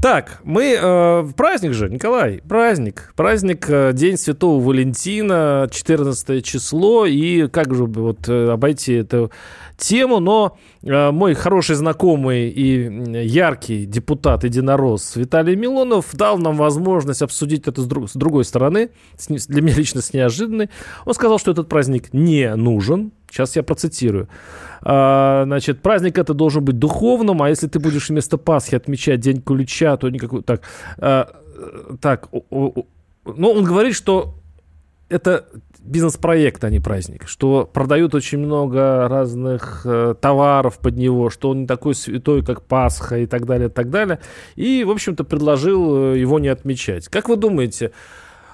Так, 0.00 0.40
мы 0.44 0.78
э, 0.80 1.28
праздник 1.36 1.72
же, 1.72 1.88
Николай, 1.88 2.42
праздник. 2.48 3.12
Праздник, 3.16 3.66
э, 3.68 3.90
День 3.92 4.18
Святого 4.18 4.62
Валентина, 4.62 5.68
14 5.68 6.44
число. 6.44 7.04
И 7.04 7.48
как 7.48 7.74
же 7.74 7.86
вот 7.86 8.28
э, 8.28 8.50
обойти 8.50 8.92
эту 8.94 9.32
тему, 9.76 10.20
но 10.20 10.56
мой 10.86 11.34
хороший 11.34 11.76
знакомый 11.76 12.50
и 12.50 13.24
яркий 13.24 13.86
депутат 13.86 14.44
единорос 14.44 15.16
Виталий 15.16 15.56
Милонов 15.56 16.14
дал 16.14 16.36
нам 16.38 16.56
возможность 16.56 17.22
обсудить 17.22 17.66
это 17.66 17.80
с, 17.80 17.86
друг, 17.86 18.10
с 18.10 18.14
другой 18.14 18.44
стороны, 18.44 18.90
с, 19.16 19.46
для 19.46 19.62
меня 19.62 19.76
лично 19.76 20.02
с 20.02 20.12
неожиданной. 20.12 20.68
Он 21.06 21.14
сказал, 21.14 21.38
что 21.38 21.52
этот 21.52 21.68
праздник 21.68 22.12
не 22.12 22.54
нужен. 22.54 23.12
Сейчас 23.30 23.56
я 23.56 23.62
процитирую. 23.62 24.28
А, 24.82 25.44
значит, 25.44 25.80
праздник 25.80 26.18
это 26.18 26.34
должен 26.34 26.64
быть 26.64 26.78
духовным, 26.78 27.42
а 27.42 27.48
если 27.48 27.66
ты 27.66 27.78
будешь 27.78 28.10
вместо 28.10 28.36
Пасхи 28.36 28.74
отмечать 28.74 29.20
День 29.20 29.40
Ключа, 29.40 29.96
то 29.96 30.10
никакой... 30.10 30.42
Так, 30.42 30.62
а, 30.98 31.34
так, 32.00 32.28
ну, 32.50 32.84
он 33.24 33.64
говорит, 33.64 33.94
что 33.94 34.34
это 35.08 35.46
бизнес-проект, 35.84 36.64
а 36.64 36.70
не 36.70 36.80
праздник, 36.80 37.28
что 37.28 37.68
продают 37.70 38.14
очень 38.14 38.38
много 38.38 39.06
разных 39.08 39.82
э, 39.84 40.14
товаров 40.20 40.78
под 40.78 40.96
него, 40.96 41.30
что 41.30 41.50
он 41.50 41.62
не 41.62 41.66
такой 41.66 41.94
святой, 41.94 42.44
как 42.44 42.62
Пасха 42.62 43.18
и 43.18 43.26
так 43.26 43.46
далее, 43.46 43.68
и 43.68 43.72
так 43.72 43.90
далее. 43.90 44.20
И, 44.56 44.84
в 44.84 44.90
общем-то, 44.90 45.24
предложил 45.24 46.14
э, 46.14 46.18
его 46.18 46.38
не 46.38 46.48
отмечать. 46.48 47.08
Как 47.08 47.28
вы 47.28 47.36
думаете, 47.36 47.92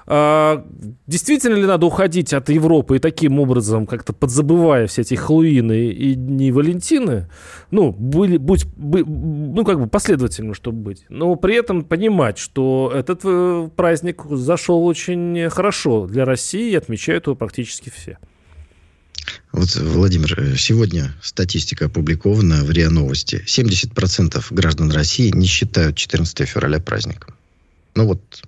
а, 0.07 0.65
действительно 1.07 1.55
ли 1.55 1.65
надо 1.65 1.85
уходить 1.85 2.33
от 2.33 2.49
Европы 2.49 2.97
и 2.97 2.99
таким 2.99 3.39
образом, 3.39 3.85
как-то 3.85 4.13
подзабывая 4.13 4.87
все 4.87 5.03
эти 5.03 5.15
Хэллоуины 5.15 5.85
и 5.87 6.15
Дни 6.15 6.51
Валентины, 6.51 7.29
ну, 7.69 7.91
были, 7.91 8.37
будь, 8.37 8.65
бы, 8.65 9.03
ну, 9.51 9.65
как 9.65 9.79
бы 9.79 9.87
последовательно, 9.87 10.53
чтобы 10.53 10.79
быть, 10.79 11.05
но 11.09 11.35
при 11.35 11.55
этом 11.55 11.83
понимать, 11.83 12.37
что 12.37 12.91
этот 12.93 13.21
э, 13.23 13.69
праздник 13.75 14.23
зашел 14.29 14.85
очень 14.85 15.49
хорошо 15.49 16.07
для 16.07 16.25
России 16.25 16.71
и 16.71 16.75
отмечают 16.75 17.27
его 17.27 17.35
практически 17.35 17.89
все. 17.89 18.17
Вот, 19.51 19.75
Владимир, 19.75 20.57
сегодня 20.57 21.13
статистика 21.21 21.85
опубликована 21.85 22.63
в 22.63 22.71
РИА 22.71 22.89
Новости. 22.89 23.43
70% 23.45 24.43
граждан 24.49 24.91
России 24.91 25.29
не 25.29 25.45
считают 25.45 25.95
14 25.97 26.47
февраля 26.47 26.79
праздником. 26.79 27.35
Ну 27.95 28.07
вот 28.07 28.43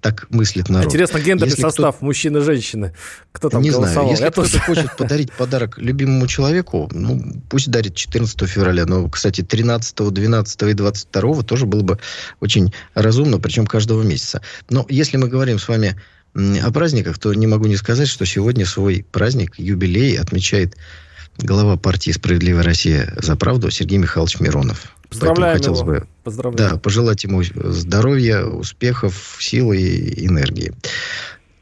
так 0.00 0.26
мыслит 0.30 0.68
народ. 0.68 0.86
Интересно, 0.86 1.18
гендерный 1.18 1.50
Если 1.50 1.62
состав 1.62 1.96
кто... 1.96 2.04
мужчины 2.04 2.38
и 2.38 2.40
женщины. 2.40 2.94
Кто 3.32 3.48
там 3.50 3.62
Не 3.62 3.70
голосовал? 3.70 3.92
знаю. 3.92 4.10
Если 4.10 4.30
кто-то 4.30 4.50
тоже... 4.50 4.62
хочет 4.64 4.96
подарить 4.96 5.32
подарок 5.32 5.78
любимому 5.78 6.26
человеку, 6.26 6.88
ну, 6.92 7.20
пусть 7.48 7.70
дарит 7.70 7.94
14 7.94 8.48
февраля. 8.48 8.86
Но, 8.86 9.08
кстати, 9.08 9.42
13, 9.42 9.94
12 10.12 10.62
и 10.62 10.72
22 10.72 11.42
тоже 11.42 11.66
было 11.66 11.82
бы 11.82 11.98
очень 12.40 12.72
разумно, 12.94 13.38
причем 13.38 13.66
каждого 13.66 14.02
месяца. 14.02 14.42
Но 14.70 14.86
если 14.88 15.16
мы 15.16 15.28
говорим 15.28 15.58
с 15.58 15.68
вами 15.68 16.00
о 16.34 16.70
праздниках, 16.70 17.18
то 17.18 17.32
не 17.34 17.46
могу 17.46 17.66
не 17.66 17.76
сказать, 17.76 18.08
что 18.08 18.24
сегодня 18.26 18.66
свой 18.66 19.04
праздник, 19.10 19.58
юбилей 19.58 20.18
отмечает 20.18 20.76
глава 21.38 21.76
партии 21.76 22.10
«Справедливая 22.10 22.62
Россия 22.62 23.14
за 23.20 23.36
правду» 23.36 23.70
Сергей 23.70 23.98
Михайлович 23.98 24.40
Миронов. 24.40 24.92
Поздравляем 25.08 25.54
Поэтому 25.54 25.76
хотелось 25.76 25.80
его. 25.80 26.06
бы 26.06 26.08
Поздравляем. 26.28 26.72
Да, 26.72 26.76
пожелать 26.76 27.24
ему 27.24 27.42
здоровья, 27.42 28.44
успехов, 28.44 29.38
силы 29.40 29.78
и 29.78 30.26
энергии. 30.26 30.74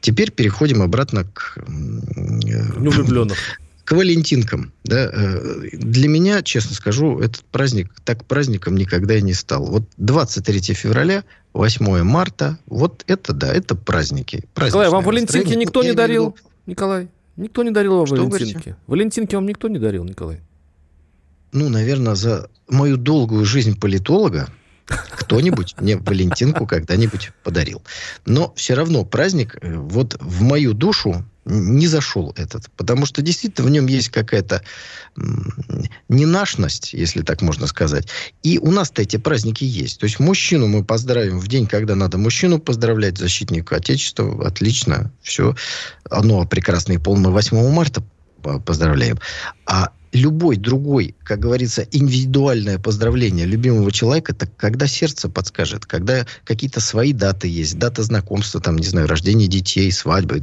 Теперь 0.01 0.29
переходим 0.29 0.81
обратно 0.81 1.23
к... 1.23 1.57
Влюбленных. 1.65 3.37
К 3.85 3.93
Валентинкам. 3.93 4.73
Да. 4.83 5.09
Э, 5.13 5.69
для 5.71 6.09
меня, 6.09 6.43
честно 6.43 6.75
скажу, 6.75 7.19
этот 7.21 7.45
праздник 7.45 7.93
так 8.03 8.25
праздником 8.25 8.75
никогда 8.75 9.15
и 9.15 9.21
не 9.21 9.31
стал. 9.31 9.65
Вот 9.65 9.83
23 9.95 10.73
февраля, 10.73 11.23
8 11.53 12.03
марта, 12.03 12.59
вот 12.65 13.05
это, 13.07 13.31
да, 13.31 13.53
это 13.53 13.75
праздники. 13.75 14.43
Николай, 14.57 14.89
вам 14.89 15.05
Валентинки 15.05 15.53
никто 15.53 15.81
не 15.81 15.93
дарил? 15.93 16.35
Николай, 16.65 17.07
никто 17.37 17.63
не 17.63 17.71
дарил 17.71 17.95
вам 17.95 18.07
Что 18.07 18.25
Валентинки? 18.25 18.75
Валентинки 18.87 19.35
вам 19.35 19.45
никто 19.45 19.69
не 19.69 19.79
дарил, 19.79 20.03
Николай? 20.03 20.41
Ну, 21.57 21.69
наверное, 21.69 22.15
за 22.15 22.49
мою 22.69 22.97
долгую 22.97 23.45
жизнь 23.45 23.79
политолога 23.79 24.47
кто-нибудь 24.87 25.75
мне 25.79 25.97
Валентинку 25.97 26.65
когда-нибудь 26.65 27.31
подарил. 27.43 27.81
Но 28.25 28.53
все 28.55 28.73
равно 28.73 29.03
праздник 29.03 29.57
э, 29.61 29.75
вот 29.75 30.17
в 30.21 30.41
мою 30.41 30.73
душу 30.73 31.25
не 31.43 31.87
зашел 31.87 32.33
этот. 32.35 32.69
Потому 32.75 33.05
что 33.05 33.21
действительно 33.21 33.67
в 33.67 33.71
нем 33.71 33.87
есть 33.87 34.09
какая-то 34.09 34.61
ненашность, 36.09 36.93
если 36.93 37.21
так 37.21 37.41
можно 37.41 37.67
сказать. 37.67 38.07
И 38.43 38.59
у 38.59 38.71
нас-то 38.71 39.01
эти 39.01 39.17
праздники 39.17 39.63
есть. 39.63 39.99
То 39.99 40.05
есть 40.05 40.19
мужчину 40.19 40.67
мы 40.67 40.83
поздравим 40.83 41.39
в 41.39 41.47
день, 41.47 41.65
когда 41.65 41.95
надо 41.95 42.17
мужчину 42.17 42.59
поздравлять, 42.59 43.17
защитника 43.17 43.77
Отечества. 43.77 44.45
Отлично. 44.45 45.11
Все. 45.21 45.55
Оно 46.09 46.45
прекрасно 46.45 46.93
и 46.93 46.97
полное 46.97 47.31
8 47.31 47.71
марта 47.71 48.03
поздравляем. 48.41 49.19
А 49.65 49.91
любой 50.13 50.57
другой, 50.57 51.15
как 51.23 51.39
говорится, 51.39 51.87
индивидуальное 51.91 52.79
поздравление 52.79 53.45
любимого 53.45 53.91
человека, 53.91 54.33
так 54.33 54.49
когда 54.57 54.87
сердце 54.87 55.29
подскажет, 55.29 55.85
когда 55.85 56.25
какие-то 56.43 56.79
свои 56.79 57.13
даты 57.13 57.47
есть, 57.47 57.77
дата 57.77 58.03
знакомства, 58.03 58.61
там, 58.61 58.77
не 58.77 58.87
знаю, 58.87 59.07
рождение 59.07 59.47
детей, 59.47 59.91
свадьбы. 59.91 60.41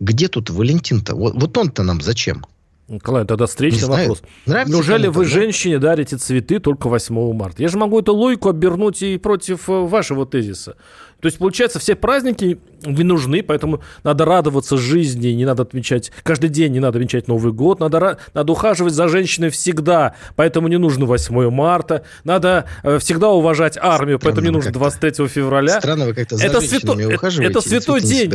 Где 0.00 0.28
тут 0.28 0.50
Валентин-то? 0.50 1.14
Вот, 1.14 1.34
вот 1.34 1.56
он-то 1.56 1.82
нам 1.82 2.00
зачем? 2.00 2.44
Николай, 2.86 3.24
тогда 3.24 3.46
встречный 3.46 3.88
вопрос. 3.88 4.22
Нравится 4.44 4.74
Неужели 4.74 5.06
вы 5.06 5.24
женщине 5.24 5.78
дарите 5.78 6.18
цветы 6.18 6.58
только 6.58 6.88
8 6.88 7.32
марта? 7.32 7.62
Я 7.62 7.68
же 7.68 7.78
могу 7.78 8.00
эту 8.00 8.14
логику 8.14 8.50
обернуть 8.50 9.00
и 9.02 9.16
против 9.16 9.70
э, 9.70 9.72
вашего 9.72 10.26
тезиса. 10.26 10.76
То 11.20 11.26
есть, 11.26 11.38
получается, 11.38 11.78
все 11.78 11.94
праздники 11.94 12.58
не 12.86 13.04
нужны, 13.04 13.42
поэтому 13.42 13.80
надо 14.02 14.24
радоваться 14.24 14.76
жизни, 14.76 15.28
не 15.28 15.44
надо 15.44 15.62
отмечать, 15.62 16.12
каждый 16.22 16.50
день 16.50 16.72
не 16.72 16.80
надо 16.80 16.98
отмечать 16.98 17.28
Новый 17.28 17.52
год, 17.52 17.80
надо, 17.80 18.18
надо 18.34 18.52
ухаживать 18.52 18.92
за 18.92 19.08
женщиной 19.08 19.50
всегда, 19.50 20.14
поэтому 20.36 20.68
не 20.68 20.78
нужно 20.78 21.06
8 21.06 21.50
марта, 21.50 22.04
надо 22.24 22.66
э, 22.82 22.98
всегда 22.98 23.30
уважать 23.30 23.78
армию, 23.80 24.18
Странно 24.18 24.34
поэтому 24.34 24.46
не 24.46 24.52
нужно 24.52 24.72
23 24.72 25.28
февраля. 25.28 25.78
Странно, 25.80 26.06
вы 26.06 26.14
как-то 26.14 26.36
за 26.36 26.46
это 26.46 26.60
свято... 26.60 26.92
это 27.42 27.60
святой 27.60 28.00
день. 28.00 28.28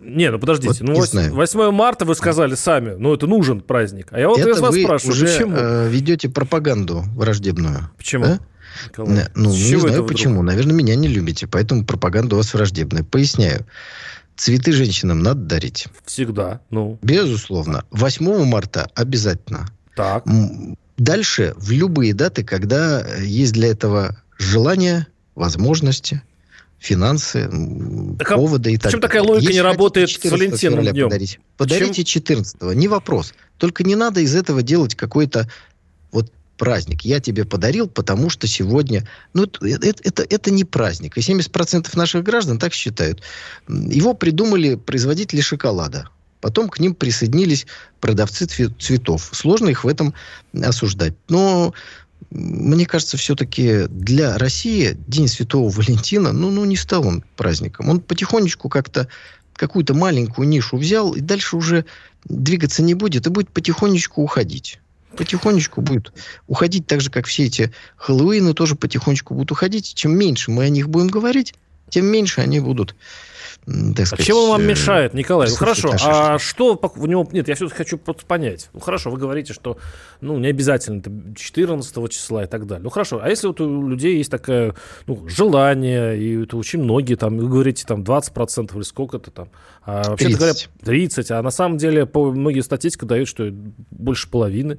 Не, 0.00 0.16
не, 0.16 0.30
ну 0.30 0.38
подождите, 0.38 0.84
вот 0.84 0.88
ну, 0.88 0.94
8, 0.94 1.30
8 1.30 1.70
марта 1.70 2.04
вы 2.04 2.14
сказали 2.14 2.54
сами, 2.54 2.94
ну 2.98 3.14
это 3.14 3.26
нужен 3.26 3.60
праздник. 3.60 4.08
А 4.10 4.20
я 4.20 4.28
вот 4.28 4.38
это 4.38 4.60
вас 4.60 4.74
вы 4.74 4.82
спрашиваю, 4.82 5.12
уже 5.14 5.26
почему? 5.26 5.56
Э, 5.56 5.88
ведете 5.88 6.28
пропаганду 6.28 7.04
враждебную. 7.14 7.90
Почему? 7.96 8.24
Да? 8.24 8.40
Николай. 8.86 9.26
Ну, 9.34 9.50
не 9.50 9.76
знаю 9.76 10.04
почему. 10.04 10.34
Вдруг? 10.34 10.46
Наверное, 10.46 10.74
меня 10.74 10.94
не 10.96 11.08
любите, 11.08 11.46
поэтому 11.46 11.84
пропаганда 11.84 12.34
у 12.34 12.38
вас 12.38 12.52
враждебная. 12.54 13.04
Поясняю. 13.04 13.66
Цветы 14.36 14.72
женщинам 14.72 15.20
надо 15.20 15.40
дарить. 15.40 15.86
Всегда. 16.04 16.60
Ну. 16.70 16.98
Безусловно. 17.02 17.84
8 17.90 18.44
марта 18.44 18.90
обязательно. 18.94 19.68
Так. 19.96 20.24
Дальше 20.96 21.54
в 21.56 21.70
любые 21.70 22.14
даты, 22.14 22.44
когда 22.44 23.04
есть 23.18 23.52
для 23.52 23.68
этого 23.68 24.16
желание, 24.38 25.06
возможности, 25.34 26.22
финансы, 26.78 27.48
так, 28.18 28.32
а 28.32 28.36
поводы 28.36 28.72
и 28.72 28.76
так 28.76 28.84
Почему 28.84 29.02
такая 29.02 29.22
логика 29.22 29.52
не 29.52 29.60
работает 29.60 30.10
с 30.10 30.24
Валентином 30.24 30.84
днем? 30.84 31.08
Подарить. 31.08 31.40
Подарите 31.56 32.04
14 32.04 32.62
не 32.74 32.88
вопрос. 32.88 33.34
Только 33.56 33.82
не 33.82 33.96
надо 33.96 34.20
из 34.20 34.34
этого 34.34 34.62
делать 34.62 34.94
какой-то 34.94 35.48
вот 36.12 36.32
праздник. 36.58 37.02
Я 37.02 37.20
тебе 37.20 37.44
подарил, 37.44 37.88
потому 37.88 38.28
что 38.28 38.46
сегодня... 38.46 39.08
Ну, 39.32 39.44
это, 39.44 39.64
это, 39.64 40.02
это, 40.04 40.26
это 40.28 40.50
не 40.50 40.64
праздник. 40.64 41.16
И 41.16 41.20
70% 41.20 41.88
наших 41.96 42.22
граждан 42.24 42.58
так 42.58 42.74
считают. 42.74 43.22
Его 43.68 44.12
придумали 44.12 44.74
производители 44.74 45.40
шоколада. 45.40 46.10
Потом 46.40 46.68
к 46.68 46.78
ним 46.78 46.94
присоединились 46.94 47.66
продавцы 48.00 48.46
цветов. 48.46 49.30
Сложно 49.32 49.70
их 49.70 49.84
в 49.84 49.88
этом 49.88 50.14
осуждать. 50.52 51.14
Но 51.28 51.72
мне 52.30 52.86
кажется, 52.86 53.16
все-таки 53.16 53.86
для 53.88 54.36
России 54.38 54.96
День 55.06 55.28
Святого 55.28 55.70
Валентина, 55.70 56.32
ну, 56.32 56.50
ну, 56.50 56.64
не 56.64 56.76
стал 56.76 57.06
он 57.06 57.24
праздником. 57.36 57.88
Он 57.88 58.00
потихонечку 58.00 58.68
как-то 58.68 59.08
какую-то 59.54 59.94
маленькую 59.94 60.48
нишу 60.48 60.76
взял, 60.76 61.12
и 61.14 61.20
дальше 61.20 61.56
уже 61.56 61.84
двигаться 62.24 62.82
не 62.82 62.94
будет, 62.94 63.26
и 63.26 63.30
будет 63.30 63.50
потихонечку 63.50 64.22
уходить. 64.22 64.80
Потихонечку 65.16 65.80
будет 65.80 66.12
уходить, 66.46 66.86
так 66.86 67.00
же, 67.00 67.10
как 67.10 67.26
все 67.26 67.44
эти 67.44 67.72
Хэллоуины 67.96 68.54
тоже 68.54 68.76
потихонечку 68.76 69.34
будут 69.34 69.52
уходить. 69.52 69.94
Чем 69.94 70.16
меньше 70.16 70.50
мы 70.50 70.64
о 70.64 70.68
них 70.68 70.88
будем 70.88 71.08
говорить, 71.08 71.54
тем 71.88 72.06
меньше 72.06 72.40
они 72.40 72.60
будут 72.60 72.94
так 73.94 74.06
сказать... 74.06 74.24
А 74.24 74.26
чего 74.26 74.50
вам 74.50 74.62
э, 74.62 74.64
мешает, 74.64 75.14
Николай? 75.14 75.48
Ну, 75.50 75.56
хорошо, 75.56 75.92
а 76.02 76.38
что 76.38 76.78
в 76.94 77.06
него... 77.06 77.28
Нет, 77.32 77.48
я 77.48 77.54
все-таки 77.54 77.76
хочу 77.76 77.98
понять. 77.98 78.70
Ну, 78.72 78.80
хорошо, 78.80 79.10
вы 79.10 79.18
говорите, 79.18 79.52
что 79.52 79.76
ну, 80.20 80.38
не 80.38 80.48
обязательно 80.48 81.00
это 81.00 81.10
14 81.36 82.10
числа 82.10 82.44
и 82.44 82.46
так 82.46 82.66
далее. 82.66 82.82
Ну, 82.82 82.90
хорошо, 82.90 83.20
а 83.22 83.28
если 83.28 83.46
вот 83.46 83.60
у 83.60 83.88
людей 83.88 84.16
есть 84.16 84.30
такое 84.30 84.74
ну, 85.06 85.28
желание, 85.28 86.18
и 86.18 86.44
это 86.44 86.56
очень 86.56 86.82
многие, 86.82 87.16
там, 87.16 87.36
вы 87.36 87.48
говорите, 87.48 87.84
там, 87.86 88.02
20% 88.02 88.74
или 88.74 88.82
сколько-то 88.82 89.30
там, 89.30 89.48
а 89.84 90.10
вообще 90.10 90.30
говоря, 90.30 90.54
30, 90.84 91.30
а 91.30 91.42
на 91.42 91.50
самом 91.50 91.76
деле 91.76 92.06
по, 92.06 92.30
многие 92.30 92.60
статистика 92.60 93.04
дают, 93.04 93.28
что 93.28 93.50
больше 93.90 94.30
половины, 94.30 94.78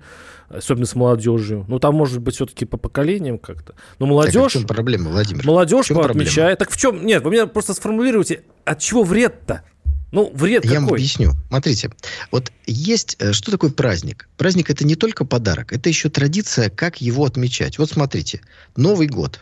особенно 0.50 0.86
с 0.86 0.96
молодежью. 0.96 1.66
Ну, 1.68 1.80
там, 1.80 1.96
может 1.96 2.20
быть, 2.20 2.36
все-таки 2.36 2.66
по 2.66 2.78
поколениям 2.78 3.38
как-то. 3.38 3.76
Но 4.00 4.06
молодежь... 4.06 4.34
Так, 4.34 4.44
а 4.44 4.50
в 4.50 4.52
чем 4.52 4.68
проблема, 4.68 5.12
Владимир? 5.12 5.46
Молодежь 5.46 5.92
отмечает. 5.92 6.60
Так 6.60 6.72
в 6.72 6.78
чем... 6.78 7.06
Нет, 7.06 7.24
вы 7.24 7.32
меня 7.32 7.48
просто 7.48 7.74
сформулируйте, 7.74 8.44
от 8.66 8.80
чего 8.80 9.04
вред-то? 9.04 9.64
Ну, 10.12 10.32
вред 10.34 10.66
Я 10.66 10.72
какой? 10.72 10.86
вам 10.86 10.94
объясню. 10.94 11.32
Смотрите, 11.50 11.92
вот 12.32 12.52
есть... 12.66 13.16
Э, 13.20 13.32
что 13.32 13.52
такое 13.52 13.70
праздник? 13.70 14.28
Праздник– 14.38 14.70
это 14.72 14.86
не 14.86 14.96
только 14.96 15.24
подарок, 15.24 15.72
это 15.72 15.88
еще 15.90 16.10
традиция, 16.10 16.70
как 16.70 17.00
его 17.00 17.26
отмечать. 17.26 17.78
Вот 17.78 17.92
смотрите, 17.92 18.42
Новый 18.76 19.08
год. 19.08 19.42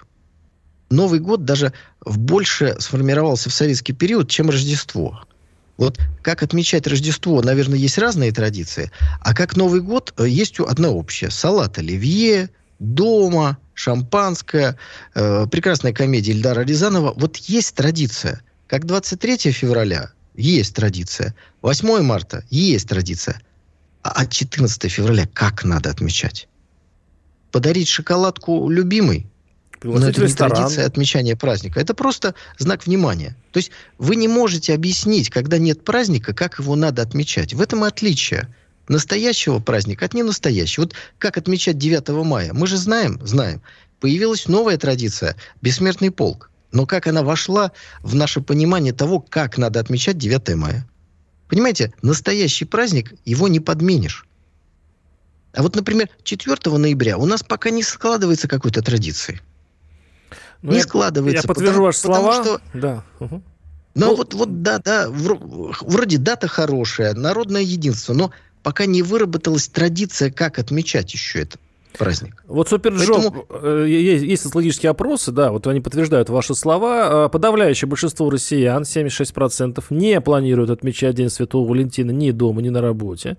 Новый 0.90 1.20
год 1.20 1.46
даже 1.46 1.74
больше 2.06 2.76
сформировался 2.80 3.50
в 3.50 3.54
советский 3.54 3.94
период, 3.94 4.30
чем 4.30 4.50
Рождество. 4.50 5.22
Вот 5.78 6.00
как 6.24 6.44
отмечать 6.44 6.88
Рождество, 6.88 7.42
наверное, 7.42 7.78
есть 7.78 7.98
разные 7.98 8.32
традиции, 8.32 8.92
а 9.22 9.34
как 9.34 9.56
Новый 9.56 9.82
год 9.82 10.14
э, 10.18 10.28
есть 10.28 10.60
одна 10.60 10.90
общая. 10.90 11.30
Салат 11.30 11.78
оливье, 11.78 12.50
дома, 12.80 13.58
шампанское, 13.76 14.78
э, 15.14 15.46
прекрасная 15.48 15.94
комедия 15.94 16.32
Ильдара 16.32 16.62
Рязанова. 16.62 17.14
Вот 17.16 17.38
есть 17.38 17.76
традиция. 17.76 18.42
Как 18.66 18.86
23 18.86 19.52
февраля 19.52 20.12
есть 20.36 20.76
традиция, 20.76 21.36
8 21.62 22.02
марта 22.02 22.44
есть 22.50 22.90
традиция. 22.90 23.42
А 24.02 24.26
14 24.26 24.92
февраля 24.92 25.28
как 25.34 25.64
надо 25.64 25.90
отмечать? 25.90 26.48
Подарить 27.52 27.88
шоколадку 27.88 28.70
любимой? 28.70 29.28
Но 29.84 30.08
это 30.08 30.26
не 30.26 30.34
традиция 30.34 30.86
отмечания 30.86 31.36
праздника. 31.36 31.80
Это 31.80 31.94
просто 31.94 32.34
знак 32.58 32.86
внимания. 32.86 33.36
То 33.52 33.58
есть 33.58 33.72
вы 33.98 34.16
не 34.16 34.28
можете 34.28 34.74
объяснить, 34.74 35.30
когда 35.30 35.58
нет 35.58 35.84
праздника, 35.84 36.34
как 36.34 36.60
его 36.60 36.76
надо 36.76 37.02
отмечать. 37.02 37.54
В 37.54 37.62
этом 37.62 37.86
и 37.86 37.88
отличие 37.88 38.54
настоящего 38.88 39.60
праздника 39.60 40.06
от 40.06 40.14
ненастоящего. 40.14 40.86
Вот 40.86 40.94
как 41.18 41.38
отмечать 41.38 41.78
9 41.78 42.10
мая? 42.26 42.54
Мы 42.54 42.68
же 42.68 42.78
знаем, 42.78 43.20
знаем. 43.24 43.62
Появилась 44.00 44.48
новая 44.48 44.78
традиция– 44.78 45.36
бессмертный 45.62 46.12
полк. 46.12 46.50
Но 46.72 46.86
как 46.86 47.08
она 47.08 47.24
вошла 47.24 47.72
в 48.02 48.16
наше 48.16 48.42
понимание 48.42 48.94
того, 48.94 49.20
как 49.20 49.58
надо 49.58 49.80
отмечать 49.80 50.18
9 50.18 50.56
мая? 50.56 50.88
Понимаете, 51.50 51.94
настоящий 52.02 52.66
праздник, 52.66 53.14
его 53.26 53.48
не 53.48 53.60
подменишь. 53.60 54.26
А 55.54 55.64
вот, 55.64 55.76
например, 55.76 56.10
4 56.24 56.78
ноября 56.78 57.18
у 57.18 57.26
нас 57.26 57.42
пока 57.42 57.70
не 57.70 57.84
складывается 57.84 58.48
какой-то 58.48 58.82
традиции. 58.82 59.42
Ну, 60.62 60.72
не 60.72 60.78
я, 60.78 60.84
складывается. 60.84 61.44
Я 61.44 61.48
подтвержу 61.48 61.84
ваши 61.84 62.00
слова. 62.00 62.44
Что... 62.44 62.62
Да. 62.74 63.04
Угу. 63.20 63.42
Но 63.96 64.06
ну, 64.06 64.16
вот, 64.16 64.34
вот 64.34 64.62
да, 64.62 64.80
да, 64.80 65.08
вроде 65.10 66.18
дата 66.20 66.48
хорошая, 66.48 67.16
народное 67.16 67.64
единство, 67.64 68.14
но 68.14 68.32
пока 68.62 68.86
не 68.86 69.02
выработалась 69.02 69.68
традиция, 69.70 70.30
как 70.30 70.60
отмечать 70.60 71.14
еще 71.14 71.42
это 71.42 71.58
праздник. 71.98 72.44
Вот 72.48 72.70
Суперджоб, 72.70 73.18
Поэтому... 73.18 73.46
Э, 73.50 73.86
есть, 73.88 74.24
есть 74.24 74.44
социологические 74.44 74.92
опросы, 74.92 75.32
да, 75.32 75.52
вот 75.52 75.68
они 75.68 75.82
подтверждают 75.82 76.30
ваши 76.30 76.56
слова. 76.56 77.26
А, 77.26 77.30
подавляющее 77.30 77.88
большинство 77.88 78.30
россиян, 78.30 78.84
76%, 78.84 79.84
не 79.90 80.22
планируют 80.22 80.70
отмечать 80.70 81.16
День 81.16 81.30
Святого 81.30 81.68
Валентина 81.68 82.12
ни 82.12 82.32
дома, 82.32 82.62
ни 82.62 82.70
на 82.70 82.82
работе. 82.82 83.38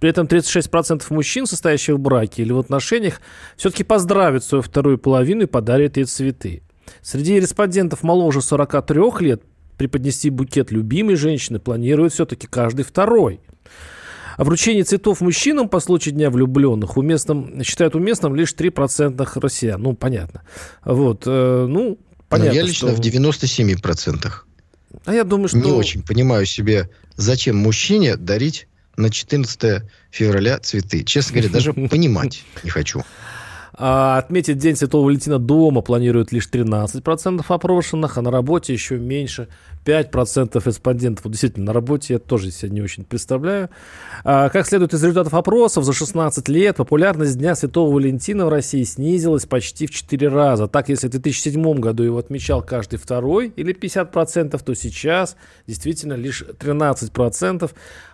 При 0.00 0.10
этом 0.10 0.26
36% 0.26 1.04
мужчин, 1.10 1.46
состоящих 1.46 1.96
в 1.96 1.98
браке 1.98 2.42
или 2.42 2.52
в 2.52 2.58
отношениях, 2.58 3.20
все-таки 3.56 3.84
поздравят 3.84 4.44
свою 4.44 4.62
вторую 4.62 4.98
половину 4.98 5.42
и 5.42 5.46
подарят 5.46 5.96
ей 5.96 6.04
цветы. 6.04 6.62
Среди 7.02 7.38
респондентов 7.38 8.02
моложе 8.02 8.40
43 8.40 9.02
лет 9.20 9.42
преподнести 9.76 10.30
букет 10.30 10.70
любимой 10.72 11.14
женщины 11.14 11.58
планирует 11.58 12.12
все-таки 12.12 12.46
каждый 12.46 12.84
второй. 12.84 13.40
А 14.38 14.44
вручение 14.44 14.84
цветов 14.84 15.20
мужчинам 15.20 15.68
по 15.68 15.80
случаю 15.80 16.14
Дня 16.14 16.30
влюбленных 16.30 16.96
уместным, 16.96 17.60
считают 17.64 17.96
уместным 17.96 18.36
лишь 18.36 18.54
3% 18.54 19.40
россиян. 19.40 19.82
Ну, 19.82 19.94
понятно. 19.94 20.42
Вот, 20.84 21.24
э, 21.26 21.66
ну, 21.68 21.98
понятно. 22.28 22.52
Но 22.52 22.56
я 22.56 22.62
лично 22.62 22.92
что... 22.92 22.96
в 22.96 23.04
97%. 23.04 24.32
А 25.04 25.12
я 25.12 25.24
думаю, 25.24 25.48
что... 25.48 25.58
Не 25.58 25.72
очень 25.72 26.02
понимаю 26.04 26.46
себе, 26.46 26.88
зачем 27.16 27.56
мужчине 27.56 28.16
дарить 28.16 28.68
на 28.96 29.10
14 29.10 29.82
февраля 30.12 30.60
цветы. 30.60 31.02
Честно 31.02 31.40
говоря, 31.40 31.50
даже 31.52 31.72
понимать 31.90 32.44
не 32.62 32.70
хочу. 32.70 33.02
А 33.80 34.18
отметить 34.18 34.58
День 34.58 34.74
Святого 34.74 35.06
Валентина 35.06 35.38
дома 35.38 35.82
планируют 35.82 36.32
лишь 36.32 36.48
13% 36.48 37.44
опрошенных, 37.46 38.18
а 38.18 38.22
на 38.22 38.32
работе 38.32 38.72
еще 38.72 38.98
меньше 38.98 39.46
5% 39.84 40.60
респондентов. 40.66 41.24
Вот 41.24 41.30
действительно, 41.30 41.66
на 41.66 41.72
работе 41.72 42.14
я 42.14 42.18
тоже 42.18 42.50
себя 42.50 42.72
не 42.72 42.82
очень 42.82 43.04
представляю. 43.04 43.70
А, 44.24 44.48
как 44.48 44.66
следует 44.66 44.94
из 44.94 45.02
результатов 45.02 45.32
опросов, 45.32 45.84
за 45.84 45.92
16 45.92 46.48
лет 46.48 46.76
популярность 46.76 47.38
Дня 47.38 47.54
Святого 47.54 47.94
Валентина 47.94 48.46
в 48.46 48.48
России 48.48 48.82
снизилась 48.82 49.46
почти 49.46 49.86
в 49.86 49.92
4 49.92 50.26
раза. 50.28 50.66
Так, 50.66 50.88
если 50.88 51.06
в 51.06 51.12
2007 51.12 51.78
году 51.78 52.02
его 52.02 52.18
отмечал 52.18 52.62
каждый 52.62 52.98
второй 52.98 53.52
или 53.54 53.72
50%, 53.72 54.60
то 54.60 54.74
сейчас 54.74 55.36
действительно 55.68 56.14
лишь 56.14 56.42
13%. 56.42 57.70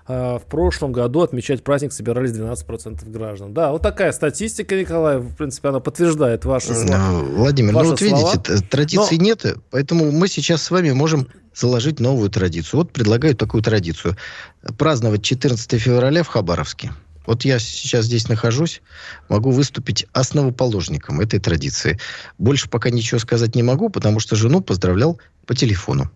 А, 0.06 0.38
в 0.38 0.44
прошлом 0.44 0.92
году 0.92 1.22
отмечать 1.22 1.64
праздник 1.64 1.92
собирались 1.92 2.32
12% 2.32 3.08
граждан. 3.10 3.54
Да, 3.54 3.72
вот 3.72 3.82
такая 3.82 4.12
статистика, 4.12 4.76
Николай. 4.76 5.18
В 5.18 5.34
принципе, 5.34 5.68
она 5.68 5.80
подтверждает 5.80 6.44
ваши 6.44 6.74
слова. 6.74 7.22
Владимир, 7.22 7.72
ну 7.72 7.78
ваши 7.78 8.04
ну 8.04 8.10
вот 8.10 8.20
слова. 8.20 8.32
видите, 8.34 8.66
традиции 8.68 9.16
Но... 9.16 9.24
нет, 9.24 9.46
поэтому 9.70 10.12
мы 10.12 10.28
сейчас 10.28 10.62
с 10.62 10.70
вами 10.70 10.92
можем 10.92 11.28
заложить 11.54 12.00
новую 12.00 12.28
традицию. 12.30 12.80
Вот 12.80 12.92
предлагаю 12.92 13.34
такую 13.34 13.62
традицию. 13.62 14.16
Праздновать 14.76 15.22
14 15.22 15.80
февраля 15.80 16.22
в 16.22 16.28
Хабаровске. 16.28 16.92
Вот 17.26 17.46
я 17.46 17.58
сейчас 17.58 18.04
здесь 18.04 18.28
нахожусь, 18.28 18.82
могу 19.30 19.50
выступить 19.50 20.06
основоположником 20.12 21.20
этой 21.20 21.40
традиции. 21.40 21.98
Больше 22.36 22.68
пока 22.68 22.90
ничего 22.90 23.18
сказать 23.18 23.54
не 23.54 23.62
могу, 23.62 23.88
потому 23.88 24.20
что 24.20 24.36
жену 24.36 24.60
поздравлял 24.60 25.18
по 25.46 25.54
телефону. 25.54 26.10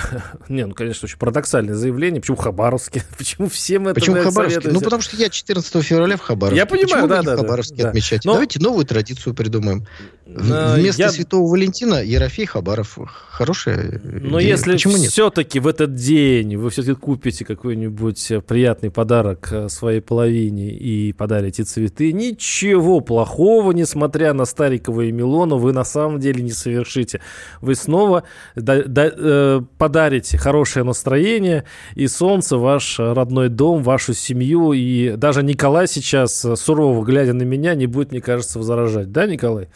Не, 0.48 0.66
ну, 0.66 0.74
конечно, 0.74 1.06
очень 1.06 1.18
парадоксальное 1.18 1.74
заявление. 1.74 2.20
Почему 2.20 2.36
Хабаровске? 2.36 3.04
Почему 3.18 3.48
всем 3.48 3.88
это 3.88 3.94
Почему 3.94 4.22
Хабаровске? 4.22 4.68
Ну, 4.70 4.80
потому 4.80 5.02
что 5.02 5.16
я 5.16 5.28
14 5.28 5.84
февраля 5.84 6.16
в 6.16 6.20
Хабаровске. 6.20 6.58
Я 6.58 6.66
понимаю, 6.66 6.88
Почему 6.88 7.08
да, 7.08 7.22
да. 7.22 7.36
Хабаровске 7.36 7.82
да, 7.82 7.88
отмечать? 7.88 8.24
Но... 8.24 8.32
Давайте 8.32 8.60
новую 8.60 8.84
традицию 8.84 9.34
придумаем. 9.34 9.86
Но 10.26 10.74
Вместо 10.74 11.02
я... 11.02 11.10
Святого 11.10 11.50
Валентина 11.50 12.02
Ерофей 12.02 12.46
Хабаров. 12.46 12.98
Хорошая 13.30 14.00
Но 14.04 14.40
идея. 14.40 14.52
если 14.52 14.72
Почему 14.72 14.96
нет? 14.96 15.10
все-таки 15.10 15.60
в 15.60 15.66
этот 15.66 15.94
день 15.94 16.56
вы 16.56 16.70
все-таки 16.70 16.94
купите 16.94 17.44
какой-нибудь 17.44 18.30
э, 18.30 18.40
приятный 18.40 18.90
подарок 18.90 19.48
э, 19.50 19.68
своей 19.68 20.00
половине 20.00 20.70
и 20.70 21.12
подарите 21.12 21.64
цветы, 21.64 22.12
ничего 22.12 23.00
плохого, 23.00 23.72
несмотря 23.72 24.32
на 24.32 24.44
Старикова 24.44 25.02
и 25.02 25.12
Милону, 25.12 25.58
вы 25.58 25.72
на 25.72 25.84
самом 25.84 26.20
деле 26.20 26.42
не 26.42 26.52
совершите. 26.52 27.20
Вы 27.60 27.74
снова 27.74 28.24
да, 28.54 28.82
да, 28.86 29.10
э, 29.12 29.60
подарите 29.82 30.38
хорошее 30.38 30.84
настроение 30.84 31.64
и 31.96 32.06
солнце, 32.06 32.56
ваш 32.56 33.00
родной 33.00 33.48
дом, 33.48 33.82
вашу 33.82 34.14
семью. 34.14 34.72
И 34.74 35.16
даже 35.16 35.42
Николай 35.42 35.88
сейчас, 35.88 36.46
сурово 36.54 37.04
глядя 37.04 37.32
на 37.32 37.42
меня, 37.42 37.74
не 37.74 37.88
будет, 37.88 38.12
мне 38.12 38.20
кажется, 38.20 38.60
возражать. 38.60 39.10
Да, 39.10 39.26
Николай? 39.26 39.68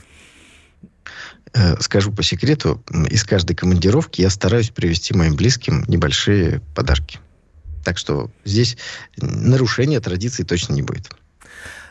э, 1.54 1.76
скажу 1.80 2.12
по 2.12 2.22
секрету, 2.22 2.84
из 3.10 3.24
каждой 3.24 3.56
командировки 3.56 4.20
я 4.20 4.30
стараюсь 4.30 4.70
привезти 4.70 5.12
моим 5.12 5.34
близким 5.34 5.84
небольшие 5.88 6.60
подарки. 6.76 7.18
Так 7.84 7.98
что 7.98 8.30
здесь 8.44 8.76
нарушения 9.16 9.98
традиций 9.98 10.44
точно 10.44 10.74
не 10.74 10.82
будет. 10.82 11.10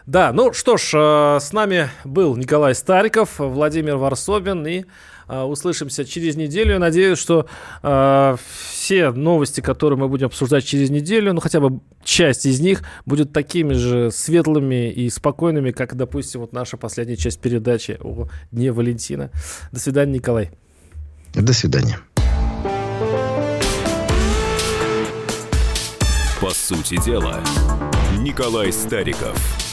Да, 0.05 0.31
ну 0.31 0.53
что 0.53 0.77
ж, 0.77 0.91
э, 0.93 1.39
с 1.41 1.51
нами 1.51 1.89
был 2.05 2.37
Николай 2.37 2.75
Стариков, 2.75 3.39
Владимир 3.39 3.97
Варсобин, 3.97 4.65
и 4.67 4.79
э, 4.81 4.83
услышимся 5.27 6.05
через 6.05 6.35
неделю. 6.35 6.79
Надеюсь, 6.79 7.17
что 7.19 7.47
э, 7.83 8.35
все 8.69 9.11
новости, 9.11 9.61
которые 9.61 9.99
мы 9.99 10.07
будем 10.07 10.27
обсуждать 10.27 10.65
через 10.65 10.89
неделю, 10.89 11.33
ну 11.33 11.41
хотя 11.41 11.59
бы 11.59 11.79
часть 12.03 12.45
из 12.45 12.59
них, 12.59 12.83
будет 13.05 13.33
такими 13.33 13.73
же 13.73 14.11
светлыми 14.11 14.91
и 14.91 15.09
спокойными, 15.09 15.71
как, 15.71 15.95
допустим, 15.95 16.41
вот 16.41 16.53
наша 16.53 16.77
последняя 16.77 17.17
часть 17.17 17.39
передачи 17.39 17.97
о 18.01 18.27
Дне 18.51 18.71
Валентина. 18.71 19.31
До 19.71 19.79
свидания, 19.79 20.13
Николай. 20.13 20.51
До 21.33 21.53
свидания. 21.53 21.99
По 26.41 26.49
сути 26.51 27.03
дела, 27.03 27.41
Николай 28.19 28.71
Стариков– 28.71 29.35